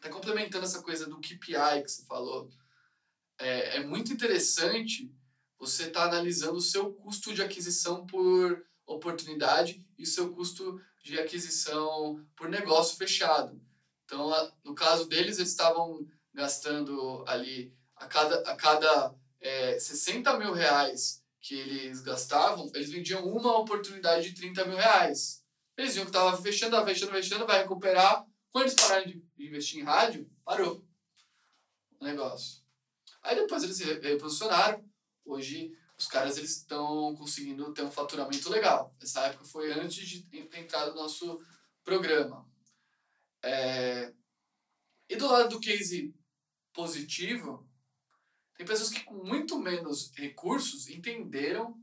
tá 0.00 0.08
complementando 0.08 0.64
essa 0.64 0.82
coisa 0.82 1.06
do 1.06 1.20
KPI 1.20 1.82
que 1.82 1.88
você 1.88 2.04
falou. 2.04 2.50
É, 3.38 3.76
é 3.76 3.80
muito 3.84 4.12
interessante 4.12 5.12
você 5.58 5.84
estar 5.84 6.02
tá 6.02 6.06
analisando 6.06 6.56
o 6.56 6.62
seu 6.62 6.92
custo 6.92 7.34
de 7.34 7.42
aquisição 7.42 8.06
por 8.06 8.64
oportunidade 8.86 9.84
e 9.98 10.02
o 10.02 10.06
seu 10.06 10.32
custo 10.32 10.80
de 11.02 11.18
aquisição 11.18 12.24
por 12.36 12.48
negócio 12.48 12.96
fechado. 12.96 13.60
Então, 14.04 14.30
no 14.64 14.74
caso 14.74 15.06
deles, 15.06 15.38
eles 15.38 15.50
estavam 15.50 16.06
gastando 16.32 17.24
ali 17.26 17.74
a 17.96 18.06
cada, 18.06 18.50
a 18.50 18.56
cada 18.56 19.14
é, 19.40 19.78
60 19.78 20.38
mil 20.38 20.52
reais 20.52 21.22
que 21.40 21.54
eles 21.54 22.00
gastavam, 22.00 22.70
eles 22.74 22.90
vendiam 22.90 23.26
uma 23.26 23.58
oportunidade 23.58 24.30
de 24.30 24.34
30 24.34 24.64
mil 24.64 24.76
reais. 24.76 25.44
Eles 25.76 25.94
viam 25.94 26.04
que 26.04 26.10
estava 26.10 26.36
fechando, 26.40 26.84
fechando, 26.84 27.12
fechando, 27.12 27.46
vai 27.46 27.62
recuperar. 27.62 28.26
Quando 28.50 28.64
eles 28.64 28.74
pararem 28.74 29.22
de 29.36 29.46
investir 29.46 29.80
em 29.80 29.84
rádio, 29.84 30.28
parou 30.44 30.84
o 32.00 32.04
negócio. 32.04 32.62
Aí 33.22 33.36
depois 33.36 33.62
eles 33.62 33.78
reposicionaram. 33.78 34.87
Hoje 35.28 35.76
os 35.96 36.06
caras 36.06 36.38
eles 36.38 36.56
estão 36.56 37.14
conseguindo 37.16 37.72
ter 37.74 37.82
um 37.82 37.90
faturamento 37.90 38.48
legal. 38.48 38.94
Essa 39.00 39.26
época 39.26 39.44
foi 39.44 39.72
antes 39.72 40.08
de 40.08 40.26
entrar 40.54 40.86
no 40.86 40.94
nosso 40.94 41.40
programa. 41.84 42.48
É... 43.42 44.12
E 45.08 45.16
do 45.16 45.26
lado 45.26 45.50
do 45.50 45.60
case 45.60 46.14
positivo, 46.72 47.68
tem 48.56 48.66
pessoas 48.66 48.90
que 48.90 49.04
com 49.04 49.24
muito 49.24 49.58
menos 49.58 50.12
recursos 50.14 50.88
entenderam 50.88 51.80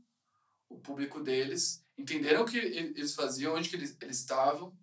o 0.68 0.78
público 0.78 1.20
deles, 1.20 1.84
entenderam 1.96 2.42
o 2.42 2.46
que 2.46 2.58
eles 2.58 3.14
faziam, 3.14 3.54
onde 3.54 3.68
que 3.68 3.76
eles, 3.76 3.96
eles 4.00 4.18
estavam 4.18 4.76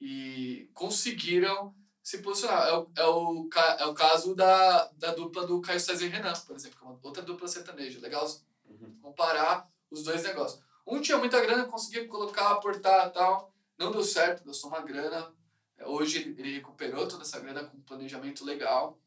e 0.00 0.70
conseguiram 0.72 1.74
se 2.02 2.18
posicionar. 2.18 2.68
É 2.68 2.74
o, 2.74 2.90
é 2.96 3.04
o, 3.04 3.48
é 3.78 3.86
o 3.86 3.94
caso 3.94 4.34
da, 4.34 4.86
da 4.92 5.14
dupla 5.14 5.46
do 5.46 5.60
Caio 5.60 5.80
César 5.80 6.04
e 6.04 6.08
Renan, 6.08 6.32
por 6.46 6.56
exemplo, 6.56 6.78
que 6.78 6.84
é 6.84 6.88
uma 6.88 6.98
outra 7.02 7.22
dupla 7.22 7.48
sertaneja. 7.48 8.00
Legal 8.00 8.26
Uhum. 8.70 8.98
comparar 9.02 9.68
os 9.90 10.04
dois 10.04 10.22
negócios. 10.22 10.62
Um 10.86 11.00
tinha 11.00 11.18
muita 11.18 11.40
grana, 11.40 11.64
conseguia 11.64 12.06
colocar, 12.06 12.50
aportar 12.52 13.08
e 13.08 13.10
tal. 13.10 13.54
Não 13.76 13.90
deu 13.90 14.02
certo, 14.02 14.44
gastou 14.44 14.70
uma 14.70 14.80
grana. 14.80 15.34
É, 15.76 15.86
Hoje 15.86 16.34
ele, 16.38 16.54
recuperou 16.54 17.08
toda 17.08 17.22
essa 17.22 17.40
grana 17.40 17.64
com 17.64 17.76
um 17.76 17.82
planejamento 17.82 18.44
legal. 18.44 18.98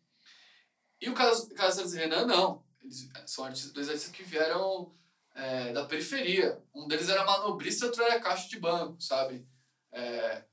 E 0.99 1.09
o 1.09 1.13
caso, 1.13 1.51
o 1.51 1.55
caso 1.55 1.81
César 1.81 1.97
e 1.97 1.99
Renan, 2.01 2.25
não. 2.25 2.63
Eles 2.81 3.09
são 3.25 3.45
artistas, 3.45 3.71
dois 3.71 3.87
artistas 3.87 4.11
que 4.11 4.23
vieram 4.23 4.93
é, 5.35 5.71
da 5.71 5.85
periferia. 5.85 6.61
Um 6.73 6.87
deles 6.87 7.09
era 7.09 7.25
manobrista 7.25 7.85
e 7.85 7.87
outro 7.87 8.03
era 8.03 8.19
caixa 8.19 8.47
de 8.49 8.59
banco, 8.59 9.01
sabe? 9.01 9.47
É, 9.91 10.43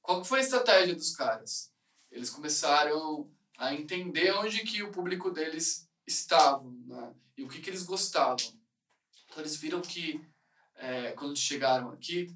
qual 0.00 0.24
foi 0.24 0.40
a 0.40 0.42
estratégia 0.42 0.94
dos 0.94 1.14
caras? 1.16 1.72
Eles 2.14 2.30
começaram 2.30 3.28
a 3.58 3.74
entender 3.74 4.32
onde 4.34 4.60
que 4.60 4.82
o 4.82 4.92
público 4.92 5.30
deles 5.30 5.90
estava 6.06 6.62
né? 6.86 7.12
e 7.36 7.42
o 7.42 7.48
que, 7.48 7.60
que 7.60 7.68
eles 7.68 7.82
gostavam. 7.82 8.38
Então 9.26 9.40
eles 9.40 9.56
viram 9.56 9.80
que, 9.80 10.24
é, 10.76 11.10
quando 11.12 11.36
chegaram 11.36 11.90
aqui, 11.90 12.32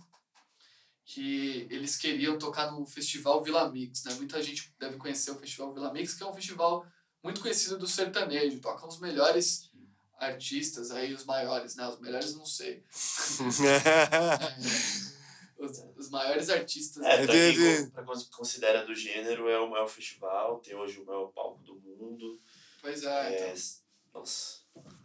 que 1.04 1.68
eles 1.70 1.96
queriam 1.96 2.38
tocar 2.38 2.72
no 2.72 2.84
festival 2.84 3.42
Vila 3.42 3.70
Mix. 3.70 4.02
Né? 4.02 4.14
Muita 4.14 4.42
gente 4.42 4.74
deve 4.80 4.96
conhecer 4.96 5.30
o 5.30 5.38
festival 5.38 5.72
Vila 5.72 5.92
Mix, 5.92 6.14
que 6.14 6.24
é 6.24 6.26
um 6.26 6.34
festival 6.34 6.84
muito 7.22 7.40
conhecido 7.40 7.78
do 7.78 7.86
sertanejo. 7.86 8.60
Tocam 8.60 8.88
os 8.88 8.98
melhores 8.98 9.70
artistas 10.18 10.90
aí, 10.90 11.14
os 11.14 11.24
maiores, 11.24 11.76
né? 11.76 11.86
Os 11.86 12.00
melhores 12.00 12.34
não 12.34 12.44
sei. 12.44 12.84
Os, 15.58 15.84
os 15.96 16.08
maiores 16.08 16.48
artistas. 16.50 17.02
É, 17.04 17.14
É 17.22 17.26
pra 17.26 17.34
quem 17.34 17.90
pra 17.90 18.04
quem 18.04 18.24
considera 18.30 18.86
do 18.86 18.94
gênero, 18.94 19.48
é 19.48 19.58
o 19.58 19.68
maior 19.68 19.88
festival, 19.88 20.60
tem 20.60 20.74
hoje 20.76 21.00
o 21.00 21.04
maior 21.04 21.26
palco 21.32 21.62
do 21.64 21.74
mundo. 21.74 22.40
Pois 22.80 23.02
é, 23.02 23.34
É, 23.34 23.48
então, 23.48 24.20
nossa, 24.20 24.60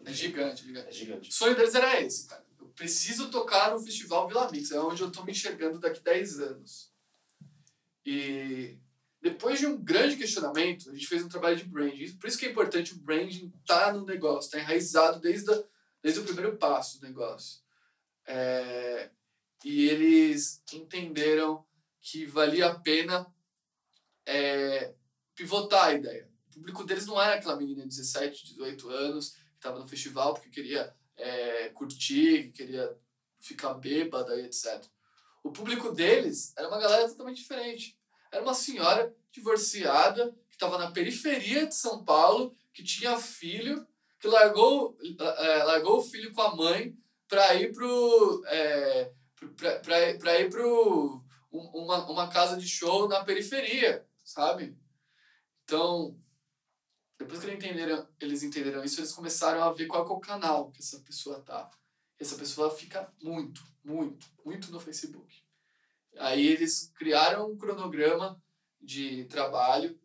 é 0.05 0.13
gigante, 0.13 0.63
gigante. 0.63 0.87
é 0.87 0.91
gigante. 0.91 1.29
O 1.29 1.33
sonho 1.33 1.55
deles 1.55 1.73
era 1.73 1.99
esse, 2.01 2.27
cara. 2.27 2.45
Eu 2.59 2.67
preciso 2.67 3.31
tocar 3.31 3.71
no 3.71 3.79
Festival 3.79 4.27
Vila 4.27 4.49
Mix, 4.51 4.71
é 4.71 4.79
onde 4.79 5.01
eu 5.01 5.11
tô 5.11 5.23
me 5.23 5.31
enxergando 5.31 5.79
daqui 5.79 5.99
10 6.01 6.39
anos. 6.39 6.91
E 8.05 8.77
depois 9.21 9.59
de 9.59 9.65
um 9.65 9.77
grande 9.81 10.17
questionamento, 10.17 10.89
a 10.89 10.93
gente 10.93 11.07
fez 11.07 11.23
um 11.23 11.29
trabalho 11.29 11.55
de 11.55 11.63
branding. 11.63 12.13
Por 12.17 12.27
isso 12.27 12.37
que 12.37 12.45
é 12.45 12.51
importante 12.51 12.93
o 12.93 12.99
branding 12.99 13.51
estar 13.61 13.93
no 13.93 14.05
negócio, 14.05 14.47
estar 14.47 14.59
enraizado 14.59 15.19
desde, 15.19 15.51
a, 15.51 15.63
desde 16.01 16.19
o 16.19 16.25
primeiro 16.25 16.57
passo 16.57 16.99
do 16.99 17.07
negócio. 17.07 17.61
É, 18.25 19.09
e 19.63 19.87
eles 19.87 20.61
entenderam 20.73 21.65
que 22.01 22.25
valia 22.25 22.67
a 22.67 22.79
pena 22.79 23.25
é, 24.25 24.93
pivotar 25.35 25.85
a 25.85 25.93
ideia. 25.93 26.29
O 26.49 26.53
público 26.53 26.83
deles 26.83 27.05
não 27.05 27.21
era 27.21 27.35
aquela 27.35 27.55
menina 27.55 27.81
de 27.81 27.89
17, 27.89 28.45
18 28.45 28.89
anos 28.89 29.29
que 29.31 29.55
estava 29.55 29.79
no 29.79 29.87
festival 29.87 30.33
porque 30.33 30.49
queria 30.49 30.93
é, 31.17 31.69
curtir, 31.69 32.51
que 32.51 32.63
queria 32.63 32.97
ficar 33.39 33.73
bêbada 33.75 34.35
e 34.39 34.45
etc. 34.45 34.83
O 35.43 35.51
público 35.51 35.91
deles 35.91 36.53
era 36.57 36.67
uma 36.67 36.79
galera 36.79 37.07
totalmente 37.07 37.37
diferente. 37.37 37.97
Era 38.31 38.43
uma 38.43 38.53
senhora 38.53 39.13
divorciada 39.31 40.31
que 40.49 40.55
estava 40.55 40.77
na 40.77 40.91
periferia 40.91 41.67
de 41.67 41.75
São 41.75 42.03
Paulo, 42.03 42.55
que 42.73 42.83
tinha 42.83 43.17
filho, 43.17 43.85
que 44.19 44.27
largou, 44.27 44.97
é, 45.19 45.63
largou 45.63 45.99
o 45.99 46.03
filho 46.03 46.31
com 46.33 46.41
a 46.41 46.55
mãe 46.55 46.97
para 47.27 47.55
ir 47.55 47.73
pro 47.73 48.43
é, 48.45 49.11
pra 49.49 50.39
ir 50.39 50.49
um- 51.51 51.83
uma, 51.83 52.09
uma 52.09 52.27
casa 52.29 52.57
de 52.57 52.67
show 52.67 53.07
na 53.07 53.23
periferia, 53.23 54.07
sabe? 54.23 54.77
Então, 55.63 56.19
depois 57.17 57.39
que 57.39 57.45
eles 57.45 57.63
entenderam, 57.63 58.07
eles 58.19 58.43
entenderam 58.43 58.83
isso, 58.83 58.99
eles 58.99 59.13
começaram 59.13 59.63
a 59.63 59.71
ver 59.71 59.87
qual 59.87 60.05
é 60.05 60.09
o 60.11 60.19
canal 60.19 60.71
que 60.71 60.81
essa 60.81 60.99
pessoa 61.01 61.41
tá. 61.41 61.69
Essa 62.19 62.35
pessoa 62.35 62.69
fica 62.71 63.11
muito, 63.21 63.63
muito, 63.83 64.27
muito 64.45 64.71
no 64.71 64.79
Facebook. 64.79 65.43
Aí 66.17 66.47
eles 66.47 66.91
criaram 66.95 67.51
um 67.51 67.57
cronograma 67.57 68.41
de 68.79 69.25
trabalho 69.25 69.99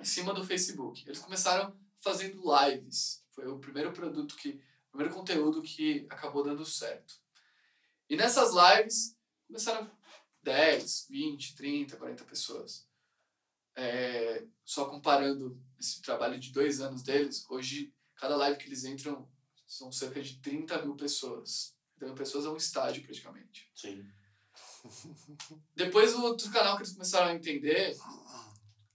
em 0.00 0.04
cima 0.04 0.32
do 0.34 0.44
Facebook. 0.44 1.02
Eles 1.06 1.18
começaram 1.18 1.78
fazendo 1.98 2.42
lives. 2.42 3.24
Foi 3.30 3.46
o 3.46 3.58
primeiro 3.58 3.92
produto 3.92 4.36
que, 4.36 4.60
o 4.88 4.90
primeiro 4.90 5.14
conteúdo 5.14 5.62
que 5.62 6.06
acabou 6.10 6.42
dando 6.42 6.64
certo. 6.64 7.14
E 8.10 8.16
nessas 8.16 8.52
lives 8.52 9.16
começaram 9.46 9.88
10, 10.42 11.06
20, 11.08 11.54
30, 11.54 11.96
40 11.96 12.24
pessoas. 12.24 12.84
É, 13.76 14.44
só 14.64 14.86
comparando 14.86 15.62
esse 15.78 16.02
trabalho 16.02 16.36
de 16.36 16.50
dois 16.50 16.80
anos 16.80 17.04
deles, 17.04 17.48
hoje 17.48 17.94
cada 18.16 18.36
live 18.36 18.58
que 18.58 18.66
eles 18.66 18.84
entram 18.84 19.30
são 19.64 19.92
cerca 19.92 20.20
de 20.20 20.40
30 20.40 20.82
mil 20.82 20.96
pessoas. 20.96 21.76
30 21.98 22.06
mil 22.06 22.14
pessoas 22.16 22.46
é 22.46 22.48
um 22.48 22.56
estádio 22.56 23.04
praticamente. 23.04 23.70
Sim. 23.76 24.04
Depois 25.76 26.12
o 26.12 26.22
outro 26.22 26.50
canal 26.50 26.74
que 26.76 26.82
eles 26.82 26.92
começaram 26.92 27.28
a 27.28 27.34
entender 27.34 27.96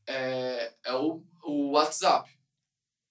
é, 0.05 0.75
é 0.83 0.93
o, 0.93 1.25
o 1.45 1.71
WhatsApp. 1.71 2.29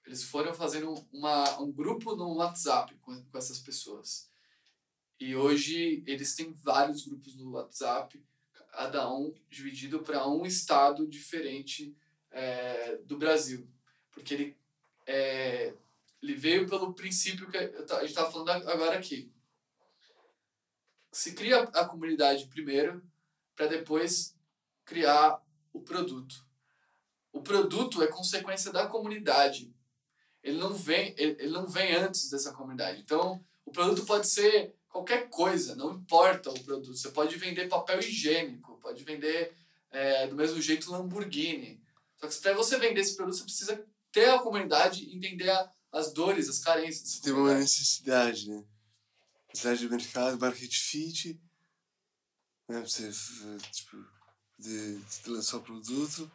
Eles 0.05 0.23
foram 0.23 0.53
fazendo 0.53 0.93
uma, 1.11 1.59
um 1.61 1.73
grupo 1.73 2.15
no 2.15 2.35
WhatsApp 2.35 2.95
com, 2.97 3.25
com 3.25 3.39
essas 3.39 3.59
pessoas. 3.59 4.31
E 5.19 5.37
hoje 5.37 6.03
eles 6.07 6.35
têm 6.35 6.53
vários 6.53 7.07
grupos 7.07 7.37
no 7.37 7.53
WhatsApp, 7.53 8.23
cada 8.73 9.13
um 9.13 9.33
dividido 9.49 10.01
para 10.01 10.27
um 10.29 10.45
estado 10.45 11.07
diferente 11.07 11.97
é, 12.31 12.97
do 13.05 13.17
Brasil. 13.17 13.69
Porque 14.11 14.35
ele, 14.35 14.57
é, 15.07 15.75
ele 16.23 16.35
veio 16.35 16.69
pelo 16.69 16.93
princípio 16.93 17.49
que 17.51 17.57
a 17.57 18.01
gente 18.01 18.07
estava 18.07 18.31
falando 18.31 18.51
agora 18.51 18.99
aqui. 18.99 19.33
Se 21.13 21.33
cria 21.33 21.63
a 21.63 21.85
comunidade 21.85 22.47
primeiro, 22.49 23.03
para 23.55 23.67
depois 23.67 24.37
criar 24.85 25.41
o 25.73 25.81
produto. 25.81 26.45
O 27.33 27.41
produto 27.41 28.03
é 28.03 28.07
consequência 28.07 28.73
da 28.73 28.87
comunidade. 28.87 29.73
Ele 30.43 30.59
não 30.59 30.75
vem, 30.75 31.15
ele, 31.17 31.37
ele 31.41 31.53
não 31.53 31.67
vem 31.67 31.95
antes 31.95 32.31
dessa 32.31 32.53
comunidade. 32.53 33.01
Então, 33.01 33.45
o 33.65 33.71
produto 33.71 34.05
pode 34.05 34.29
ser 34.29 34.75
qualquer 34.95 35.29
coisa, 35.29 35.75
não 35.75 35.93
importa 35.95 36.51
o 36.53 36.65
produto. 36.65 36.97
Você 36.97 37.11
pode 37.11 37.35
vender 37.37 37.69
papel 37.69 37.99
higiênico, 37.99 38.79
pode 38.81 39.03
vender 39.03 39.53
é, 39.91 40.29
do 40.29 40.37
mesmo 40.37 40.63
jeito 40.63 40.89
Lamborghini. 40.93 41.83
Só 42.17 42.29
que 42.29 42.39
para 42.39 42.55
você 42.55 42.79
vender 42.79 43.01
esse 43.01 43.17
produto, 43.17 43.37
você 43.39 43.43
precisa 43.45 43.85
ter 44.13 44.31
a 44.31 44.39
comunidade 44.39 45.03
e 45.05 45.17
entender 45.17 45.51
a, 45.51 45.69
as 45.91 46.13
dores, 46.13 46.49
as 46.49 46.61
carências. 46.61 47.09
Você 47.11 47.23
tem 47.23 47.33
uma 47.33 47.55
necessidade, 47.59 48.49
né? 48.49 48.65
Necessidade 49.49 49.81
de 49.81 49.89
mercado, 49.89 50.39
market 50.39 50.73
fit, 50.77 51.41
né? 52.69 52.79
Pra 52.81 52.89
você, 52.89 53.11
tipo, 53.73 53.97
de, 54.57 54.99
de 55.01 55.29
lançar 55.31 55.57
o 55.57 55.63
produto. 55.63 56.31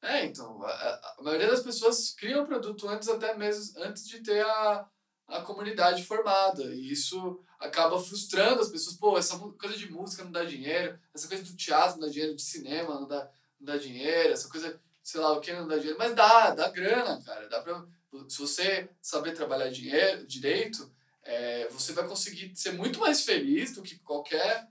É, 0.00 0.24
então, 0.24 0.62
a, 0.62 0.70
a- 0.70 1.14
a 1.18 1.22
maioria 1.22 1.46
das 1.48 1.62
pessoas 1.62 2.10
cria 2.14 2.42
o 2.42 2.46
produto 2.46 2.88
antes 2.88 3.06
até 3.08 3.36
mesmo 3.36 3.78
antes 3.82 4.08
de 4.08 4.20
ter 4.22 4.44
a, 4.44 4.88
a 5.32 5.40
comunidade 5.40 6.04
formada. 6.04 6.62
E 6.74 6.92
isso 6.92 7.40
acaba 7.58 8.00
frustrando 8.00 8.60
as 8.60 8.68
pessoas. 8.68 8.96
Pô, 8.96 9.18
essa 9.18 9.38
coisa 9.38 9.76
de 9.76 9.90
música 9.90 10.22
não 10.22 10.30
dá 10.30 10.44
dinheiro, 10.44 10.98
essa 11.14 11.26
coisa 11.26 11.42
do 11.42 11.56
teatro 11.56 11.98
não 11.98 12.06
dá 12.06 12.12
dinheiro, 12.12 12.36
de 12.36 12.42
cinema 12.42 13.00
não 13.00 13.08
dá, 13.08 13.30
não 13.58 13.66
dá 13.66 13.76
dinheiro, 13.76 14.32
essa 14.32 14.48
coisa, 14.48 14.80
sei 15.02 15.20
lá, 15.20 15.32
o 15.32 15.40
que 15.40 15.52
não 15.52 15.66
dá 15.66 15.76
dinheiro. 15.76 15.98
Mas 15.98 16.14
dá, 16.14 16.50
dá 16.50 16.68
grana, 16.68 17.22
cara. 17.24 17.48
Dá 17.48 17.60
pra, 17.62 17.84
se 18.28 18.38
você 18.38 18.88
saber 19.00 19.32
trabalhar 19.32 19.70
dinheiro, 19.70 20.26
direito, 20.26 20.92
é, 21.24 21.68
você 21.68 21.92
vai 21.92 22.06
conseguir 22.06 22.54
ser 22.54 22.72
muito 22.72 23.00
mais 23.00 23.22
feliz 23.22 23.74
do 23.74 23.82
que 23.82 23.98
qualquer 24.00 24.68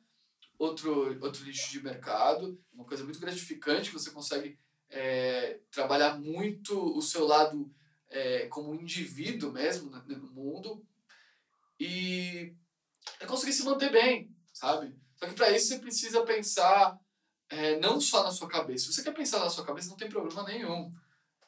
outro, 0.59 1.17
outro 1.21 1.43
nicho 1.43 1.71
de 1.71 1.83
mercado. 1.83 2.59
Uma 2.73 2.85
coisa 2.85 3.03
muito 3.03 3.19
gratificante, 3.19 3.91
você 3.91 4.11
consegue 4.11 4.59
é, 4.89 5.59
trabalhar 5.71 6.19
muito 6.19 6.77
o 6.95 7.01
seu 7.01 7.25
lado 7.25 7.73
é, 8.11 8.47
como 8.47 8.75
indivíduo 8.75 9.51
mesmo 9.51 9.89
no, 9.89 10.03
no 10.03 10.31
mundo 10.31 10.85
e 11.79 12.53
conseguir 13.25 13.53
se 13.53 13.63
manter 13.63 13.91
bem, 13.91 14.29
sabe? 14.53 14.95
Só 15.15 15.25
que 15.27 15.33
para 15.33 15.49
isso 15.51 15.67
você 15.67 15.79
precisa 15.79 16.23
pensar 16.23 16.99
é, 17.49 17.79
não 17.79 17.99
só 17.99 18.23
na 18.23 18.31
sua 18.31 18.47
cabeça. 18.47 18.85
Se 18.85 18.93
você 18.93 19.03
quer 19.03 19.13
pensar 19.13 19.39
na 19.39 19.49
sua 19.49 19.65
cabeça, 19.65 19.89
não 19.89 19.97
tem 19.97 20.09
problema 20.09 20.43
nenhum. 20.43 20.93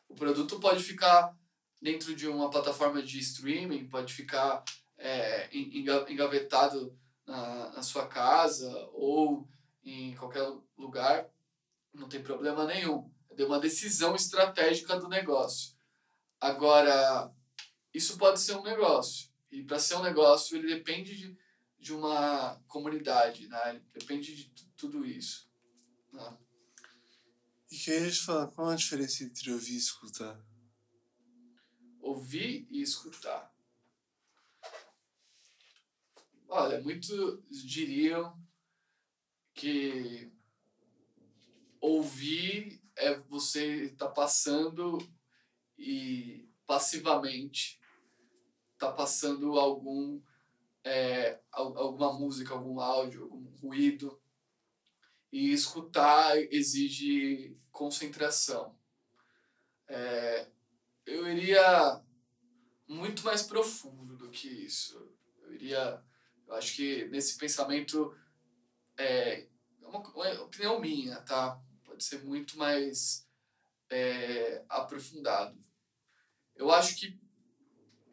O 0.07 0.15
produto 0.15 0.59
pode 0.59 0.83
ficar 0.83 1.35
dentro 1.81 2.15
de 2.15 2.27
uma 2.27 2.49
plataforma 2.49 3.01
de 3.03 3.19
streaming, 3.19 3.89
pode 3.89 4.13
ficar 4.13 4.63
é, 4.97 5.49
en- 5.55 5.79
enga- 5.79 6.05
engavetado 6.09 6.97
na, 7.25 7.71
na 7.71 7.83
sua 7.83 8.07
casa 8.07 8.71
ou 8.93 9.47
em 9.83 10.15
qualquer 10.15 10.47
lugar, 10.77 11.29
não 11.93 12.07
tem 12.07 12.23
problema 12.23 12.65
nenhum. 12.65 13.11
É 13.37 13.43
uma 13.43 13.59
decisão 13.59 14.15
estratégica 14.15 14.97
do 14.97 15.09
negócio. 15.09 15.72
Agora, 16.43 17.33
isso 17.93 18.17
pode 18.17 18.37
ser 18.41 18.57
um 18.57 18.63
negócio. 18.63 19.29
E 19.49 19.63
para 19.63 19.79
ser 19.79 19.95
um 19.95 20.03
negócio, 20.03 20.57
ele 20.57 20.75
depende 20.75 21.15
de, 21.15 21.37
de 21.79 21.93
uma 21.93 22.61
comunidade, 22.67 23.47
né? 23.47 23.69
Ele 23.69 23.79
depende 23.93 24.35
de 24.35 24.49
tu- 24.49 24.69
tudo 24.75 25.05
isso. 25.05 25.49
Né? 26.11 26.37
E 27.71 27.77
queria 27.77 28.11
te 28.11 28.19
falar, 28.19 28.47
qual 28.47 28.67
a 28.67 28.75
diferença 28.75 29.23
entre 29.23 29.53
ouvir 29.53 29.75
e 29.75 29.77
escutar? 29.77 30.45
Ouvir 32.01 32.67
e 32.69 32.81
escutar. 32.81 33.49
Olha, 36.49 36.81
muitos 36.81 37.41
diriam 37.65 38.37
que 39.53 40.29
ouvir 41.79 42.83
é 42.97 43.15
você 43.29 43.85
estar 43.85 44.07
tá 44.07 44.11
passando 44.11 44.97
e 45.77 46.49
passivamente 46.65 47.79
tá 48.77 48.91
passando 48.91 49.57
algum 49.59 50.21
é, 50.83 51.39
alguma 51.51 52.13
música, 52.13 52.53
algum 52.53 52.79
áudio, 52.79 53.23
algum 53.23 53.49
ruído 53.57 54.21
e 55.31 55.51
escutar 55.51 56.37
exige 56.53 57.57
concentração. 57.71 58.77
É, 59.87 60.47
eu 61.05 61.27
iria 61.27 62.01
muito 62.87 63.23
mais 63.23 63.41
profundo 63.41 64.15
do 64.15 64.29
que 64.29 64.47
isso. 64.47 65.11
Eu 65.41 65.53
iria, 65.53 66.03
eu 66.47 66.53
acho 66.53 66.75
que 66.75 67.05
nesse 67.05 67.37
pensamento 67.37 68.15
é, 68.97 69.47
é 69.81 69.87
uma, 69.87 69.99
uma 69.99 70.41
opinião 70.43 70.79
minha, 70.79 71.19
tá? 71.21 71.59
Pode 71.83 72.03
ser 72.03 72.23
muito 72.23 72.57
mais 72.57 73.27
é, 73.93 74.65
aprofundado. 74.67 75.57
Eu 76.55 76.71
acho 76.71 76.95
que 76.95 77.19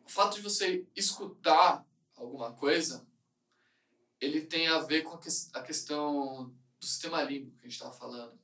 o 0.04 0.08
fato 0.08 0.36
de 0.36 0.42
você 0.42 0.86
escutar 0.94 1.86
alguma 2.14 2.52
coisa, 2.52 3.06
ele 4.20 4.42
tem 4.42 4.68
a 4.68 4.80
ver 4.80 5.02
com 5.02 5.14
a, 5.14 5.18
que, 5.18 5.28
a 5.54 5.62
questão 5.62 6.54
do 6.78 6.86
sistema 6.86 7.22
límbico 7.22 7.56
que 7.56 7.66
a 7.66 7.68
gente 7.68 7.72
estava 7.72 7.92
falando. 7.92 8.38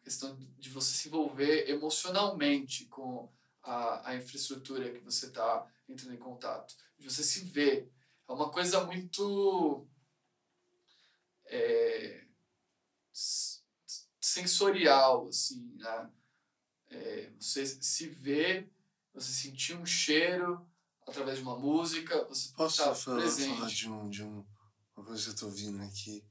A 0.00 0.04
questão 0.04 0.34
de 0.58 0.70
você 0.70 0.94
se 0.94 1.08
envolver 1.08 1.68
emocionalmente 1.68 2.86
com 2.86 3.30
a, 3.62 4.10
a 4.10 4.16
infraestrutura 4.16 4.90
que 4.90 5.00
você 5.00 5.26
está 5.26 5.66
entrando 5.88 6.14
em 6.14 6.18
contato. 6.18 6.74
De 6.98 7.08
você 7.08 7.22
se 7.22 7.44
ver. 7.44 7.92
É 8.28 8.32
uma 8.32 8.50
coisa 8.50 8.84
muito. 8.84 9.86
É, 11.46 12.24
sensorial, 14.20 15.28
assim, 15.28 15.74
né? 15.76 16.10
É, 16.92 17.32
você 17.40 17.64
se 17.66 18.08
vê, 18.08 18.68
você 19.14 19.32
sentir 19.32 19.74
um 19.74 19.86
cheiro 19.86 20.64
através 21.06 21.38
de 21.38 21.42
uma 21.42 21.58
música, 21.58 22.24
você 22.26 22.52
Posso 22.54 22.84
tá 22.84 22.94
falar, 22.94 23.20
presente. 23.20 23.56
falar 23.56 23.68
de, 23.68 23.88
um, 23.88 24.10
de 24.10 24.22
um, 24.22 24.46
uma 24.94 25.06
coisa 25.06 25.22
que 25.22 25.28
eu 25.30 25.34
estou 25.34 25.48
ouvindo 25.48 25.82
aqui 25.82 26.24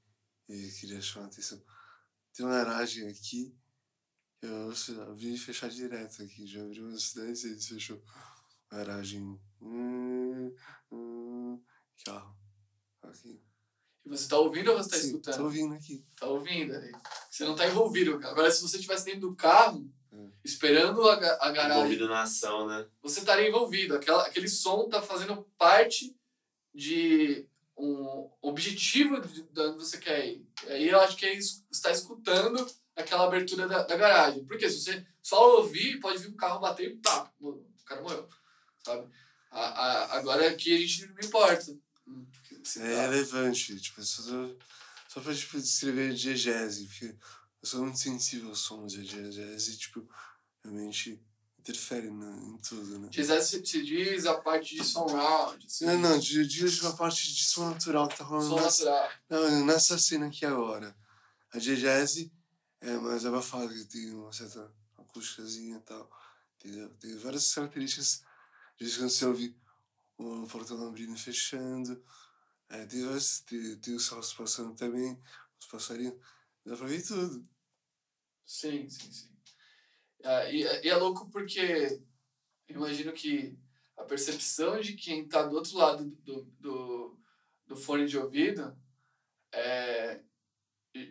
e 0.47 0.71
queria 0.79 1.01
chamar 1.01 1.25
a 1.25 1.29
atenção? 1.29 1.61
Tem 2.33 2.45
uma 2.45 2.55
garagem 2.63 3.07
aqui, 3.07 3.53
eu, 4.41 4.71
eu 4.71 5.15
vi 5.15 5.37
fechar 5.37 5.69
direto 5.69 6.23
aqui, 6.23 6.47
já 6.47 6.61
abriu 6.61 6.85
umas 6.85 7.13
10 7.13 7.43
vezes, 7.43 7.67
fechou. 7.67 8.01
Garagem. 8.69 9.39
Hum, 9.61 10.55
hum, 10.91 11.61
carro. 12.05 12.37
Aqui. 13.01 13.43
E 14.05 14.09
você 14.09 14.23
está 14.23 14.37
ouvindo 14.37 14.71
ou 14.71 14.77
você 14.77 14.89
está 14.89 14.97
Sim, 14.97 15.07
escutando? 15.07 15.37
Tô 15.37 15.43
ouvindo 15.43 15.73
aqui. 15.75 16.05
Tá 16.15 16.27
ouvindo 16.27 16.75
aí. 16.75 16.91
Você 17.29 17.45
não 17.45 17.55
tá 17.55 17.67
envolvido. 17.67 18.15
Agora, 18.25 18.49
se 18.51 18.61
você 18.61 18.77
estivesse 18.77 19.05
dentro 19.05 19.21
do 19.21 19.35
carro, 19.35 19.89
Hum. 20.13 20.29
esperando 20.43 21.07
a, 21.09 21.13
a 21.13 21.51
garagem, 21.51 21.77
Envolvido 21.77 22.09
na 22.09 22.23
ação, 22.23 22.67
né? 22.67 22.85
você 23.01 23.19
estaria 23.21 23.47
envolvido. 23.47 23.95
Aquela, 23.95 24.25
aquele 24.27 24.49
som 24.49 24.89
tá 24.89 25.01
fazendo 25.01 25.47
parte 25.57 26.13
de 26.75 27.47
um 27.77 28.29
objetivo 28.41 29.21
de, 29.21 29.43
de 29.43 29.61
onde 29.61 29.77
você 29.77 29.97
quer 29.97 30.27
ir. 30.27 30.45
E 30.67 30.69
aí 30.69 30.89
eu 30.89 30.99
acho 30.99 31.15
que 31.15 31.25
é 31.25 31.33
isso, 31.33 31.65
está 31.71 31.91
escutando 31.91 32.67
aquela 32.93 33.25
abertura 33.25 33.67
da, 33.67 33.83
da 33.83 33.95
garagem. 33.95 34.43
Porque 34.45 34.69
se 34.69 34.81
você 34.81 35.05
só 35.21 35.57
ouvir, 35.57 35.99
pode 36.01 36.17
vir 36.19 36.27
um 36.29 36.35
carro 36.35 36.59
bater 36.59 36.91
e 36.91 36.97
pá, 36.97 37.31
o 37.39 37.63
cara 37.85 38.01
morreu. 38.01 38.27
Sabe? 38.83 39.07
A, 39.49 39.61
a, 39.61 40.17
agora 40.17 40.49
aqui 40.49 40.75
a 40.75 40.79
gente 40.79 41.07
não 41.07 41.15
importa. 41.23 41.73
Se 42.63 42.81
É 42.81 43.01
relevante, 43.01 43.79
tipo, 43.79 44.01
só, 44.03 44.21
só 45.07 45.21
pra 45.21 45.33
tipo, 45.35 45.59
descrever 45.59 46.13
diegese, 46.13 46.85
porque 46.87 47.05
eu 47.05 47.17
sou 47.67 47.81
muito 47.83 47.97
sensível 47.99 48.49
ao 48.49 48.55
som 48.55 48.85
de 48.85 49.03
diegese, 49.03 49.77
tipo, 49.77 50.07
realmente 50.63 51.21
interfere 51.59 52.09
na, 52.09 52.31
em 52.37 52.57
tudo, 52.57 52.97
né? 52.99 53.07
Gisele 53.11 53.43
se 53.43 53.61
diz 53.61 54.25
a 54.25 54.35
parte 54.41 54.75
de 54.75 54.83
surround. 54.83 55.63
assim, 55.65 55.85
Não, 55.85 55.99
não, 55.99 56.15
eu 56.15 56.19
digo 56.19 56.69
tipo, 56.69 56.87
a 56.87 56.93
parte 56.93 57.33
de 57.33 57.43
som 57.43 57.69
natural 57.69 58.07
que 58.07 58.17
tá 58.17 58.23
rolando 58.23 58.49
Som 58.49 58.61
nessa, 58.61 58.85
natural. 58.85 59.11
não, 59.29 59.65
nessa 59.65 59.97
cena 59.99 60.27
aqui 60.27 60.43
agora. 60.45 60.95
A 61.53 61.59
diegese 61.59 62.31
é 62.79 62.93
mais 62.97 63.25
abafada, 63.25 63.71
que 63.71 63.85
tem 63.85 64.11
uma 64.11 64.31
certa 64.33 64.71
acústicazinha 64.97 65.77
e 65.77 65.81
tal, 65.81 66.09
entendeu? 66.57 66.89
Tem 66.99 67.15
várias 67.17 67.53
características, 67.53 68.23
de 68.79 68.89
quando 68.97 69.09
você 69.11 69.25
ouve 69.25 69.55
o 70.17 70.47
portão 70.47 70.87
abrindo 70.87 71.13
e 71.13 71.19
fechando, 71.19 72.03
tem, 72.87 73.03
várias, 73.05 73.41
tem, 73.41 73.75
tem 73.77 73.95
os 73.95 74.09
passando 74.33 74.75
também, 74.75 75.17
os 75.59 75.67
passarinhos, 75.67 76.15
dá 76.65 76.75
pra 76.75 76.87
ver 76.87 77.01
tudo. 77.05 77.47
Sim, 78.45 78.89
sim, 78.89 79.11
sim. 79.11 79.29
Ah, 80.23 80.45
e, 80.51 80.61
e 80.85 80.89
é 80.89 80.95
louco 80.95 81.29
porque 81.29 82.01
imagino 82.69 83.13
que 83.13 83.57
a 83.97 84.03
percepção 84.03 84.79
de 84.81 84.95
quem 84.95 85.23
está 85.25 85.43
do 85.43 85.55
outro 85.55 85.77
lado 85.77 86.05
do, 86.23 86.43
do, 86.59 87.19
do 87.67 87.75
fone 87.77 88.07
de 88.07 88.17
ouvido 88.17 88.75
é, 89.53 90.21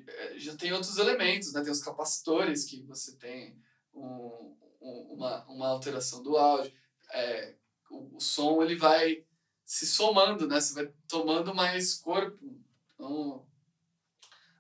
é, 0.09 0.39
já 0.39 0.57
tem 0.57 0.73
outros 0.73 0.99
elementos, 0.99 1.53
né? 1.53 1.63
Tem 1.63 1.73
os 1.73 1.83
capacitores 1.83 2.65
que 2.65 2.83
você 2.83 3.17
tem 3.17 3.59
um, 3.95 4.57
um- 4.81 5.15
uma, 5.15 5.45
uma 5.47 5.69
alteração 5.69 6.23
do 6.23 6.37
áudio. 6.37 6.73
É, 7.13 7.55
o, 7.91 8.17
o 8.17 8.21
som 8.21 8.63
ele 8.63 8.77
vai 8.77 9.25
se 9.71 9.87
somando, 9.87 10.49
né? 10.49 10.61
Você 10.61 10.75
vai 10.75 10.93
tomando 11.07 11.55
mais 11.55 11.95
corpo. 11.95 12.61
Então, 12.93 13.47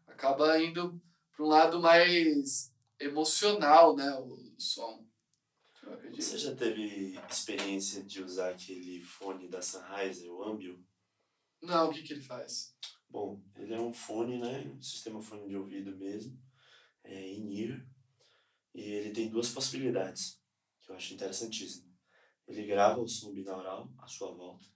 acaba 0.07 0.63
indo 0.63 1.03
para 1.33 1.45
um 1.45 1.49
lado 1.49 1.81
mais 1.81 2.73
emocional, 2.97 3.97
né? 3.97 4.09
O, 4.21 4.55
som. 4.57 5.05
Você 6.15 6.39
já 6.39 6.55
teve 6.55 7.19
experiência 7.29 8.05
de 8.05 8.23
usar 8.23 8.51
aquele 8.51 9.03
fone 9.03 9.49
da 9.49 9.61
Sennheiser, 9.61 10.31
o 10.31 10.45
Ambio? 10.45 10.81
Não, 11.61 11.89
o 11.89 11.93
que, 11.93 12.05
que 12.05 12.13
ele 12.13 12.23
faz? 12.23 12.77
Bom, 13.09 13.43
ele 13.57 13.75
é 13.75 13.81
um 13.81 13.93
fone, 13.93 14.39
né? 14.39 14.61
Um 14.61 14.81
sistema 14.81 15.21
fone 15.21 15.49
de 15.49 15.57
ouvido 15.57 15.97
mesmo, 15.97 16.41
é 17.03 17.33
in-ear. 17.33 17.85
E 18.73 18.83
ele 18.83 19.11
tem 19.11 19.29
duas 19.29 19.51
possibilidades, 19.51 20.41
que 20.81 20.93
eu 20.93 20.95
acho 20.95 21.15
interessantíssimo. 21.15 21.93
Ele 22.47 22.65
grava 22.65 23.01
o 23.01 23.09
som 23.09 23.33
binaural 23.33 23.93
à 23.99 24.07
sua 24.07 24.33
volta. 24.33 24.71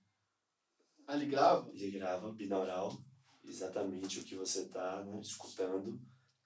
Ele 1.08 1.26
grava? 1.26 1.70
Ele 1.72 1.90
grava 1.90 2.32
binaural, 2.32 2.98
exatamente 3.44 4.20
o 4.20 4.24
que 4.24 4.34
você 4.34 4.62
está 4.62 5.02
né, 5.04 5.20
escutando. 5.20 6.00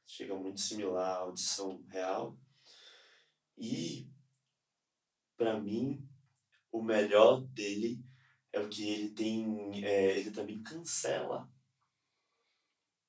Chega 0.07 0.35
muito 0.35 0.61
similar 0.61 1.17
à 1.17 1.21
audição 1.21 1.85
real. 1.89 2.37
E, 3.57 4.11
para 5.37 5.61
mim, 5.61 6.09
o 6.73 6.83
melhor 6.83 7.43
dele 7.49 8.03
é 8.53 8.61
o 8.61 8.69
que 8.69 8.89
ele 8.89 9.11
tem. 9.11 9.85
É, 9.85 10.19
ele 10.19 10.31
também 10.31 10.63
cancela 10.63 11.49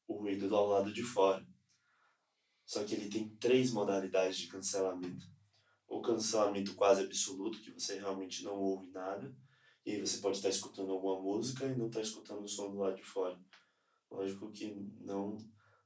o 0.07 0.15
ruído 0.15 0.49
do 0.49 0.65
lado 0.65 0.91
de 0.91 1.03
fora. 1.03 1.45
Só 2.65 2.83
que 2.83 2.93
ele 2.93 3.09
tem 3.09 3.29
três 3.37 3.71
modalidades 3.71 4.37
de 4.37 4.47
cancelamento. 4.47 5.25
O 5.87 6.01
cancelamento 6.01 6.75
quase 6.75 7.03
absoluto, 7.03 7.61
que 7.61 7.71
você 7.71 7.97
realmente 7.97 8.43
não 8.43 8.55
ouve 8.55 8.91
nada. 8.91 9.35
E 9.89 9.99
você 9.99 10.19
pode 10.19 10.37
estar 10.37 10.49
escutando 10.49 10.91
alguma 10.91 11.19
música 11.19 11.65
e 11.65 11.75
não 11.75 11.87
estar 11.87 12.01
escutando 12.01 12.43
o 12.43 12.47
som 12.47 12.69
do 12.69 12.77
lado 12.77 12.95
de 12.95 13.03
fora. 13.03 13.35
Lógico 14.11 14.51
que 14.51 14.71
não 15.01 15.35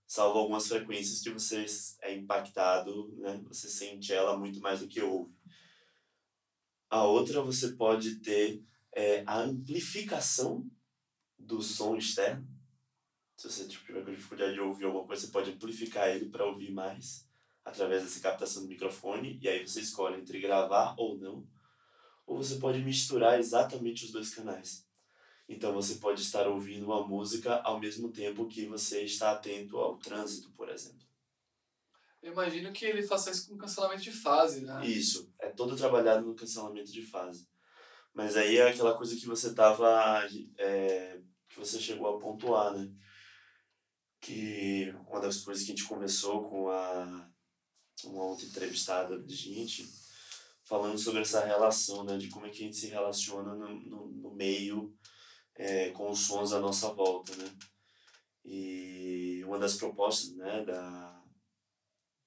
salvo 0.05 0.39
algumas 0.39 0.67
frequências 0.67 1.21
que 1.21 1.29
você 1.29 1.65
é 2.01 2.13
impactado, 2.13 3.15
né? 3.15 3.41
Você 3.47 3.69
sente 3.69 4.11
ela 4.11 4.37
muito 4.37 4.59
mais 4.59 4.81
do 4.81 4.89
que 4.89 5.01
ouve. 5.01 5.33
A 6.89 7.05
outra 7.05 7.41
você 7.41 7.77
pode 7.77 8.19
ter 8.19 8.61
é, 8.91 9.23
a 9.25 9.39
amplificação 9.39 10.69
do 11.39 11.61
som 11.61 11.95
externo. 11.95 12.45
Se 13.37 13.49
você 13.49 13.65
tipo, 13.69 13.85
tiver 13.85 14.03
dificuldade 14.03 14.53
de 14.53 14.59
ouvir 14.59 14.83
alguma 14.83 15.07
coisa, 15.07 15.25
você 15.25 15.31
pode 15.31 15.51
amplificar 15.51 16.09
ele 16.09 16.27
para 16.27 16.45
ouvir 16.45 16.73
mais 16.73 17.25
através 17.63 18.03
dessa 18.03 18.19
captação 18.19 18.63
do 18.63 18.67
microfone. 18.67 19.39
E 19.41 19.47
aí 19.47 19.65
você 19.65 19.79
escolhe 19.79 20.19
entre 20.19 20.41
gravar 20.41 20.93
ou 20.97 21.17
não. 21.17 21.52
Ou 22.25 22.37
você 22.37 22.55
pode 22.55 22.79
misturar 22.79 23.39
exatamente 23.39 24.05
os 24.05 24.11
dois 24.11 24.33
canais. 24.33 24.87
Então 25.47 25.73
você 25.73 25.95
pode 25.95 26.21
estar 26.21 26.47
ouvindo 26.47 26.85
uma 26.85 27.05
música 27.05 27.61
ao 27.63 27.79
mesmo 27.79 28.11
tempo 28.11 28.47
que 28.47 28.65
você 28.65 29.03
está 29.03 29.31
atento 29.31 29.77
ao 29.77 29.97
trânsito, 29.97 30.51
por 30.51 30.69
exemplo. 30.69 31.03
Eu 32.21 32.31
imagino 32.31 32.71
que 32.71 32.85
ele 32.85 33.03
faça 33.03 33.31
isso 33.31 33.49
com 33.49 33.57
cancelamento 33.57 34.01
de 34.01 34.11
fase, 34.11 34.61
né? 34.61 34.85
Isso, 34.87 35.33
é 35.37 35.49
todo 35.49 35.75
trabalhado 35.75 36.25
no 36.25 36.33
cancelamento 36.33 36.89
de 36.89 37.01
fase. 37.01 37.45
Mas 38.13 38.37
aí 38.37 38.57
é 38.57 38.69
aquela 38.69 38.95
coisa 38.97 39.15
que 39.15 39.25
você 39.25 39.53
tava. 39.53 40.25
É, 40.57 41.19
que 41.49 41.59
você 41.59 41.79
chegou 41.79 42.07
a 42.07 42.19
pontuar, 42.19 42.73
né? 42.73 42.89
Que 44.21 44.93
uma 45.09 45.19
das 45.19 45.41
coisas 45.41 45.65
que 45.65 45.73
a 45.73 45.75
gente 45.75 45.87
conversou 45.87 46.49
com 46.49 46.69
a, 46.69 47.29
uma 48.05 48.23
outra 48.23 48.45
entrevistada 48.45 49.19
da 49.19 49.33
gente, 49.33 49.85
falando 50.63 50.97
sobre 50.97 51.21
essa 51.21 51.45
relação, 51.45 52.03
né, 52.03 52.17
de 52.17 52.29
como 52.29 52.45
é 52.45 52.49
que 52.49 52.63
a 52.63 52.65
gente 52.65 52.77
se 52.77 52.87
relaciona 52.87 53.53
no, 53.53 53.79
no, 53.81 54.07
no 54.07 54.33
meio 54.33 54.95
é, 55.55 55.89
com 55.91 56.09
os 56.09 56.19
sons 56.19 56.53
à 56.53 56.59
nossa 56.59 56.93
volta, 56.93 57.35
né. 57.35 57.53
E 58.45 59.43
uma 59.45 59.57
das 59.59 59.75
propostas, 59.75 60.35
né, 60.35 60.63
da, 60.65 61.23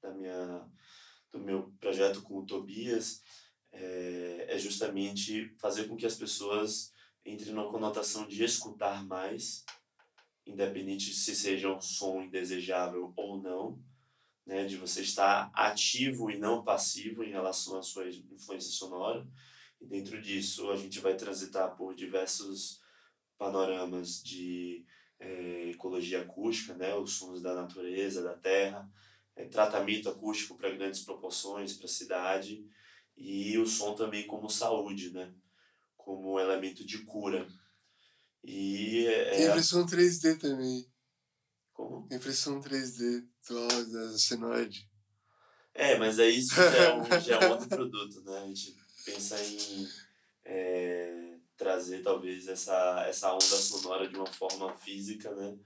da 0.02 0.14
minha, 0.14 0.70
do 1.30 1.38
meu 1.38 1.72
projeto 1.80 2.22
com 2.22 2.38
o 2.38 2.46
Tobias 2.46 3.22
é, 3.72 4.46
é 4.48 4.58
justamente 4.58 5.54
fazer 5.58 5.86
com 5.88 5.96
que 5.96 6.06
as 6.06 6.14
pessoas 6.14 6.92
entrem 7.24 7.52
numa 7.52 7.70
conotação 7.70 8.26
de 8.26 8.42
escutar 8.44 9.04
mais, 9.04 9.64
independente 10.46 11.12
se 11.12 11.34
seja 11.34 11.74
um 11.74 11.80
som 11.80 12.22
indesejável 12.22 13.12
ou 13.16 13.42
não, 13.42 13.82
né, 14.46 14.64
de 14.64 14.76
você 14.76 15.02
estar 15.02 15.50
ativo 15.52 16.30
e 16.30 16.38
não 16.38 16.62
passivo 16.62 17.24
em 17.24 17.30
relação 17.30 17.78
à 17.78 17.82
sua 17.82 18.08
influência 18.08 18.70
sonora. 18.70 19.26
E 19.80 19.86
dentro 19.86 20.22
disso, 20.22 20.70
a 20.70 20.76
gente 20.76 21.00
vai 21.00 21.16
transitar 21.16 21.76
por 21.76 21.94
diversos 21.94 22.80
panoramas 23.36 24.22
de 24.22 24.86
é, 25.18 25.70
ecologia 25.70 26.22
acústica, 26.22 26.74
né, 26.74 26.94
os 26.94 27.14
sons 27.14 27.42
da 27.42 27.54
natureza, 27.54 28.22
da 28.22 28.34
terra, 28.34 28.88
é, 29.34 29.44
tratamento 29.46 30.08
acústico 30.08 30.56
para 30.56 30.70
grandes 30.70 31.00
proporções, 31.00 31.74
para 31.74 31.86
a 31.86 31.90
cidade, 31.90 32.64
e 33.16 33.58
o 33.58 33.66
som 33.66 33.94
também 33.94 34.26
como 34.26 34.48
saúde, 34.48 35.10
né, 35.10 35.34
como 35.96 36.38
elemento 36.38 36.84
de 36.84 36.98
cura. 36.98 37.46
E 38.44 39.06
é, 39.06 39.48
impressão 39.48 39.84
3D 39.84 40.38
também. 40.38 40.86
Como? 41.76 42.08
Impressão 42.10 42.58
3D 42.58 43.28
do, 43.46 43.92
da 43.92 44.18
Senoide. 44.18 44.90
É, 45.74 45.98
mas 45.98 46.18
aí 46.18 46.38
isso 46.38 46.54
já 46.54 46.62
é, 46.64 46.94
um, 46.94 47.20
já 47.20 47.36
é 47.36 47.46
um 47.46 47.50
outro 47.50 47.68
produto, 47.68 48.22
né? 48.22 48.38
A 48.38 48.46
gente 48.46 48.74
pensa 49.04 49.38
em 49.44 49.86
é, 50.42 51.38
trazer 51.54 52.02
talvez 52.02 52.48
essa, 52.48 53.04
essa 53.06 53.34
onda 53.34 53.42
sonora 53.42 54.08
de 54.08 54.16
uma 54.16 54.26
forma 54.26 54.74
física, 54.74 55.34
né? 55.34 55.58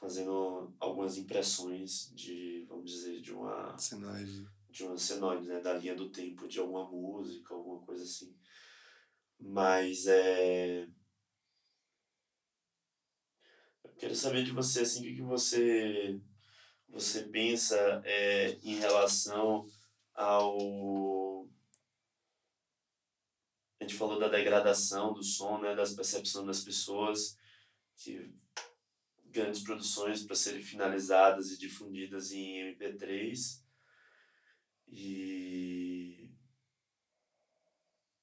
Fazendo 0.00 0.74
algumas 0.80 1.18
impressões 1.18 2.10
de, 2.14 2.64
vamos 2.66 2.90
dizer, 2.90 3.20
de 3.20 3.34
uma... 3.34 3.76
Senoide. 3.76 4.46
De 4.70 4.84
uma 4.84 4.96
senoide, 4.96 5.46
né? 5.46 5.60
Da 5.60 5.74
linha 5.74 5.94
do 5.94 6.10
tempo 6.10 6.48
de 6.48 6.58
alguma 6.60 6.90
música, 6.90 7.52
alguma 7.52 7.84
coisa 7.84 8.04
assim. 8.04 8.34
Mas 9.38 10.06
é... 10.06 10.88
Eu 13.84 13.91
quero 14.02 14.16
saber 14.16 14.42
de 14.42 14.50
você, 14.50 14.80
assim, 14.80 15.00
o 15.00 15.14
que, 15.14 15.22
você, 15.22 16.20
você 16.88 17.22
pensa 17.22 18.02
é, 18.04 18.58
em 18.64 18.74
relação 18.74 19.64
ao... 20.12 21.48
A 23.78 23.84
gente 23.84 23.94
falou 23.94 24.18
da 24.18 24.26
degradação 24.26 25.12
do 25.12 25.22
som, 25.22 25.60
né, 25.60 25.76
das 25.76 25.94
percepções 25.94 26.44
das 26.44 26.64
pessoas, 26.64 27.38
que 27.96 28.34
grandes 29.26 29.62
produções 29.62 30.24
para 30.24 30.34
serem 30.34 30.62
finalizadas 30.62 31.52
e 31.52 31.58
difundidas 31.58 32.32
em 32.32 32.74
MP3. 32.74 33.62
E 34.88 36.28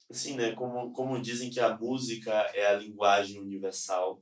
assim, 0.09 0.35
né, 0.35 0.53
como 0.55 0.91
como 0.91 1.21
dizem 1.21 1.49
que 1.49 1.61
a 1.61 1.77
música 1.77 2.33
é 2.53 2.67
a 2.67 2.75
linguagem 2.75 3.39
universal. 3.39 4.21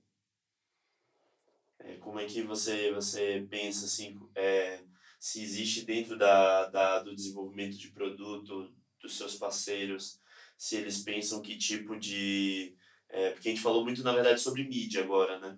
É, 1.87 1.95
como 1.95 2.19
é 2.19 2.25
que 2.25 2.41
você 2.41 2.91
você 2.91 3.47
pensa 3.49 3.85
assim, 3.85 4.19
é, 4.35 4.83
se 5.17 5.41
existe 5.41 5.85
dentro 5.85 6.17
da, 6.17 6.65
da 6.65 6.99
do 6.99 7.15
desenvolvimento 7.15 7.77
de 7.77 7.91
produto 7.91 8.75
dos 9.01 9.17
seus 9.17 9.35
parceiros, 9.35 10.19
se 10.57 10.75
eles 10.75 10.99
pensam 10.99 11.41
que 11.41 11.57
tipo 11.57 11.97
de 11.97 12.75
é, 13.07 13.29
porque 13.31 13.47
a 13.47 13.51
gente 13.51 13.63
falou 13.63 13.85
muito 13.85 14.03
na 14.03 14.11
verdade 14.11 14.41
sobre 14.41 14.67
mídia 14.67 15.01
agora, 15.01 15.39
né? 15.39 15.57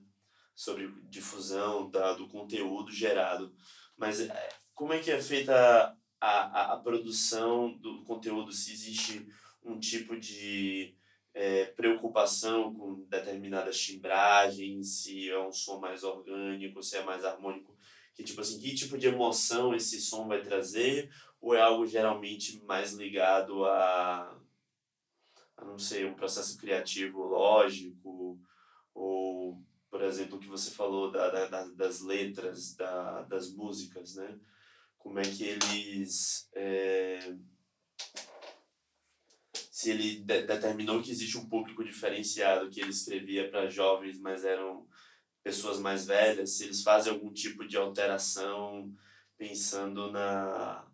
Sobre 0.55 0.93
difusão 1.09 1.89
da, 1.89 2.13
do 2.13 2.27
conteúdo 2.27 2.91
gerado. 2.91 3.51
Mas 3.97 4.19
é, 4.21 4.49
como 4.75 4.93
é 4.93 4.99
que 4.99 5.09
é 5.09 5.19
feita 5.19 5.97
a, 6.21 6.29
a, 6.29 6.73
a 6.73 6.77
produção 6.77 7.75
do 7.79 8.03
conteúdo? 8.03 8.51
Se 8.51 8.71
existe 8.71 9.27
um 9.63 9.79
tipo 9.79 10.15
de 10.19 10.95
é, 11.39 11.67
preocupação 11.67 12.73
com 12.73 13.05
determinadas 13.07 13.79
timbragens, 13.79 15.03
se 15.03 15.29
é 15.29 15.39
um 15.39 15.53
som 15.53 15.79
mais 15.79 16.03
orgânico, 16.03 16.83
se 16.83 16.97
é 16.97 17.03
mais 17.03 17.23
harmônico, 17.23 17.77
que 18.13 18.25
tipo 18.25 18.41
assim, 18.41 18.59
que 18.59 18.75
tipo 18.75 18.97
de 18.97 19.07
emoção 19.07 19.73
esse 19.73 20.01
som 20.01 20.27
vai 20.27 20.41
trazer, 20.41 21.09
ou 21.39 21.55
é 21.55 21.61
algo 21.61 21.87
geralmente 21.87 22.61
mais 22.65 22.91
ligado 22.91 23.63
a, 23.63 24.37
a 25.55 25.63
não 25.63 25.79
sei, 25.79 26.03
um 26.03 26.13
processo 26.13 26.57
criativo 26.57 27.23
lógico, 27.23 28.37
ou, 28.93 29.63
por 29.89 30.01
exemplo, 30.01 30.35
o 30.35 30.41
que 30.41 30.47
você 30.47 30.71
falou 30.71 31.09
da, 31.09 31.45
da, 31.45 31.65
das 31.67 32.01
letras, 32.01 32.75
da, 32.75 33.21
das 33.21 33.53
músicas, 33.53 34.15
né? 34.15 34.37
Como 34.97 35.17
é 35.17 35.23
que 35.23 35.45
eles... 35.45 36.49
É, 36.53 37.33
se 39.79 39.91
ele 39.91 40.19
de 40.19 40.41
determinou 40.41 41.01
que 41.01 41.09
existe 41.09 41.37
um 41.37 41.47
público 41.47 41.85
diferenciado 41.85 42.69
que 42.69 42.81
ele 42.81 42.89
escrevia 42.89 43.49
para 43.49 43.69
jovens, 43.69 44.19
mas 44.19 44.43
eram 44.43 44.85
pessoas 45.41 45.79
mais 45.79 46.05
velhas, 46.05 46.49
se 46.49 46.65
eles 46.65 46.83
fazem 46.83 47.13
algum 47.13 47.31
tipo 47.31 47.65
de 47.65 47.77
alteração 47.77 48.93
pensando 49.37 50.11
na 50.11 50.85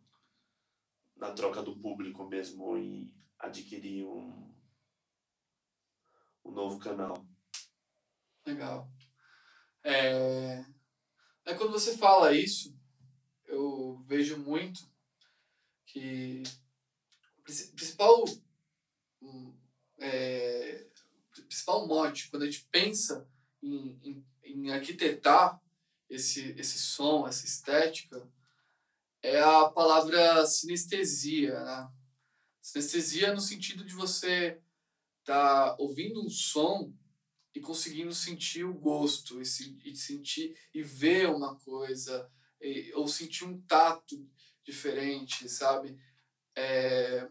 na 1.16 1.32
troca 1.32 1.64
do 1.64 1.76
público 1.80 2.30
mesmo 2.30 2.78
em 2.78 3.12
adquirir 3.40 4.06
um 4.06 4.54
um 6.46 6.52
novo 6.52 6.78
canal. 6.78 7.26
Legal. 8.46 8.88
É, 9.84 10.64
é 11.44 11.56
quando 11.56 11.72
você 11.72 11.98
fala 11.98 12.34
isso, 12.34 12.78
eu 13.48 14.06
vejo 14.06 14.38
muito 14.38 14.88
que 15.88 16.44
o 17.40 17.42
principal 17.42 18.24
é, 19.98 20.86
principal 21.48 21.88
mote 21.88 22.30
quando 22.30 22.44
a 22.44 22.46
gente 22.46 22.68
pensa 22.72 23.28
em, 23.62 24.00
em, 24.04 24.26
em 24.44 24.72
arquitetar 24.72 25.62
esse, 26.10 26.54
esse 26.58 26.78
som, 26.78 27.28
essa 27.28 27.46
estética, 27.46 28.28
é 29.22 29.42
a 29.42 29.70
palavra 29.70 30.46
sinestesia. 30.46 31.60
Né? 31.64 31.92
Sinestesia 32.62 33.34
no 33.34 33.42
sentido 33.42 33.84
de 33.84 33.94
você 33.94 34.62
estar 35.22 35.72
tá 35.72 35.76
ouvindo 35.80 36.24
um 36.24 36.30
som 36.30 36.94
e 37.54 37.60
conseguindo 37.60 38.14
sentir 38.14 38.66
o 38.66 38.74
gosto, 38.74 39.42
e, 39.42 39.46
se, 39.46 39.80
e 39.84 39.96
sentir 39.96 40.56
e 40.74 40.84
ver 40.84 41.30
uma 41.30 41.56
coisa, 41.56 42.30
e, 42.62 42.92
ou 42.94 43.08
sentir 43.08 43.46
um 43.46 43.62
tato 43.62 44.30
diferente, 44.64 45.48
sabe? 45.48 45.98
É, 46.54 47.28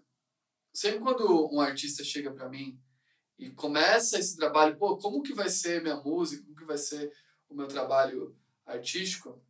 sempre 0.74 0.98
quando 0.98 1.48
um 1.54 1.60
artista 1.60 2.02
chega 2.02 2.32
para 2.32 2.48
mim 2.48 2.78
e 3.38 3.50
começa 3.50 4.18
esse 4.18 4.36
trabalho, 4.36 4.76
pô, 4.76 4.98
como 4.98 5.22
que 5.22 5.32
vai 5.32 5.48
ser 5.48 5.80
minha 5.80 5.96
música, 5.96 6.42
como 6.42 6.56
que 6.56 6.64
vai 6.64 6.76
ser 6.76 7.12
o 7.48 7.54
meu 7.54 7.68
trabalho 7.68 8.36
artístico, 8.66 9.40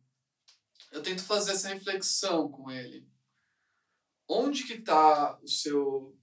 eu 0.91 1.01
tento 1.01 1.23
fazer 1.23 1.51
essa 1.51 1.69
reflexão 1.69 2.49
com 2.49 2.69
ele. 2.69 3.09
Onde 4.27 4.63
que 4.63 4.73
está 4.73 5.37
o 5.41 5.47
seu 5.47 6.17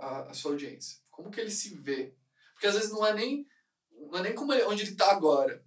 a, 0.00 0.30
a, 0.30 0.34
sua 0.34 0.52
audiência? 0.52 1.00
Como 1.10 1.30
que 1.30 1.40
ele 1.40 1.50
se 1.50 1.74
vê? 1.74 2.16
Porque 2.52 2.66
às 2.66 2.74
vezes 2.74 2.90
não 2.90 3.06
é 3.06 3.12
nem 3.12 3.46
não 3.90 4.18
é 4.18 4.22
nem 4.22 4.34
como 4.34 4.52
ele, 4.52 4.64
onde 4.64 4.82
ele 4.82 4.92
está 4.92 5.12
agora. 5.12 5.64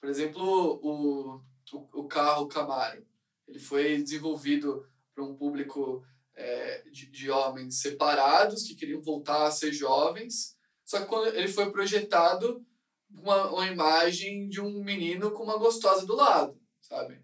Por 0.00 0.08
exemplo, 0.08 0.42
o, 0.42 1.36
o, 1.72 2.00
o 2.00 2.08
carro 2.08 2.48
Camaro, 2.48 3.06
ele 3.46 3.58
foi 3.58 4.02
desenvolvido 4.02 4.88
para 5.14 5.24
um 5.24 5.36
público 5.36 6.04
é, 6.38 6.84
de, 6.92 7.06
de 7.06 7.30
homens 7.30 7.80
separados 7.80 8.62
que 8.62 8.76
queriam 8.76 9.02
voltar 9.02 9.46
a 9.46 9.50
ser 9.50 9.72
jovens. 9.72 10.56
Só 10.84 11.00
que 11.00 11.06
quando 11.06 11.26
ele 11.34 11.48
foi 11.48 11.70
projetado 11.72 12.64
uma, 13.10 13.50
uma 13.50 13.66
imagem 13.66 14.48
de 14.48 14.60
um 14.60 14.82
menino 14.82 15.32
com 15.32 15.42
uma 15.42 15.58
gostosa 15.58 16.06
do 16.06 16.14
lado, 16.14 16.58
sabe? 16.80 17.20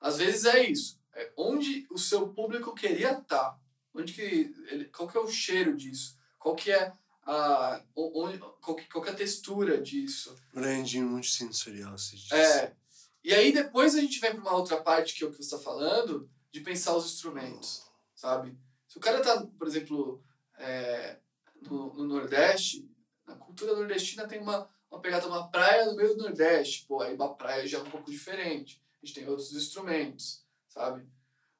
Às 0.00 0.18
vezes 0.18 0.44
é 0.46 0.68
isso. 0.68 0.98
É 1.14 1.32
onde 1.36 1.86
o 1.90 1.98
seu 1.98 2.28
público 2.28 2.74
queria 2.74 3.12
estar. 3.12 3.22
Tá. 3.22 3.58
Onde 3.94 4.12
que 4.12 4.52
ele, 4.68 4.86
qual 4.86 5.08
que 5.08 5.16
é 5.16 5.20
o 5.20 5.28
cheiro 5.28 5.76
disso? 5.76 6.18
Qual 6.38 6.56
que 6.56 6.72
é 6.72 6.92
a 7.22 7.82
onde, 7.94 8.38
qual, 8.38 8.74
que, 8.74 8.84
qual 8.88 9.04
que 9.04 9.10
é 9.10 9.12
a 9.12 9.16
textura 9.16 9.80
disso? 9.80 10.34
Branding 10.52 11.02
multissensorial, 11.02 11.96
se 11.98 12.16
diz. 12.16 12.32
É. 12.32 12.74
E 13.22 13.32
aí 13.32 13.52
depois 13.52 13.94
a 13.94 14.00
gente 14.00 14.18
vem 14.18 14.32
para 14.32 14.40
uma 14.40 14.56
outra 14.56 14.80
parte 14.80 15.14
que 15.14 15.22
é 15.22 15.26
o 15.26 15.30
que 15.30 15.36
você 15.36 15.42
está 15.42 15.58
falando, 15.58 16.28
de 16.50 16.60
pensar 16.60 16.96
os 16.96 17.06
instrumentos 17.06 17.89
sabe? 18.20 18.54
Se 18.86 18.98
o 18.98 19.00
cara 19.00 19.22
tá, 19.22 19.46
por 19.46 19.66
exemplo, 19.66 20.22
é, 20.58 21.18
no, 21.62 21.94
no 21.94 22.04
Nordeste, 22.04 22.86
na 23.26 23.34
cultura 23.34 23.74
nordestina 23.74 24.28
tem 24.28 24.40
uma, 24.40 24.68
uma 24.90 25.00
pegada, 25.00 25.26
uma 25.26 25.50
praia 25.50 25.86
no 25.86 25.96
meio 25.96 26.14
do 26.14 26.22
Nordeste, 26.24 26.84
pô, 26.86 27.00
aí 27.00 27.14
uma 27.14 27.34
praia 27.34 27.66
já 27.66 27.78
é 27.78 27.82
um 27.82 27.90
pouco 27.90 28.10
diferente. 28.10 28.82
A 29.02 29.06
gente 29.06 29.14
tem 29.14 29.28
outros 29.28 29.54
instrumentos, 29.54 30.44
sabe? 30.68 31.08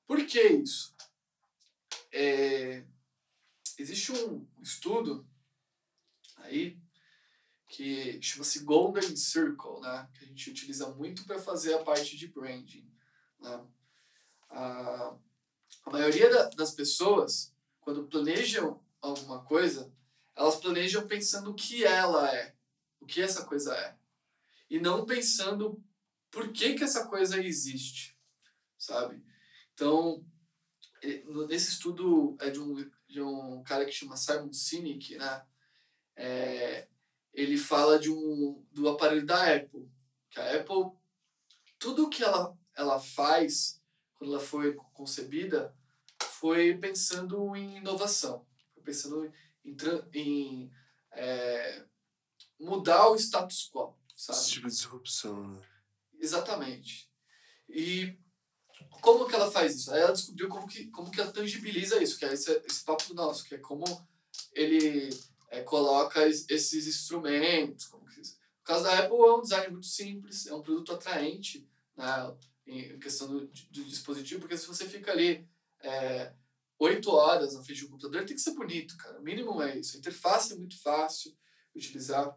Por 0.06 0.22
que 0.26 0.42
isso? 0.42 0.94
É, 2.12 2.84
existe 3.78 4.12
um 4.12 4.46
estudo 4.60 5.26
aí 6.38 6.78
que 7.68 8.20
chama-se 8.20 8.64
Golden 8.64 9.16
Circle, 9.16 9.80
né? 9.80 10.08
que 10.12 10.24
a 10.24 10.28
gente 10.28 10.50
utiliza 10.50 10.90
muito 10.90 11.24
para 11.24 11.38
fazer 11.38 11.72
a 11.74 11.84
parte 11.84 12.18
de 12.18 12.26
branding. 12.26 12.92
Né? 13.38 13.66
A, 14.50 15.16
a 15.84 15.90
maioria 15.90 16.30
da, 16.30 16.48
das 16.50 16.72
pessoas, 16.72 17.54
quando 17.80 18.06
planejam 18.06 18.82
alguma 19.00 19.42
coisa, 19.44 19.92
elas 20.36 20.56
planejam 20.56 21.06
pensando 21.06 21.50
o 21.50 21.54
que 21.54 21.84
ela 21.84 22.34
é, 22.34 22.54
o 23.00 23.06
que 23.06 23.20
essa 23.20 23.44
coisa 23.44 23.74
é, 23.76 23.96
e 24.68 24.78
não 24.78 25.04
pensando 25.04 25.82
por 26.30 26.52
que, 26.52 26.74
que 26.74 26.84
essa 26.84 27.06
coisa 27.06 27.42
existe, 27.42 28.16
sabe? 28.78 29.22
Então, 29.74 30.24
nesse 31.48 31.70
estudo 31.70 32.36
é 32.40 32.50
de 32.50 32.60
um, 32.60 32.90
de 33.08 33.20
um 33.20 33.62
cara 33.64 33.84
que 33.84 33.92
chama 33.92 34.16
Simon 34.16 34.52
Sinek, 34.52 35.16
né? 35.16 35.44
É, 36.14 36.88
ele 37.32 37.56
fala 37.56 37.98
de 37.98 38.10
um, 38.10 38.64
do 38.70 38.88
aparelho 38.88 39.24
da 39.24 39.54
Apple. 39.54 39.90
Que 40.30 40.38
a 40.38 40.56
Apple, 40.56 40.92
tudo 41.78 42.10
que 42.10 42.22
ela, 42.22 42.56
ela 42.76 43.00
faz, 43.00 43.79
quando 44.20 44.34
ela 44.34 44.42
foi 44.42 44.74
concebida, 44.92 45.74
foi 46.32 46.76
pensando 46.76 47.56
em 47.56 47.78
inovação. 47.78 48.46
Foi 48.74 48.82
pensando 48.82 49.32
em, 49.64 49.76
em 50.12 50.72
é, 51.12 51.86
mudar 52.58 53.08
o 53.08 53.16
status 53.16 53.70
quo, 53.72 53.96
sabe? 54.14 54.38
Esse 54.38 54.50
tipo 54.50 54.68
de 54.68 54.74
disrupção, 54.74 55.48
né? 55.48 55.66
Exatamente. 56.18 57.10
E 57.66 58.14
como 59.00 59.26
que 59.26 59.34
ela 59.34 59.50
faz 59.50 59.74
isso? 59.74 59.90
Aí 59.90 60.02
ela 60.02 60.12
descobriu 60.12 60.50
como 60.50 60.68
que, 60.68 60.90
como 60.90 61.10
que 61.10 61.18
ela 61.18 61.32
tangibiliza 61.32 62.02
isso, 62.02 62.18
que 62.18 62.26
é 62.26 62.34
esse, 62.34 62.52
esse 62.66 62.84
papo 62.84 63.14
nosso, 63.14 63.44
que 63.44 63.54
é 63.54 63.58
como 63.58 63.86
ele 64.52 65.08
é, 65.48 65.62
coloca 65.62 66.28
esses 66.28 66.86
instrumentos. 66.86 67.86
Como 67.86 68.04
que, 68.04 68.20
no 68.20 68.64
caso 68.64 68.84
da 68.84 68.98
Apple, 68.98 69.16
é 69.16 69.32
um 69.32 69.40
design 69.40 69.68
muito 69.72 69.86
simples, 69.86 70.46
é 70.46 70.54
um 70.54 70.60
produto 70.60 70.92
atraente 70.92 71.66
né, 71.96 72.36
em 72.70 72.98
questão 72.98 73.28
do, 73.28 73.46
do 73.46 73.84
dispositivo, 73.84 74.40
porque 74.40 74.56
se 74.56 74.66
você 74.66 74.88
fica 74.88 75.10
ali 75.10 75.48
é, 75.80 76.32
oito 76.78 77.10
horas 77.10 77.54
na 77.54 77.62
frente 77.62 77.82
do 77.82 77.90
computador, 77.90 78.24
tem 78.24 78.36
que 78.36 78.42
ser 78.42 78.54
bonito, 78.54 78.96
cara. 78.96 79.18
O 79.18 79.22
mínimo 79.22 79.60
é 79.62 79.78
isso. 79.78 79.96
A 79.96 79.98
interface 79.98 80.52
é 80.52 80.56
muito 80.56 80.80
fácil 80.80 81.36
de 81.74 81.78
utilizar. 81.78 82.36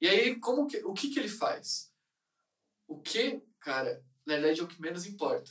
E 0.00 0.08
aí, 0.08 0.38
como 0.38 0.66
que, 0.66 0.78
o 0.84 0.92
que, 0.92 1.08
que 1.10 1.18
ele 1.18 1.28
faz? 1.28 1.92
O 2.86 3.00
que, 3.00 3.42
cara, 3.60 4.04
na 4.26 4.34
verdade 4.34 4.60
é 4.60 4.62
o 4.62 4.68
que 4.68 4.80
menos 4.80 5.06
importa. 5.06 5.50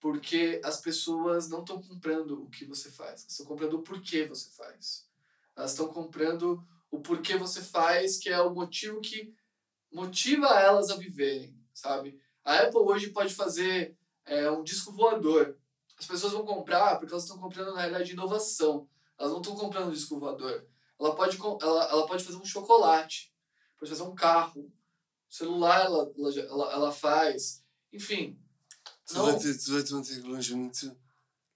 Porque 0.00 0.60
as 0.62 0.80
pessoas 0.80 1.48
não 1.48 1.60
estão 1.60 1.80
comprando 1.80 2.42
o 2.42 2.50
que 2.50 2.66
você 2.66 2.90
faz, 2.90 3.24
estão 3.26 3.46
comprando 3.46 3.74
o 3.74 3.82
porquê 3.82 4.26
você 4.26 4.50
faz. 4.50 5.08
Elas 5.56 5.70
estão 5.70 5.88
comprando 5.88 6.62
o 6.90 7.00
porquê 7.00 7.36
você 7.36 7.62
faz, 7.62 8.18
que 8.18 8.28
é 8.28 8.40
o 8.40 8.54
motivo 8.54 9.00
que 9.00 9.34
motiva 9.90 10.48
elas 10.60 10.90
a 10.90 10.96
viverem, 10.96 11.58
sabe? 11.72 12.20
A 12.44 12.58
Apple 12.58 12.80
hoje 12.80 13.10
pode 13.10 13.34
fazer 13.34 13.96
é, 14.26 14.50
um 14.50 14.62
disco 14.62 14.92
voador. 14.92 15.56
As 15.98 16.06
pessoas 16.06 16.32
vão 16.32 16.44
comprar 16.44 16.98
porque 16.98 17.12
elas 17.12 17.24
estão 17.24 17.38
comprando, 17.38 17.72
na 17.72 17.80
realidade, 17.80 18.12
inovação. 18.12 18.88
Elas 19.18 19.32
não 19.32 19.40
estão 19.40 19.54
comprando 19.54 19.88
um 19.88 19.92
disco 19.92 20.18
voador. 20.18 20.66
Ela 21.00 21.14
pode, 21.14 21.38
ela, 21.38 21.84
ela 21.84 22.06
pode 22.06 22.24
fazer 22.24 22.36
um 22.36 22.44
chocolate, 22.44 23.32
pode 23.78 23.90
fazer 23.90 24.02
um 24.02 24.14
carro, 24.14 24.70
celular 25.28 25.86
ela, 25.86 26.12
ela, 26.16 26.72
ela 26.72 26.92
faz. 26.92 27.64
Enfim. 27.92 28.38
Tu, 29.06 29.14
não... 29.14 29.24
vai 29.26 29.38
ter, 29.38 29.56
tu 29.56 29.72
vai 29.72 29.82
ter 29.82 29.94
uma 29.94 30.04
tecnologia 30.04 30.56
muito 30.56 30.96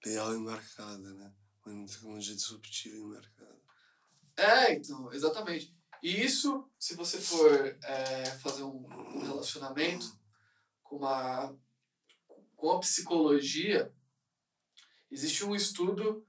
leal 0.05 0.35
e 0.35 0.39
marcada, 0.39 1.15
né? 1.15 1.33
Uma 1.67 1.87
tecnologia 1.87 2.35
disruptiva 2.35 2.97
e 2.97 3.01
marcada. 3.01 3.59
É, 4.37 4.73
então, 4.75 5.13
exatamente. 5.13 5.77
E 6.03 6.25
isso, 6.25 6.69
se 6.79 6.95
você 6.95 7.19
for 7.19 7.77
é, 7.83 8.25
fazer 8.39 8.63
um 8.63 8.87
relacionamento 9.21 10.17
com, 10.89 10.97
uma, 10.97 11.55
com 12.57 12.71
a 12.71 12.81
psicologia, 12.81 13.93
existe 15.11 15.45
um 15.45 15.55
estudo 15.55 16.27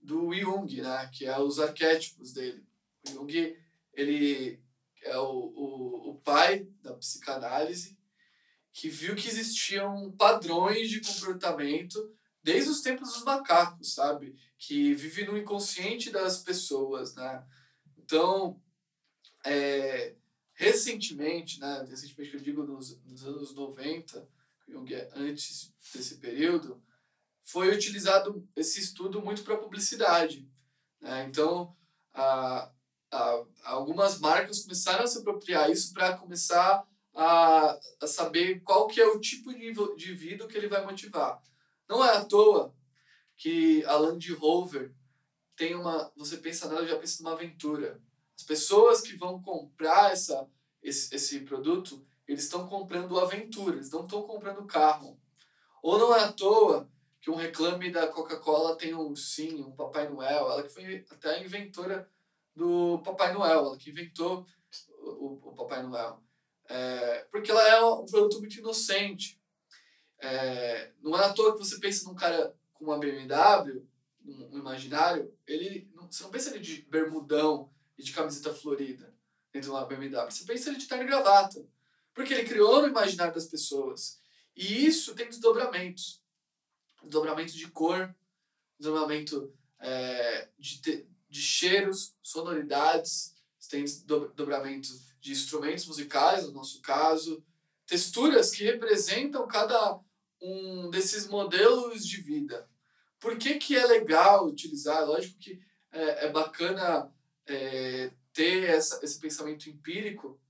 do 0.00 0.34
Jung, 0.34 0.80
né, 0.80 1.10
que 1.12 1.24
é 1.24 1.38
os 1.38 1.58
arquétipos 1.58 2.32
dele. 2.32 2.64
O 3.06 3.10
Jung, 3.10 3.56
ele 3.94 4.62
é 5.02 5.16
o, 5.18 5.30
o, 5.30 6.10
o 6.10 6.20
pai 6.20 6.64
da 6.82 6.94
psicanálise, 6.94 7.98
que 8.72 8.88
viu 8.88 9.14
que 9.14 9.28
existiam 9.28 10.12
padrões 10.12 10.88
de 10.88 11.00
comportamento 11.00 11.98
desde 12.42 12.70
os 12.70 12.80
tempos 12.80 13.12
dos 13.12 13.24
macacos, 13.24 13.94
sabe? 13.94 14.34
Que 14.58 14.94
vive 14.94 15.24
no 15.24 15.36
inconsciente 15.36 16.10
das 16.10 16.38
pessoas, 16.38 17.14
né? 17.14 17.46
Então, 17.98 18.60
é, 19.44 20.16
recentemente, 20.54 21.60
né? 21.60 21.86
Recentemente 21.88 22.30
que 22.30 22.36
eu 22.36 22.42
digo 22.42 22.62
nos, 22.64 23.00
nos 23.04 23.24
anos 23.24 23.54
90, 23.54 24.28
Jung 24.68 24.94
é 24.94 25.10
antes 25.14 25.72
desse 25.94 26.16
período, 26.18 26.82
foi 27.42 27.74
utilizado 27.74 28.48
esse 28.56 28.80
estudo 28.80 29.20
muito 29.20 29.42
para 29.42 29.56
publicidade. 29.56 30.48
Né? 31.00 31.26
Então, 31.28 31.76
a, 32.14 32.70
a, 33.10 33.44
algumas 33.64 34.18
marcas 34.18 34.62
começaram 34.62 35.04
a 35.04 35.06
se 35.06 35.18
apropriar 35.18 35.70
isso 35.70 35.92
para 35.92 36.16
começar 36.16 36.86
a, 37.14 37.78
a 38.00 38.06
saber 38.06 38.60
qual 38.60 38.86
que 38.86 39.00
é 39.00 39.06
o 39.06 39.20
tipo 39.20 39.52
de, 39.52 40.14
vida 40.14 40.46
que 40.46 40.56
ele 40.56 40.68
vai 40.68 40.84
motivar. 40.84 41.42
Não 41.88 42.04
é 42.04 42.16
à 42.16 42.24
toa 42.24 42.74
que 43.36 43.84
a 43.84 43.96
Land 43.96 44.32
Rover 44.34 44.94
tem 45.56 45.74
uma... 45.74 46.10
Você 46.16 46.38
pensa 46.38 46.68
nela, 46.68 46.86
já 46.86 46.96
pensa 46.96 47.22
numa 47.22 47.34
aventura. 47.34 48.00
As 48.38 48.44
pessoas 48.44 49.00
que 49.00 49.16
vão 49.16 49.40
comprar 49.40 50.12
essa, 50.12 50.48
esse, 50.82 51.14
esse 51.14 51.40
produto, 51.40 52.04
eles 52.26 52.44
estão 52.44 52.66
comprando 52.66 53.18
aventura, 53.20 53.76
eles 53.76 53.90
não 53.90 54.04
estão 54.04 54.22
comprando 54.22 54.66
carro. 54.66 55.20
Ou 55.82 55.98
não 55.98 56.14
é 56.14 56.20
à 56.20 56.32
toa 56.32 56.90
que 57.20 57.30
um 57.30 57.36
reclame 57.36 57.90
da 57.90 58.08
Coca-Cola 58.08 58.76
tem 58.76 58.94
um 58.94 59.14
sim, 59.14 59.62
um 59.62 59.72
Papai 59.72 60.08
Noel, 60.08 60.50
ela 60.50 60.62
que 60.62 60.68
foi 60.68 61.04
até 61.10 61.36
a 61.36 61.44
inventora 61.44 62.08
do 62.54 63.00
Papai 63.04 63.32
Noel, 63.32 63.66
ela 63.66 63.76
que 63.76 63.90
inventou 63.90 64.46
o, 64.98 65.38
o 65.50 65.54
Papai 65.54 65.82
Noel. 65.82 66.22
É, 66.68 67.26
porque 67.30 67.50
ela 67.50 67.66
é 67.68 67.84
um 67.84 68.06
produto 68.06 68.40
muito 68.40 68.58
inocente. 68.58 69.40
É, 70.18 70.92
não 71.00 71.16
é 71.16 71.24
à 71.24 71.32
toa 71.32 71.52
que 71.52 71.58
você 71.58 71.78
pensa 71.78 72.08
num 72.08 72.14
cara 72.14 72.54
com 72.72 72.84
uma 72.84 72.98
BMW, 72.98 73.86
um, 74.24 74.58
imaginário, 74.58 75.32
ele, 75.46 75.90
você 76.10 76.22
não 76.22 76.30
pensa 76.30 76.50
ele 76.50 76.60
de 76.60 76.82
bermudão 76.82 77.70
e 78.02 78.04
de 78.04 78.12
camiseta 78.12 78.52
florida 78.52 79.14
dentro 79.52 79.70
de 79.70 79.76
uma 79.76 79.86
BMW. 79.86 80.30
Você 80.30 80.44
pensa 80.44 80.68
ele 80.68 80.78
de 80.78 80.86
terno 80.86 81.04
e 81.04 81.06
gravata. 81.06 81.64
Porque 82.12 82.34
ele 82.34 82.48
criou 82.48 82.82
no 82.82 82.88
imaginário 82.88 83.32
das 83.32 83.46
pessoas. 83.46 84.20
E 84.54 84.84
isso 84.84 85.14
tem 85.14 85.28
desdobramentos. 85.28 86.20
Desdobramento 87.02 87.52
de 87.52 87.68
cor, 87.68 88.14
desdobramento 88.78 89.54
é, 89.80 90.48
de, 90.58 90.80
te, 90.80 91.06
de 91.28 91.40
cheiros, 91.40 92.14
sonoridades, 92.22 93.34
tem 93.70 93.84
dobramento 94.34 94.90
de 95.18 95.32
instrumentos 95.32 95.86
musicais, 95.86 96.44
no 96.44 96.52
nosso 96.52 96.82
caso, 96.82 97.42
texturas 97.86 98.50
que 98.50 98.64
representam 98.64 99.48
cada 99.48 99.98
um 100.40 100.90
desses 100.90 101.26
modelos 101.26 102.06
de 102.06 102.20
vida. 102.20 102.68
Por 103.18 103.38
que, 103.38 103.54
que 103.54 103.74
é 103.74 103.86
legal 103.86 104.46
utilizar? 104.46 105.06
Lógico 105.06 105.38
que 105.38 105.58
é, 105.90 106.26
é 106.26 106.30
bacana 106.30 107.10
é, 107.52 108.12
ter 108.32 108.64
essa, 108.64 109.04
esse 109.04 109.18
pensamento 109.18 109.68
empírico, 109.68 110.40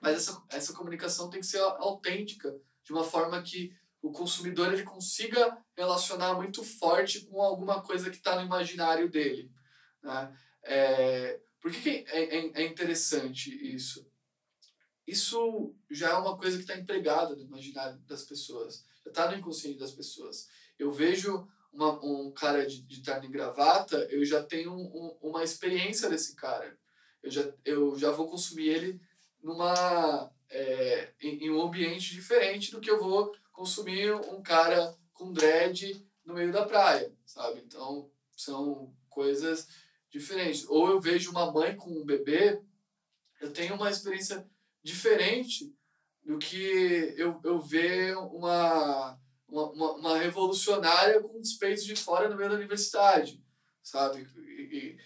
mas 0.00 0.16
essa, 0.16 0.42
essa 0.50 0.72
comunicação 0.72 1.28
tem 1.30 1.40
que 1.40 1.46
ser 1.46 1.58
autêntica, 1.58 2.54
de 2.84 2.92
uma 2.92 3.04
forma 3.04 3.42
que 3.42 3.74
o 4.02 4.12
consumidor 4.12 4.72
ele 4.72 4.82
consiga 4.82 5.56
relacionar 5.74 6.34
muito 6.34 6.62
forte 6.62 7.22
com 7.22 7.40
alguma 7.40 7.82
coisa 7.82 8.10
que 8.10 8.16
está 8.16 8.36
no 8.36 8.44
imaginário 8.44 9.08
dele. 9.08 9.50
Né? 10.02 10.36
É, 10.62 11.40
por 11.60 11.72
que, 11.72 11.80
que 11.80 11.88
é, 12.08 12.36
é, 12.36 12.62
é, 12.62 12.66
interessante 12.66 13.50
isso? 13.74 14.06
Isso 15.06 15.74
já 15.90 16.10
é 16.10 16.14
uma 16.18 16.36
coisa 16.36 16.56
que 16.56 16.62
está 16.62 16.76
empregada 16.76 17.34
no 17.34 17.42
imaginário 17.42 17.98
das 18.00 18.22
pessoas, 18.24 18.86
já 19.02 19.10
está 19.10 19.30
no 19.30 19.36
inconsciente 19.38 19.78
das 19.78 19.92
pessoas. 19.92 20.48
Eu 20.78 20.92
vejo 20.92 21.48
uma, 21.74 21.92
um 22.04 22.30
cara 22.30 22.64
de, 22.64 22.82
de 22.82 23.02
terno 23.02 23.24
e 23.24 23.28
gravata, 23.28 23.96
eu 24.10 24.24
já 24.24 24.42
tenho 24.42 24.72
um, 24.72 25.18
uma 25.20 25.42
experiência 25.42 26.08
desse 26.08 26.36
cara. 26.36 26.78
Eu 27.22 27.30
já, 27.30 27.52
eu 27.64 27.98
já 27.98 28.10
vou 28.12 28.28
consumir 28.28 28.68
ele 28.68 29.00
numa, 29.42 30.30
é, 30.48 31.12
em, 31.20 31.44
em 31.44 31.50
um 31.50 31.60
ambiente 31.60 32.12
diferente 32.14 32.70
do 32.70 32.80
que 32.80 32.90
eu 32.90 33.00
vou 33.00 33.34
consumir 33.52 34.14
um 34.14 34.40
cara 34.42 34.96
com 35.12 35.32
dread 35.32 36.06
no 36.24 36.34
meio 36.34 36.52
da 36.52 36.64
praia, 36.64 37.12
sabe? 37.26 37.60
Então, 37.60 38.10
são 38.36 38.94
coisas 39.08 39.68
diferentes. 40.10 40.68
Ou 40.68 40.90
eu 40.90 41.00
vejo 41.00 41.30
uma 41.30 41.50
mãe 41.50 41.76
com 41.76 41.90
um 41.90 42.04
bebê, 42.04 42.60
eu 43.40 43.52
tenho 43.52 43.74
uma 43.74 43.90
experiência 43.90 44.48
diferente 44.82 45.74
do 46.24 46.38
que 46.38 47.14
eu, 47.16 47.40
eu 47.44 47.60
ver 47.60 48.16
uma, 48.16 49.18
uma, 49.48 49.70
uma, 49.70 49.92
uma 49.92 50.18
revolucionária 50.18 51.20
com 51.20 51.38
os 51.38 51.54
peitos 51.54 51.84
de 51.84 51.96
fora 51.96 52.28
no 52.28 52.36
meio 52.36 52.50
da 52.50 52.56
universidade, 52.56 53.42
sabe? 53.82 54.28
E, 54.36 54.62
e, 54.62 54.98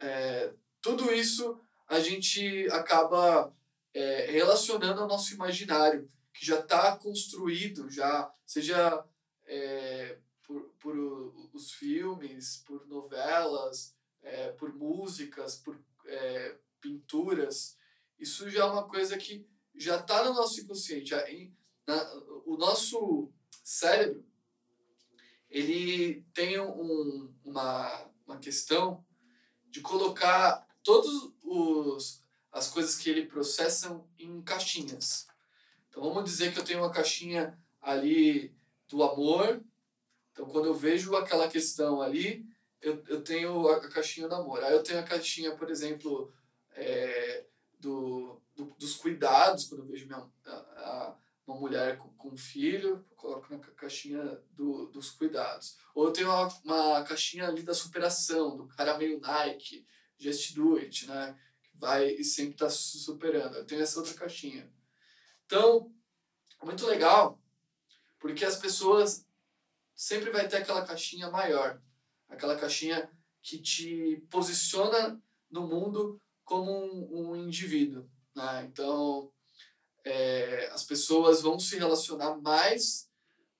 é, 0.00 0.52
tudo 0.80 1.12
isso 1.12 1.60
a 1.88 2.00
gente 2.00 2.66
acaba 2.70 3.54
é, 3.94 4.30
relacionando 4.30 5.00
ao 5.00 5.08
nosso 5.08 5.34
imaginário, 5.34 6.10
que 6.32 6.44
já 6.44 6.60
está 6.60 6.96
construído, 6.96 7.90
já 7.90 8.32
seja 8.46 9.04
é, 9.46 10.18
por, 10.42 10.62
por 10.80 10.96
os 11.52 11.72
filmes, 11.72 12.62
por 12.66 12.86
novelas, 12.86 13.94
é, 14.22 14.52
por 14.52 14.74
músicas, 14.74 15.56
por 15.56 15.78
é, 16.06 16.56
pinturas. 16.80 17.76
Isso 18.18 18.48
já 18.48 18.62
é 18.62 18.64
uma 18.64 18.88
coisa 18.88 19.16
que 19.16 19.46
já 19.74 19.96
está 19.96 20.24
no 20.24 20.34
nosso 20.34 20.60
inconsciente. 20.60 21.10
Já, 21.10 21.24
na, 21.86 22.14
o 22.46 22.56
nosso 22.56 23.32
cérebro 23.62 24.24
ele 25.52 26.24
tem 26.32 26.58
um, 26.58 27.30
uma, 27.44 28.10
uma 28.26 28.38
questão 28.38 29.04
de 29.68 29.80
colocar 29.82 30.66
todos 30.82 31.30
os 31.42 32.22
as 32.50 32.68
coisas 32.68 32.96
que 32.96 33.08
ele 33.08 33.24
processa 33.24 33.98
em 34.18 34.42
caixinhas. 34.42 35.26
Então 35.88 36.02
vamos 36.02 36.24
dizer 36.24 36.52
que 36.52 36.58
eu 36.58 36.64
tenho 36.64 36.80
uma 36.80 36.90
caixinha 36.90 37.58
ali 37.80 38.54
do 38.88 39.02
amor. 39.02 39.62
Então 40.32 40.46
quando 40.46 40.66
eu 40.66 40.74
vejo 40.74 41.16
aquela 41.16 41.48
questão 41.48 42.02
ali, 42.02 42.46
eu, 42.80 43.02
eu 43.08 43.22
tenho 43.22 43.68
a, 43.68 43.80
caixinha 43.88 44.28
do 44.28 44.34
amor. 44.34 44.62
Aí 44.62 44.72
eu 44.72 44.82
tenho 44.82 44.98
a 44.98 45.02
caixinha, 45.02 45.54
por 45.54 45.70
exemplo, 45.70 46.30
é, 46.72 47.46
do, 47.78 48.38
do, 48.54 48.66
dos 48.78 48.96
cuidados, 48.96 49.64
quando 49.64 49.84
eu 49.84 49.86
vejo 49.86 50.06
minha, 50.06 50.26
a, 50.46 51.16
uma 51.52 51.60
mulher 51.60 51.98
com, 51.98 52.08
com 52.10 52.28
um 52.30 52.36
filho, 52.36 53.04
coloco 53.16 53.52
na 53.52 53.58
caixinha 53.58 54.40
do, 54.50 54.86
dos 54.86 55.10
cuidados. 55.10 55.76
Ou 55.94 56.06
eu 56.06 56.12
tenho 56.12 56.28
uma, 56.28 56.48
uma 56.64 57.04
caixinha 57.04 57.46
ali 57.46 57.62
da 57.62 57.74
superação, 57.74 58.56
do 58.56 58.66
cara 58.68 58.98
meio 58.98 59.20
Nike, 59.20 59.86
Just 60.18 60.54
Do 60.54 60.76
It, 60.76 61.06
né? 61.06 61.38
vai 61.74 62.10
e 62.10 62.24
sempre 62.24 62.52
está 62.52 62.70
superando. 62.70 63.56
Eu 63.56 63.66
tenho 63.66 63.82
essa 63.82 63.98
outra 63.98 64.14
caixinha. 64.14 64.72
Então, 65.44 65.92
muito 66.62 66.86
legal, 66.86 67.40
porque 68.20 68.44
as 68.44 68.56
pessoas 68.56 69.26
sempre 69.94 70.30
vai 70.30 70.46
ter 70.46 70.58
aquela 70.58 70.86
caixinha 70.86 71.28
maior, 71.28 71.82
aquela 72.28 72.56
caixinha 72.56 73.10
que 73.42 73.58
te 73.58 74.24
posiciona 74.30 75.20
no 75.50 75.66
mundo 75.66 76.20
como 76.44 76.70
um, 76.70 77.30
um 77.30 77.36
indivíduo. 77.36 78.08
Né? 78.34 78.68
Então, 78.70 79.31
é, 80.04 80.68
as 80.72 80.84
pessoas 80.84 81.42
vão 81.42 81.58
se 81.58 81.76
relacionar 81.78 82.36
mais 82.36 83.08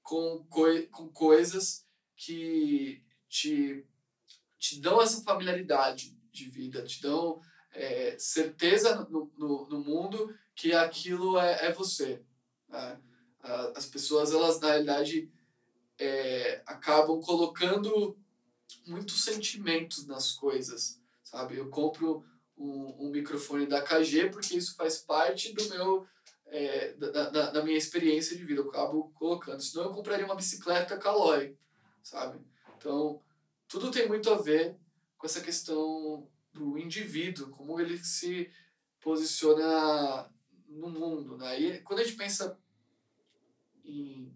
com, 0.02 0.44
coi 0.48 0.86
com 0.88 1.08
coisas 1.08 1.86
que 2.16 3.02
te, 3.28 3.86
te 4.58 4.80
dão 4.80 5.00
essa 5.00 5.22
familiaridade 5.22 6.16
de 6.30 6.48
vida, 6.48 6.84
te 6.84 7.00
dão 7.00 7.40
é, 7.72 8.16
certeza 8.18 9.06
no, 9.08 9.32
no, 9.36 9.68
no, 9.68 9.80
mundo 9.80 10.34
que 10.54 10.72
aquilo 10.72 11.38
é, 11.38 11.66
é 11.66 11.72
você. 11.72 12.22
Né? 12.68 13.00
As 13.74 13.86
pessoas, 13.86 14.32
elas 14.32 14.60
na 14.60 14.68
realidade 14.68 15.30
é, 15.98 16.62
acabam 16.66 17.20
colocando 17.20 18.16
muitos 18.86 19.24
sentimentos 19.24 20.06
nas 20.06 20.32
coisas, 20.32 21.00
sabe? 21.22 21.56
Eu 21.56 21.68
compro 21.68 22.24
um, 22.56 23.06
um 23.06 23.10
microfone 23.10 23.66
da 23.66 23.82
KG 23.82 24.30
porque 24.30 24.56
isso 24.56 24.76
faz 24.76 24.98
parte 24.98 25.52
do 25.52 25.68
meu 25.70 26.06
é, 26.52 26.92
da, 26.92 27.30
da, 27.30 27.50
da, 27.50 27.64
minha 27.64 27.78
experiência 27.78 28.36
de 28.36 28.44
vida, 28.44 28.60
eu 28.60 28.68
acabo 28.68 29.10
colocando. 29.14 29.62
Senão 29.62 29.86
eu 29.86 29.94
compraria 29.94 30.26
uma 30.26 30.34
bicicleta 30.34 30.98
Caloi, 30.98 31.56
sabe? 32.02 32.38
Então, 32.76 33.22
tudo 33.66 33.90
tem 33.90 34.06
muito 34.06 34.28
a 34.28 34.36
ver 34.36 34.76
com 35.16 35.26
essa 35.26 35.40
questão 35.40 36.28
do 36.52 36.76
indivíduo, 36.76 37.48
como 37.48 37.80
ele 37.80 37.96
se 38.04 38.52
posiciona 39.00 40.30
no 40.68 40.90
mundo. 40.90 41.38
Né? 41.38 41.58
E 41.58 41.80
quando 41.80 42.00
a 42.00 42.04
gente 42.04 42.18
pensa 42.18 42.60
em, 43.82 44.30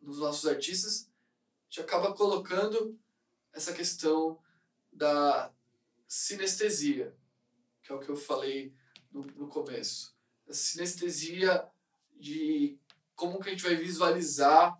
nos 0.00 0.20
nossos 0.20 0.48
artistas, 0.48 1.02
a 1.02 1.64
gente 1.68 1.80
acaba 1.82 2.14
colocando 2.14 2.98
essa 3.52 3.74
questão 3.74 4.40
da 4.90 5.52
sinestesia, 6.06 7.14
que 7.82 7.92
é 7.92 7.94
o 7.94 8.00
que 8.00 8.08
eu 8.08 8.16
falei 8.16 8.74
no, 9.12 9.20
no 9.20 9.48
começo. 9.48 10.17
Sinestesia 10.50 11.66
de 12.18 12.78
como 13.14 13.40
que 13.40 13.48
a 13.48 13.52
gente 13.52 13.62
vai 13.62 13.76
visualizar 13.76 14.78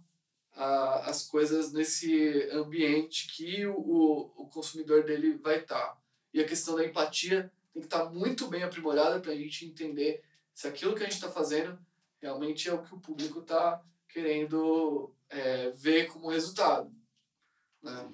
a, 0.53 1.11
as 1.11 1.27
coisas 1.27 1.73
nesse 1.73 2.49
ambiente 2.53 3.29
que 3.29 3.66
o, 3.66 4.33
o 4.37 4.49
consumidor 4.49 5.05
dele 5.05 5.39
vai 5.39 5.61
estar. 5.61 5.79
Tá. 5.81 5.99
E 6.33 6.41
a 6.41 6.47
questão 6.47 6.77
da 6.77 6.85
empatia 6.85 7.53
tem 7.73 7.81
que 7.81 7.87
estar 7.87 8.05
tá 8.05 8.11
muito 8.11 8.49
bem 8.49 8.62
aprimorada 8.62 9.21
para 9.21 9.33
a 9.33 9.37
gente 9.37 9.64
entender 9.64 10.23
se 10.55 10.66
aquilo 10.66 10.95
que 10.95 11.03
a 11.03 11.05
gente 11.05 11.14
está 11.14 11.31
fazendo 11.31 11.79
realmente 12.21 12.69
é 12.69 12.73
o 12.73 12.83
que 12.83 12.95
o 12.95 13.01
público 13.01 13.41
está 13.41 13.83
querendo 14.09 15.14
é, 15.29 15.71
ver 15.71 16.07
como 16.07 16.31
resultado. 16.31 16.93
Né? 17.83 18.12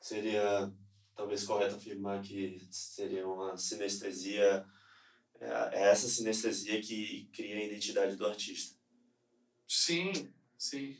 Seria 0.00 0.72
talvez 1.14 1.44
correto 1.44 1.76
afirmar 1.76 2.22
que 2.22 2.60
seria 2.70 3.26
uma 3.26 3.56
sinestesia, 3.56 4.64
é, 5.42 5.70
é 5.74 5.90
essa 5.90 6.08
sinestesia 6.08 6.80
que 6.80 7.28
cria 7.32 7.56
a 7.56 7.64
identidade 7.64 8.16
do 8.16 8.26
artista. 8.26 8.76
Sim, 9.66 10.32
sim. 10.56 10.96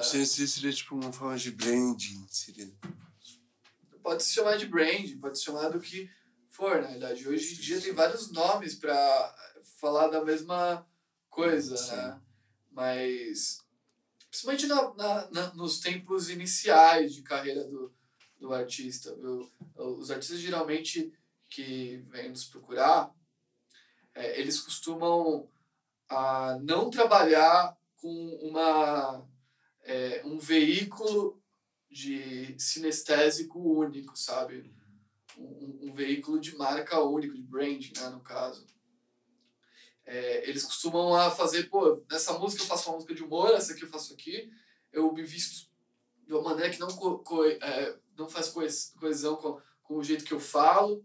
Sinestesia 0.00 0.46
seria 0.46 0.72
tipo 0.72 0.94
uma 0.94 1.12
forma 1.12 1.36
de 1.36 1.50
branding, 1.50 2.26
seria 2.28 2.72
pode 4.04 4.22
se 4.22 4.34
chamar 4.34 4.58
de 4.58 4.66
brand, 4.66 5.18
pode 5.18 5.38
se 5.38 5.44
chamar 5.44 5.70
do 5.70 5.80
que 5.80 6.10
for, 6.50 6.82
na 6.82 6.88
verdade. 6.88 7.26
Hoje 7.26 7.54
em 7.54 7.58
dia 7.58 7.80
tem 7.80 7.92
vários 7.94 8.30
nomes 8.30 8.74
para 8.74 9.34
falar 9.80 10.08
da 10.08 10.22
mesma 10.22 10.86
coisa, 11.30 11.74
Sim. 11.74 11.96
né? 11.96 12.20
Mas, 12.70 13.60
principalmente 14.28 14.66
na, 14.66 14.94
na, 14.94 15.30
na, 15.30 15.54
nos 15.54 15.80
tempos 15.80 16.28
iniciais 16.28 17.14
de 17.14 17.22
carreira 17.22 17.64
do, 17.64 17.92
do 18.38 18.52
artista, 18.52 19.14
viu? 19.16 19.50
Os 19.74 20.10
artistas 20.10 20.38
geralmente 20.38 21.10
que 21.48 22.04
vêm 22.10 22.28
nos 22.28 22.44
procurar, 22.44 23.10
é, 24.14 24.40
eles 24.40 24.60
costumam 24.60 25.48
a 26.08 26.58
não 26.62 26.90
trabalhar 26.90 27.76
com 27.96 28.38
uma, 28.42 29.26
é, 29.82 30.22
um 30.24 30.38
veículo 30.38 31.40
de 31.90 32.54
sinestésico 32.58 33.58
único, 33.58 34.16
sabe? 34.16 34.72
Um, 35.36 35.88
um, 35.88 35.92
veículo 35.92 36.38
de 36.38 36.56
marca 36.56 37.00
único, 37.00 37.34
de 37.34 37.42
branding, 37.42 37.92
né, 37.96 38.08
no 38.08 38.20
caso. 38.20 38.66
É, 40.04 40.48
eles 40.48 40.64
costumam 40.64 41.14
a 41.14 41.30
fazer, 41.30 41.70
pô, 41.70 42.02
nessa 42.10 42.38
música 42.38 42.62
eu 42.62 42.66
faço 42.66 42.88
uma 42.88 42.96
música 42.96 43.14
de 43.14 43.22
humor, 43.22 43.52
essa 43.52 43.72
aqui 43.72 43.82
eu 43.82 43.88
faço 43.88 44.12
aqui, 44.12 44.52
eu 44.92 45.12
me 45.12 45.24
visto 45.24 45.68
de 46.26 46.34
uma 46.34 46.42
maneira 46.42 46.70
que 46.70 46.78
não, 46.78 46.88
co, 46.88 47.18
co 47.20 47.44
é, 47.44 47.98
não 48.16 48.28
faz 48.28 48.48
coesão 48.98 49.36
com, 49.36 49.60
com 49.82 49.96
o 49.96 50.04
jeito 50.04 50.24
que 50.24 50.32
eu 50.32 50.40
falo. 50.40 51.04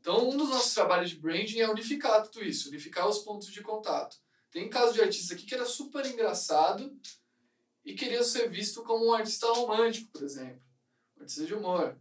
Então, 0.00 0.28
um 0.28 0.36
dos 0.36 0.48
nossos 0.48 0.74
trabalhos 0.74 1.10
de 1.10 1.16
branding 1.16 1.60
é 1.60 1.68
unificar 1.68 2.22
tudo 2.22 2.44
isso, 2.44 2.68
unificar 2.68 3.08
os 3.08 3.18
pontos 3.18 3.48
de 3.48 3.60
contato. 3.62 4.16
Tem 4.50 4.68
caso 4.70 4.92
de 4.92 5.02
artista 5.02 5.34
aqui 5.34 5.44
que 5.44 5.54
era 5.54 5.64
super 5.64 6.06
engraçado, 6.06 6.96
e 7.84 7.94
queria 7.94 8.24
ser 8.24 8.48
visto 8.48 8.82
como 8.82 9.06
um 9.06 9.14
artista 9.14 9.46
romântico, 9.52 10.10
por 10.10 10.22
exemplo, 10.24 10.60
um 11.16 11.20
artista 11.20 11.46
de 11.46 11.54
humor. 11.54 11.96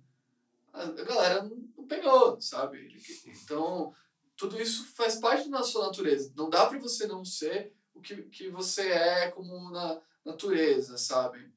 A 0.74 0.86
galera 0.88 1.44
não 1.78 1.86
pegou, 1.88 2.42
sabe? 2.42 2.98
Então, 3.28 3.94
tudo 4.36 4.60
isso 4.60 4.86
faz 4.96 5.16
parte 5.16 5.48
da 5.50 5.64
sua 5.64 5.86
natureza. 5.86 6.34
Não 6.36 6.50
dá 6.50 6.66
para 6.66 6.80
você 6.80 7.06
não 7.06 7.24
ser 7.24 7.72
o 7.94 8.02
que, 8.02 8.24
que 8.24 8.50
você 8.50 8.90
é 8.90 9.32
como 9.32 9.70
na 9.70 10.02
natureza, 10.26 10.98
sabe? 10.98 11.54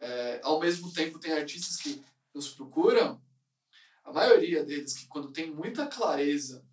É, 0.00 0.40
ao 0.42 0.58
mesmo 0.58 0.92
tempo, 0.92 1.18
tem 1.18 1.32
artistas 1.32 1.76
que 1.76 2.02
nos 2.34 2.48
procuram, 2.48 3.20
a 4.04 4.12
maioria 4.12 4.64
deles 4.64 4.92
que 4.92 5.06
quando 5.06 5.32
tem 5.32 5.50
muita 5.50 5.86
clareza 5.86 6.64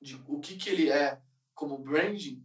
de 0.00 0.22
o 0.26 0.38
que, 0.38 0.56
que 0.56 0.68
ele 0.68 0.90
é 0.90 1.20
como 1.54 1.78
branding, 1.78 2.44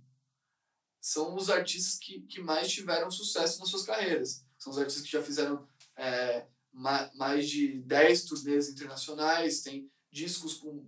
são 1.02 1.36
os 1.36 1.50
artistas 1.50 1.98
que, 1.98 2.22
que 2.22 2.42
mais 2.42 2.72
tiveram 2.72 3.10
sucesso 3.10 3.60
nas 3.60 3.70
suas 3.70 3.84
carreiras. 3.84 4.46
São 4.58 4.72
os 4.72 4.78
artistas 4.78 5.04
que 5.04 5.12
já 5.12 5.24
fizeram 5.24 5.68
é, 5.96 6.48
ma, 6.72 7.10
mais 7.16 7.50
de 7.50 7.80
10 7.82 8.26
turnês 8.26 8.70
internacionais, 8.70 9.62
tem 9.62 9.90
discos 10.12 10.56
com, 10.56 10.86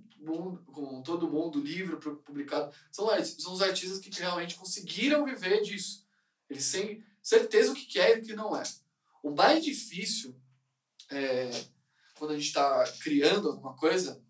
com 0.66 1.02
todo 1.02 1.30
mundo, 1.30 1.60
livro 1.60 2.00
publicado. 2.00 2.74
São, 2.92 3.08
são 3.24 3.54
os 3.54 3.62
artistas 3.62 4.00
que 4.00 4.10
realmente 4.10 4.56
conseguiram 4.56 5.26
viver 5.26 5.62
disso. 5.62 6.06
Eles 6.50 6.70
têm 6.72 7.04
certeza 7.22 7.72
o 7.72 7.76
que 7.76 8.00
é 8.00 8.18
e 8.18 8.20
o 8.20 8.24
que 8.24 8.36
não 8.36 8.56
é. 8.56 8.64
O 9.24 9.32
mais 9.32 9.64
difícil, 9.64 10.36
é, 11.10 11.50
quando 12.22 12.34
a 12.34 12.38
gente 12.38 12.50
está 12.50 12.84
criando 13.02 13.50
alguma 13.50 13.76
coisa, 13.76 14.24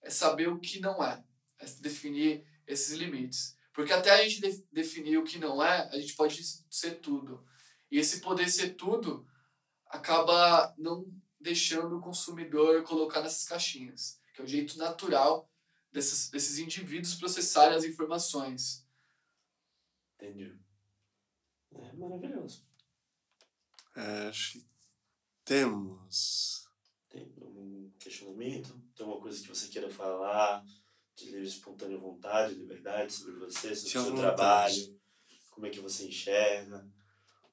é 0.00 0.08
saber 0.08 0.46
o 0.46 0.60
que 0.60 0.78
não 0.78 1.02
é. 1.02 1.24
É 1.58 1.66
definir 1.80 2.46
esses 2.64 2.96
limites. 2.96 3.58
Porque 3.72 3.92
até 3.92 4.12
a 4.12 4.22
gente 4.28 4.40
de 4.40 4.64
definir 4.70 5.18
o 5.18 5.24
que 5.24 5.36
não 5.36 5.60
é, 5.60 5.88
a 5.88 5.98
gente 5.98 6.14
pode 6.14 6.40
ser 6.70 7.00
tudo. 7.00 7.44
E 7.90 7.98
esse 7.98 8.20
poder 8.20 8.48
ser 8.48 8.76
tudo 8.76 9.26
acaba 9.88 10.72
não 10.78 11.12
deixando 11.40 11.98
o 11.98 12.00
consumidor 12.00 12.84
colocar 12.84 13.20
nessas 13.20 13.42
caixinhas, 13.42 14.20
que 14.32 14.40
é 14.40 14.44
o 14.44 14.46
jeito 14.46 14.78
natural 14.78 15.50
desses, 15.90 16.30
desses 16.30 16.60
indivíduos 16.60 17.16
processarem 17.16 17.76
as 17.76 17.82
informações. 17.82 18.86
Entendi. 20.14 20.56
É 21.74 21.92
maravilhoso. 21.94 22.64
É, 23.96 24.28
acho 24.28 24.52
que 24.52 24.66
temos. 25.44 26.65
Questionamento? 28.10 28.68
Tem 28.94 29.04
alguma 29.04 29.20
coisa 29.20 29.42
que 29.42 29.48
você 29.48 29.66
queira 29.66 29.90
falar 29.90 30.64
de 31.16 31.24
livre 31.24 31.46
espontânea 31.48 31.98
vontade, 31.98 32.54
liberdade 32.54 33.12
sobre 33.12 33.32
você, 33.34 33.74
sobre 33.74 33.88
o 33.88 33.90
seu 33.90 34.02
vontade. 34.04 34.20
trabalho? 34.20 35.00
Como 35.50 35.66
é 35.66 35.70
que 35.70 35.80
você 35.80 36.06
enxerga? 36.06 36.88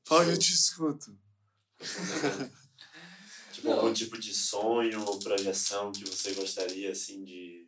Seu- 0.08 0.24
eu 0.24 0.38
te 0.38 0.54
escuto. 0.54 1.18
tipo, 3.52 3.68
Não. 3.68 3.74
algum 3.80 3.94
tipo 3.94 4.20
de 4.20 4.32
sonho 4.34 5.04
ou 5.06 5.18
projeção 5.20 5.92
que 5.92 6.04
você 6.06 6.34
gostaria, 6.34 6.92
assim, 6.92 7.24
de... 7.24 7.68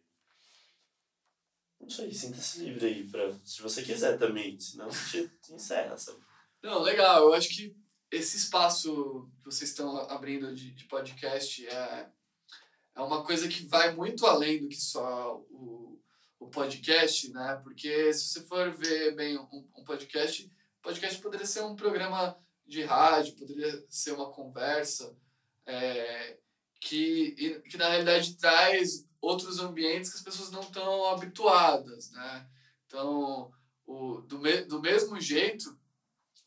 Não 1.79 1.89
sei, 1.89 2.13
sinta-se 2.13 2.59
livre 2.59 2.85
aí, 2.85 3.09
pra, 3.09 3.31
se 3.43 3.61
você 3.63 3.81
quiser 3.81 4.17
também, 4.19 4.59
senão 4.59 4.87
a 4.87 4.91
gente 4.91 5.31
encerra, 5.49 5.97
sabe? 5.97 6.19
Não, 6.61 6.81
legal. 6.83 7.23
Eu 7.23 7.33
acho 7.33 7.49
que 7.49 7.75
esse 8.11 8.37
espaço 8.37 9.27
que 9.39 9.45
vocês 9.45 9.71
estão 9.71 9.97
abrindo 10.09 10.53
de, 10.55 10.71
de 10.71 10.85
podcast 10.85 11.65
é, 11.67 12.11
é 12.95 13.01
uma 13.01 13.23
coisa 13.23 13.47
que 13.47 13.65
vai 13.65 13.93
muito 13.93 14.25
além 14.25 14.61
do 14.61 14.69
que 14.69 14.79
só 14.79 15.37
o, 15.49 16.01
o 16.39 16.47
podcast, 16.47 17.31
né? 17.31 17.59
Porque 17.63 18.13
se 18.13 18.29
você 18.29 18.41
for 18.41 18.71
ver 18.71 19.15
bem 19.15 19.37
um, 19.37 19.67
um 19.77 19.83
podcast, 19.83 20.49
podcast 20.81 21.21
poderia 21.21 21.45
ser 21.45 21.63
um 21.63 21.75
programa 21.75 22.37
de 22.65 22.83
rádio, 22.83 23.35
poderia 23.35 23.85
ser 23.89 24.13
uma 24.13 24.31
conversa 24.31 25.15
é, 25.65 26.37
que, 26.79 27.61
que 27.69 27.77
na 27.77 27.89
realidade 27.89 28.37
traz 28.37 29.07
outros 29.19 29.59
ambientes 29.59 30.11
que 30.11 30.17
as 30.17 30.23
pessoas 30.23 30.51
não 30.51 30.61
estão 30.61 31.09
habituadas, 31.09 32.11
né? 32.11 32.47
Então, 32.85 33.51
o, 33.85 34.21
do, 34.21 34.39
me, 34.39 34.61
do 34.63 34.79
mesmo 34.79 35.19
jeito, 35.19 35.77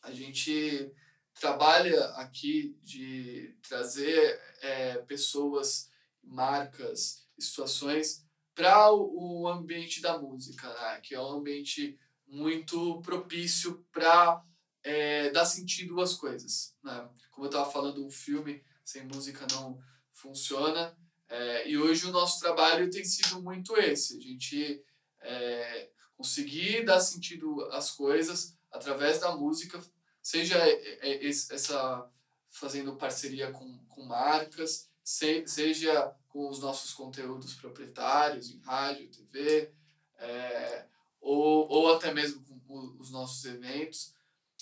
a 0.03 0.13
gente 0.13 0.93
trabalha 1.35 2.05
aqui 2.17 2.77
de 2.83 3.57
trazer 3.69 4.41
é, 4.61 4.99
pessoas, 4.99 5.91
marcas, 6.29 7.27
situações 7.39 8.25
para 8.55 8.93
o, 8.93 9.43
o 9.43 9.49
ambiente 9.49 10.01
da 10.01 10.19
música, 10.19 10.69
né? 10.69 11.01
que 11.01 11.15
é 11.15 11.21
um 11.21 11.39
ambiente 11.39 11.99
muito 12.27 13.01
propício 13.03 13.87
para 13.93 14.45
é, 14.83 15.31
dar 15.31 15.45
sentido 15.45 16.01
às 16.01 16.15
coisas. 16.15 16.77
Né? 16.83 17.09
Como 17.31 17.47
eu 17.47 17.51
estava 17.51 17.71
falando, 17.71 18.05
um 18.05 18.11
filme 18.11 18.63
sem 18.85 19.05
música 19.05 19.47
não 19.53 19.79
funciona. 20.13 20.97
É, 21.29 21.69
e 21.69 21.77
hoje 21.77 22.07
o 22.07 22.13
nosso 22.13 22.41
trabalho 22.41 22.91
tem 22.91 23.05
sido 23.05 23.41
muito 23.43 23.77
esse, 23.77 24.17
a 24.17 24.21
gente 24.21 24.83
é, 25.21 25.91
conseguir 26.17 26.85
dar 26.85 27.01
sentido 27.01 27.63
às 27.71 27.91
coisas 27.91 28.57
através 28.73 29.21
da 29.21 29.37
música, 29.37 29.81
seja 30.23 30.57
é, 30.59 31.27
é, 31.27 31.27
essa 31.27 32.11
fazendo 32.51 32.97
parceria 32.97 33.53
com, 33.53 33.79
com 33.87 34.05
marcas, 34.05 34.88
se, 35.09 35.47
seja 35.47 36.15
com 36.29 36.51
os 36.51 36.59
nossos 36.61 36.93
conteúdos 36.93 37.55
proprietários 37.55 38.51
em 38.51 38.61
rádio, 38.61 39.09
TV, 39.09 39.73
é, 40.19 40.85
ou, 41.19 41.67
ou 41.67 41.95
até 41.95 42.13
mesmo 42.13 42.45
com 42.45 42.95
os 42.99 43.11
nossos 43.11 43.43
eventos, 43.47 44.13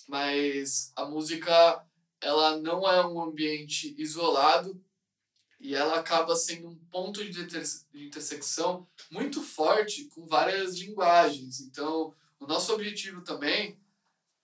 mas 0.07 0.93
a 0.95 1.05
música 1.05 1.85
ela 2.21 2.59
não 2.59 2.89
é 2.89 3.05
um 3.05 3.21
ambiente 3.21 3.93
isolado 3.99 4.81
e 5.59 5.75
ela 5.75 5.99
acaba 5.99 6.37
sendo 6.37 6.69
um 6.69 6.77
ponto 6.93 7.25
de, 7.29 7.41
inter- 7.41 7.65
de 7.93 8.07
intersecção 8.07 8.87
muito 9.11 9.43
forte 9.43 10.05
com 10.05 10.27
várias 10.27 10.77
linguagens. 10.77 11.61
Então, 11.61 12.15
o 12.39 12.47
nosso 12.47 12.73
objetivo 12.73 13.21
também 13.23 13.81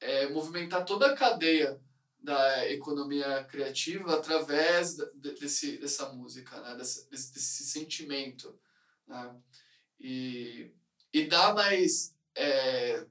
é 0.01 0.29
movimentar 0.31 0.85
toda 0.85 1.07
a 1.13 1.17
cadeia 1.17 1.81
da 2.23 2.71
economia 2.71 3.45
criativa 3.45 4.15
através 4.15 4.97
desse, 5.15 5.79
dessa 5.79 6.13
música, 6.13 6.61
né? 6.61 6.77
desse, 6.77 7.11
desse, 7.11 7.65
sentimento. 7.65 8.59
Né? 9.07 9.37
E, 10.01 10.71
e 11.13 11.27
dar 11.27 11.55
mais. 11.55 12.15
É, 12.35 13.07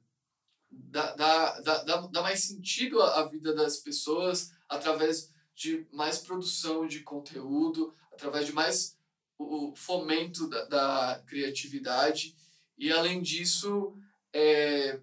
dá, 0.69 1.13
dá, 1.15 1.59
dá, 1.59 1.83
dá 1.83 1.97
dá 2.07 2.21
mais 2.21 2.43
sentido 2.43 3.01
à 3.01 3.27
vida 3.27 3.53
das 3.53 3.77
pessoas 3.77 4.51
através 4.67 5.31
de 5.53 5.85
mais 5.91 6.17
produção 6.19 6.87
de 6.87 7.01
conteúdo, 7.01 7.93
através 8.11 8.45
de 8.45 8.53
mais 8.53 8.97
o 9.37 9.75
fomento 9.75 10.47
da, 10.47 10.65
da 10.65 11.23
criatividade 11.27 12.35
e, 12.77 12.91
além 12.91 13.21
disso, 13.21 13.95
é, 14.33 14.99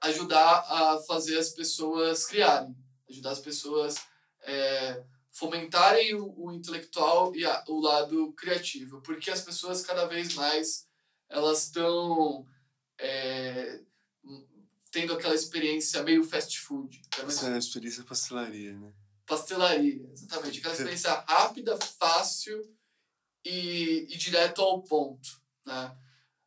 ajudar 0.00 0.64
a 0.68 0.98
fazer 1.06 1.38
as 1.38 1.50
pessoas 1.50 2.24
criarem, 2.26 2.74
ajudar 3.10 3.32
as 3.32 3.40
pessoas 3.40 3.96
é, 4.42 5.04
fomentarem 5.30 6.14
o, 6.14 6.46
o 6.46 6.52
intelectual 6.52 7.34
e 7.34 7.44
a, 7.44 7.64
o 7.68 7.80
lado 7.80 8.32
criativo, 8.32 9.00
porque 9.02 9.30
as 9.30 9.42
pessoas 9.42 9.82
cada 9.82 10.06
vez 10.06 10.34
mais 10.34 10.88
elas 11.28 11.64
estão 11.64 12.46
é, 12.98 13.80
tendo 14.90 15.12
aquela 15.12 15.34
experiência 15.34 16.02
meio 16.02 16.24
fast 16.24 16.58
food, 16.58 17.00
é 17.18 17.22
uma 17.22 17.28
Essa 17.28 17.50
é 17.50 17.54
a 17.54 17.58
experiência 17.58 18.02
pastelaria, 18.04 18.76
né? 18.76 18.92
pastelaria, 19.30 20.10
exatamente, 20.12 20.58
aquela 20.58 20.74
experiência 20.74 21.12
rápida, 21.12 21.78
fácil 21.78 22.60
e, 23.44 24.08
e 24.10 24.16
direto 24.16 24.60
ao 24.60 24.82
ponto, 24.82 25.40
né? 25.64 25.96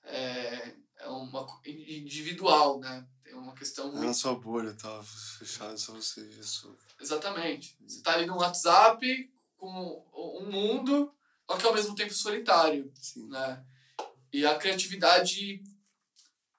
É, 0.03 0.75
é 0.97 1.07
uma 1.07 1.47
individual, 1.65 2.81
né? 2.81 3.07
Uma 3.43 3.53
questão 3.53 3.89
É 3.89 3.91
muito 3.91 4.05
na 4.05 4.13
sua 4.13 4.35
bolha, 4.35 4.73
tava 4.73 5.03
fechado, 5.03 5.77
só 5.77 5.93
você 5.93 6.21
isso. 6.39 6.73
Exatamente. 6.99 7.77
Você 7.85 8.01
tá 8.01 8.13
ali 8.13 8.25
no 8.25 8.37
WhatsApp 8.37 9.31
com 9.57 10.05
um 10.13 10.49
mundo, 10.49 11.13
só 11.45 11.57
que 11.57 11.65
ao 11.65 11.73
mesmo 11.73 11.93
tempo 11.93 12.13
solitário, 12.13 12.91
Sim. 12.95 13.27
né? 13.27 13.63
E 14.31 14.45
a 14.45 14.57
criatividade, 14.57 15.61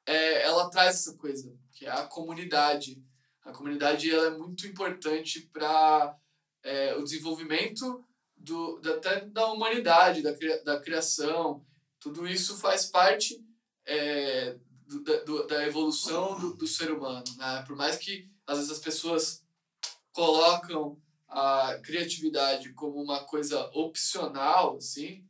é, 0.06 0.43
ela 0.43 0.69
traz 0.69 0.97
essa 0.97 1.16
coisa, 1.16 1.56
que 1.73 1.86
é 1.86 1.90
a 1.90 2.06
comunidade. 2.06 3.02
A 3.43 3.51
comunidade 3.51 4.11
ela 4.11 4.27
é 4.27 4.39
muito 4.39 4.66
importante 4.66 5.40
para 5.52 6.16
é, 6.62 6.94
o 6.97 7.02
desenvolvimento 7.02 8.05
do, 8.36 8.78
da, 8.81 8.94
até 8.94 9.24
da 9.24 9.47
humanidade, 9.47 10.23
da, 10.23 10.32
da 10.65 10.81
criação. 10.81 11.65
Tudo 11.98 12.28
isso 12.28 12.59
faz 12.59 12.85
parte 12.86 13.43
é, 13.86 14.59
do, 14.86 15.47
da, 15.47 15.66
evolução 15.66 16.39
do, 16.39 16.55
do 16.55 16.66
ser 16.66 16.90
humano. 16.90 17.24
Né? 17.36 17.65
Por 17.66 17.77
mais 17.77 17.97
que 17.97 18.28
às 18.47 18.59
vezes 18.59 18.73
as 18.73 18.78
pessoas 18.78 19.44
colocam 20.12 21.01
a 21.28 21.78
criatividade 21.82 22.73
como 22.73 23.02
uma 23.02 23.24
coisa 23.24 23.69
opcional, 23.73 24.77
assim, 24.77 25.27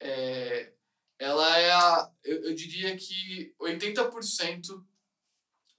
é, 0.00 0.72
ela 1.18 1.58
é 1.58 1.70
a, 1.70 2.10
eu, 2.24 2.44
eu 2.44 2.54
diria 2.54 2.96
que 2.96 3.54
80% 3.60 4.84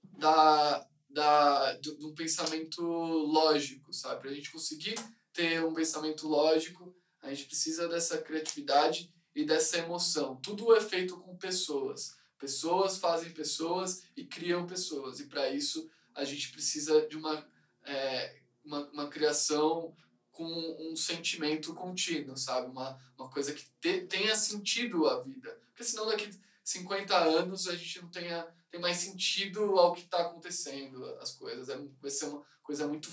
da, 0.02 0.86
da, 1.08 1.74
do, 1.74 1.96
do 1.96 2.14
pensamento 2.14 2.82
lógico, 2.82 3.92
sabe? 3.92 4.20
Para 4.20 4.30
a 4.30 4.34
gente 4.34 4.52
conseguir 4.52 4.94
ter 5.32 5.64
um 5.64 5.74
pensamento 5.74 6.28
lógico, 6.28 6.94
a 7.22 7.30
gente 7.30 7.46
precisa 7.46 7.88
dessa 7.88 8.18
criatividade 8.18 9.12
e 9.34 9.44
dessa 9.44 9.78
emoção. 9.78 10.36
Tudo 10.36 10.74
é 10.74 10.80
feito 10.80 11.18
com 11.18 11.36
pessoas. 11.36 12.16
Pessoas 12.40 12.96
fazem 12.96 13.30
pessoas 13.32 14.02
e 14.16 14.24
criam 14.24 14.66
pessoas. 14.66 15.20
E 15.20 15.26
para 15.26 15.50
isso 15.50 15.90
a 16.14 16.24
gente 16.24 16.50
precisa 16.50 17.06
de 17.06 17.16
uma, 17.16 17.46
é, 17.84 18.40
uma, 18.64 18.88
uma 18.90 19.08
criação 19.08 19.94
com 20.32 20.90
um 20.90 20.96
sentimento 20.96 21.74
contínuo, 21.74 22.34
sabe? 22.38 22.70
Uma, 22.70 22.98
uma 23.18 23.28
coisa 23.28 23.52
que 23.52 23.66
te, 23.78 24.06
tenha 24.06 24.34
sentido 24.34 25.06
a 25.06 25.20
vida. 25.20 25.54
Porque 25.66 25.84
senão 25.84 26.06
daqui 26.06 26.30
50 26.64 27.14
anos 27.14 27.68
a 27.68 27.76
gente 27.76 28.00
não 28.00 28.08
tenha, 28.08 28.48
tem 28.70 28.80
mais 28.80 28.96
sentido 28.96 29.78
ao 29.78 29.92
que 29.92 30.00
está 30.00 30.22
acontecendo, 30.22 31.04
as 31.20 31.32
coisas. 31.32 31.68
É, 31.68 31.78
vai 32.00 32.10
ser 32.10 32.24
uma 32.24 32.42
coisa 32.62 32.88
muito 32.88 33.10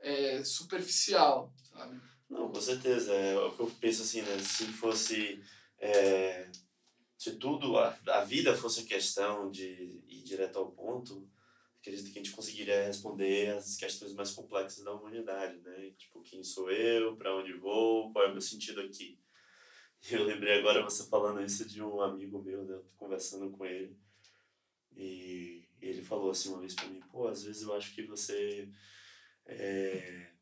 é, 0.00 0.44
superficial, 0.44 1.50
sabe? 1.72 1.98
Não, 2.28 2.50
com 2.50 2.60
certeza. 2.60 3.10
É 3.10 3.38
o 3.38 3.52
que 3.52 3.60
eu 3.60 3.72
penso 3.80 4.02
assim, 4.02 4.20
né? 4.20 4.38
Se 4.38 4.66
fosse. 4.66 5.42
é, 5.78 6.46
se 7.16 7.36
tudo, 7.36 7.78
a, 7.78 7.98
a 8.08 8.24
vida 8.24 8.54
fosse 8.54 8.84
questão 8.84 9.50
de 9.50 10.02
ir 10.08 10.22
direto 10.22 10.58
ao 10.58 10.70
ponto, 10.70 11.28
acredito 11.80 12.12
que 12.12 12.18
a 12.18 12.22
gente 12.22 12.34
conseguiria 12.34 12.84
responder 12.84 13.50
as 13.56 13.76
questões 13.76 14.12
mais 14.12 14.32
complexas 14.32 14.84
da 14.84 14.92
humanidade, 14.92 15.58
né? 15.60 15.92
Tipo, 15.96 16.20
quem 16.22 16.42
sou 16.42 16.70
eu, 16.70 17.16
para 17.16 17.34
onde 17.36 17.52
vou, 17.54 18.12
qual 18.12 18.24
é 18.24 18.28
o 18.28 18.32
meu 18.32 18.40
sentido 18.40 18.80
aqui. 18.80 19.18
Eu 20.10 20.24
lembrei 20.24 20.58
agora 20.58 20.84
você 20.84 21.08
falando 21.08 21.42
isso 21.42 21.66
de 21.66 21.82
um 21.82 22.00
amigo 22.00 22.40
meu, 22.42 22.64
né? 22.64 22.78
Conversando 22.96 23.50
com 23.50 23.64
ele. 23.64 23.96
E 24.94 25.66
ele 25.80 26.02
falou 26.02 26.30
assim 26.30 26.50
uma 26.50 26.60
vez 26.60 26.74
para 26.74 26.88
mim, 26.88 27.00
pô, 27.10 27.28
às 27.28 27.42
vezes 27.42 27.62
eu 27.62 27.74
acho 27.74 27.94
que 27.94 28.02
você 28.02 28.68
é, 29.44 30.32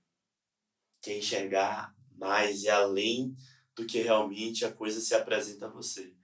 quer 1.00 1.18
enxergar 1.18 1.94
mais 2.12 2.62
e 2.62 2.68
além 2.68 3.34
do 3.74 3.86
que 3.86 4.00
realmente 4.00 4.64
a 4.64 4.72
coisa 4.72 5.00
se 5.00 5.14
apresenta 5.14 5.66
a 5.66 5.70
você. 5.70 6.14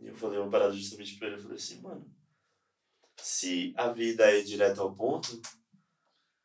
E 0.00 0.06
eu 0.06 0.14
falei 0.14 0.38
uma 0.38 0.50
parada 0.50 0.74
justamente 0.74 1.16
pra 1.16 1.28
ele, 1.28 1.36
eu 1.36 1.42
falei 1.42 1.56
assim, 1.56 1.80
mano, 1.80 2.10
se 3.16 3.72
a 3.76 3.88
vida 3.92 4.24
é 4.30 4.42
direto 4.42 4.80
ao 4.80 4.94
ponto, 4.94 5.40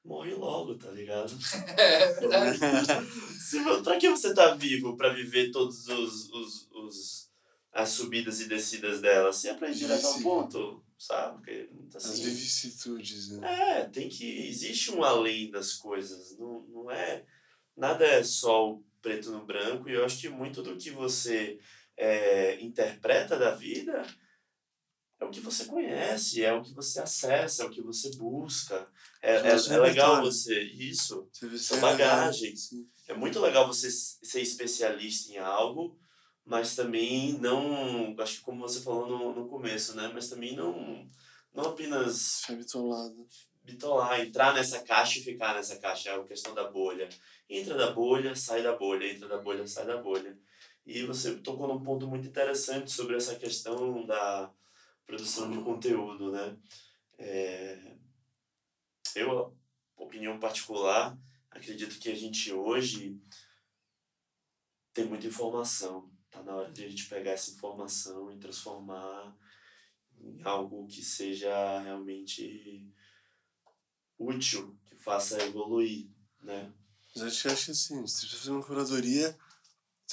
morre 0.03 0.34
logo, 0.34 0.76
tá 0.76 0.90
ligado? 0.91 1.34
É 1.78 2.14
verdade. 2.14 3.07
Se, 3.40 3.60
pra 3.84 3.98
que 3.98 4.10
você 4.10 4.34
tá 4.34 4.56
vivo? 4.56 4.95
Pra 4.95 5.14
viver 5.14 5.52
todos 5.52 5.88
os, 5.88 6.30
os, 6.30 6.72
os 6.72 7.32
as 7.73 7.90
subidas 7.90 8.41
e 8.41 8.48
descidas 8.48 8.99
dela? 9.02 9.32
Se 9.32 9.48
é 9.48 9.53
pra 9.53 9.69
ir 9.69 9.76
direto 9.76 10.06
ao 10.06 10.19
ponto, 10.22 10.84
sabe? 10.98 11.38
Porque, 11.38 11.69
As 11.95 12.06
assim, 12.06 12.23
vicissitudes, 12.23 13.30
né? 13.30 13.80
é, 13.80 13.86
tem 13.86 14.10
que. 14.10 14.48
Existe 14.48 14.91
um 14.91 15.03
além 15.03 15.49
das 15.49 15.73
coisas. 15.73 16.38
Não, 16.38 16.61
não 16.68 16.91
é. 16.91 17.26
Nada 17.76 18.06
é 18.06 18.23
só 18.23 18.72
o 18.72 18.84
preto 19.02 19.32
no 19.32 19.45
branco. 19.45 19.90
E 19.90 19.94
eu 19.94 20.03
acho 20.03 20.19
que 20.19 20.30
muito 20.30 20.61
do 20.61 20.76
que 20.76 20.91
você 20.91 21.60
é, 22.02 22.60
interpreta 22.60 23.38
da 23.38 23.52
vida 23.52 24.03
é 25.19 25.23
o 25.23 25.30
que 25.30 25.40
você 25.40 25.65
conhece, 25.65 26.44
é 26.44 26.52
o 26.52 26.64
que 26.64 26.73
você 26.73 26.99
acessa, 26.99 27.61
é 27.61 27.65
o 27.68 27.69
que 27.69 27.80
você 27.80 28.10
busca. 28.18 28.88
É, 29.22 29.36
é, 29.36 29.38
é 29.38 29.53
legal 29.53 29.82
repertório. 29.84 30.23
você. 30.23 30.60
Isso. 30.61 31.30
São 31.60 31.80
bagagens. 31.80 32.69
É 33.07 33.14
muito 33.14 33.40
legal 33.40 33.68
você 33.68 33.91
ser 33.91 34.41
especialista 34.41 35.32
em 35.32 35.38
algo, 35.38 35.95
mas 36.44 36.76
também 36.76 37.34
não. 37.34 38.15
Acho 38.18 38.40
que 38.40 38.44
como 38.44 38.61
você 38.61 38.82
falou 38.82 39.07
no, 39.07 39.36
no 39.36 39.48
começo, 39.48 39.95
né? 39.95 40.10
Mas 40.11 40.28
também 40.28 40.56
não. 40.56 41.07
Não 41.53 41.65
apenas 41.65 42.41
Fica 42.41 42.56
bitolado. 42.56 43.28
bitolar, 43.61 44.22
entrar 44.22 44.56
nessa 44.56 44.80
caixa 44.80 45.19
e 45.19 45.23
ficar 45.23 45.53
nessa 45.53 45.78
caixa, 45.78 46.10
é 46.10 46.15
a 46.15 46.23
questão 46.23 46.56
da 46.56 46.68
bolha. 46.68 47.07
Entra 47.48 47.76
da 47.76 47.91
bolha, 47.91 48.36
sai 48.36 48.64
da 48.64 48.76
bolha, 48.76 49.06
entra 49.06 49.28
da 49.28 49.38
bolha, 49.38 49.68
sai 49.68 49.86
da 49.86 49.98
bolha. 49.98 50.36
E 50.93 51.05
você 51.05 51.38
tocou 51.38 51.69
num 51.69 51.81
ponto 51.81 52.05
muito 52.05 52.27
interessante 52.27 52.91
sobre 52.91 53.15
essa 53.15 53.35
questão 53.35 54.05
da 54.05 54.53
produção 55.05 55.49
de 55.49 55.63
conteúdo, 55.63 56.34
né? 56.34 56.57
É, 57.18 57.95
eu, 59.15 59.57
opinião 59.95 60.38
particular, 60.38 61.18
acredito 61.49 61.97
que 61.97 62.11
a 62.11 62.15
gente 62.15 62.51
hoje 62.51 63.18
tem 64.93 65.05
muita 65.05 65.27
informação. 65.27 66.11
Tá 66.30 66.43
na 66.43 66.55
hora 66.55 66.72
de 66.73 66.84
a 66.84 66.89
gente 66.89 67.07
pegar 67.07 67.31
essa 67.31 67.51
informação 67.51 68.30
e 68.30 68.38
transformar 68.38 69.34
em 70.19 70.41
algo 70.43 70.88
que 70.88 71.01
seja 71.01 71.80
realmente 71.80 72.85
útil, 74.19 74.77
que 74.85 74.97
faça 74.97 75.41
evoluir, 75.41 76.09
né? 76.41 76.73
Mas 77.15 77.23
acho 77.23 77.43
que 77.43 77.47
assim, 77.47 78.05
se 78.05 78.27
você 78.27 78.35
fazer 78.35 78.51
uma 78.51 78.63
curadoria, 78.63 79.38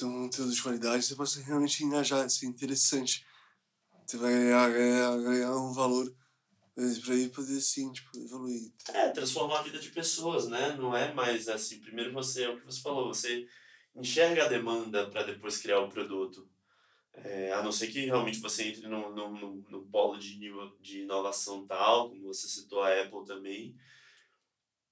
um 0.05 0.23
conteúdo 0.23 0.53
de 0.53 0.61
qualidade, 0.61 1.03
você 1.03 1.15
pode 1.15 1.41
realmente 1.41 1.83
engajar, 1.83 2.29
ser 2.29 2.45
interessante. 2.45 3.25
Você 4.05 4.17
vai 4.17 4.31
ganhar, 4.31 4.69
ganhar, 4.69 5.55
um 5.57 5.73
valor 5.73 6.11
pra 6.75 7.15
ir 7.15 7.29
poder, 7.29 7.57
assim, 7.57 7.91
tipo, 7.91 8.17
evoluir. 8.17 8.71
É, 8.93 9.09
transformar 9.09 9.59
a 9.59 9.63
vida 9.63 9.79
de 9.79 9.89
pessoas, 9.89 10.47
né? 10.47 10.75
Não 10.77 10.95
é 10.95 11.13
mais 11.13 11.47
assim, 11.47 11.79
primeiro 11.79 12.13
você, 12.13 12.43
é 12.43 12.49
o 12.49 12.59
que 12.59 12.65
você 12.65 12.81
falou, 12.81 13.13
você 13.13 13.47
enxerga 13.95 14.45
a 14.45 14.47
demanda 14.47 15.09
para 15.09 15.23
depois 15.23 15.57
criar 15.57 15.79
o 15.79 15.89
produto. 15.89 16.49
É, 17.13 17.51
a 17.51 17.61
não 17.61 17.71
ser 17.71 17.87
que 17.87 18.05
realmente 18.05 18.39
você 18.39 18.69
entre 18.69 18.87
no, 18.87 19.13
no, 19.13 19.29
no, 19.31 19.55
no 19.69 19.85
polo 19.87 20.17
de, 20.17 20.37
nível, 20.37 20.77
de 20.79 21.01
inovação 21.01 21.67
tal, 21.67 22.09
como 22.09 22.27
você 22.27 22.47
citou 22.47 22.81
a 22.81 23.01
Apple 23.01 23.25
também, 23.25 23.75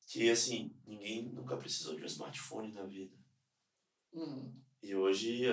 que 0.08 0.30
assim, 0.30 0.76
ninguém 0.86 1.24
nunca 1.24 1.56
precisou 1.56 1.96
de 1.96 2.04
um 2.04 2.08
smartphone 2.08 2.74
na 2.74 2.84
vida. 2.84 3.16
Hum, 4.14 4.54
E 4.88 4.96
hoje 4.96 5.46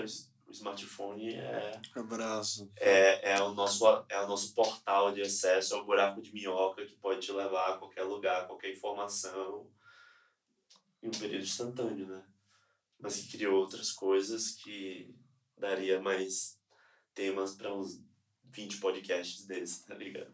o 0.46 0.52
smartphone 0.52 1.34
é, 1.34 1.80
Abraço. 1.96 2.70
é, 2.76 3.32
é, 3.32 3.42
o 3.42 3.52
nosso, 3.52 3.84
é 4.08 4.20
o 4.20 4.28
nosso 4.28 4.54
portal 4.54 5.12
de 5.12 5.22
acesso 5.22 5.74
ao 5.74 5.84
buraco 5.84 6.22
de 6.22 6.32
minhoca 6.32 6.86
que 6.86 6.94
pode 6.94 7.26
te 7.26 7.32
levar 7.32 7.70
a 7.70 7.78
qualquer 7.78 8.04
lugar, 8.04 8.42
a 8.42 8.44
qualquer 8.44 8.70
informação 8.70 9.68
em 11.02 11.08
um 11.08 11.10
período 11.10 11.42
instantâneo, 11.42 12.06
né? 12.06 12.24
Mas 12.96 13.16
que 13.16 13.32
criou 13.32 13.56
outras 13.56 13.90
coisas 13.90 14.52
que 14.52 15.12
daria 15.58 16.00
mais 16.00 16.56
temas 17.12 17.56
para 17.56 17.74
uns 17.74 18.00
20 18.44 18.78
podcasts 18.78 19.44
desses, 19.46 19.82
tá 19.82 19.96
ligado? 19.96 20.32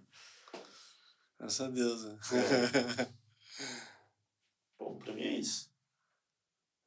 Graças 1.39 1.61
a 1.63 1.71
Deus, 1.71 2.05
né? 2.05 2.19
Bom, 4.79 4.99
pra 4.99 5.15
mim 5.15 5.23
é 5.23 5.39
isso. 5.39 5.73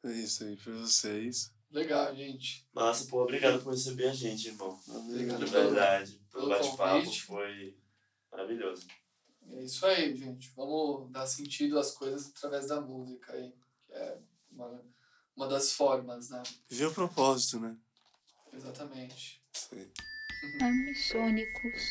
É 0.03 0.11
isso 0.11 0.43
aí, 0.43 0.55
pra 0.57 0.73
vocês. 0.73 1.51
Legal, 1.73 2.15
gente. 2.15 2.67
Massa, 2.73 3.05
pô, 3.09 3.23
obrigado 3.23 3.61
por 3.63 3.71
receber 3.73 4.07
a 4.07 4.13
gente, 4.13 4.47
irmão. 4.47 4.79
Obrigado 4.87 5.43
De 5.45 5.51
pelo- 5.51 5.69
verdade. 5.71 6.21
pelo 6.31 6.45
O 6.45 6.49
bate-papo 6.49 7.11
foi 7.25 7.77
maravilhoso. 8.31 8.87
É 9.51 9.63
isso 9.63 9.85
aí, 9.85 10.15
gente. 10.15 10.49
Vamos 10.55 11.11
dar 11.11 11.25
sentido 11.27 11.77
às 11.77 11.91
coisas 11.91 12.27
através 12.29 12.67
da 12.67 12.79
música 12.79 13.33
aí. 13.33 13.53
Que 13.85 13.93
é 13.93 14.17
uma, 14.51 14.81
uma 15.35 15.47
das 15.47 15.73
formas, 15.73 16.29
né? 16.29 16.41
Ver 16.69 16.85
o 16.85 16.93
propósito, 16.93 17.59
né? 17.59 17.75
Exatamente. 18.53 19.43
Isso 19.53 19.69
aí. 19.75 19.91
Amissônicos. 20.61 21.81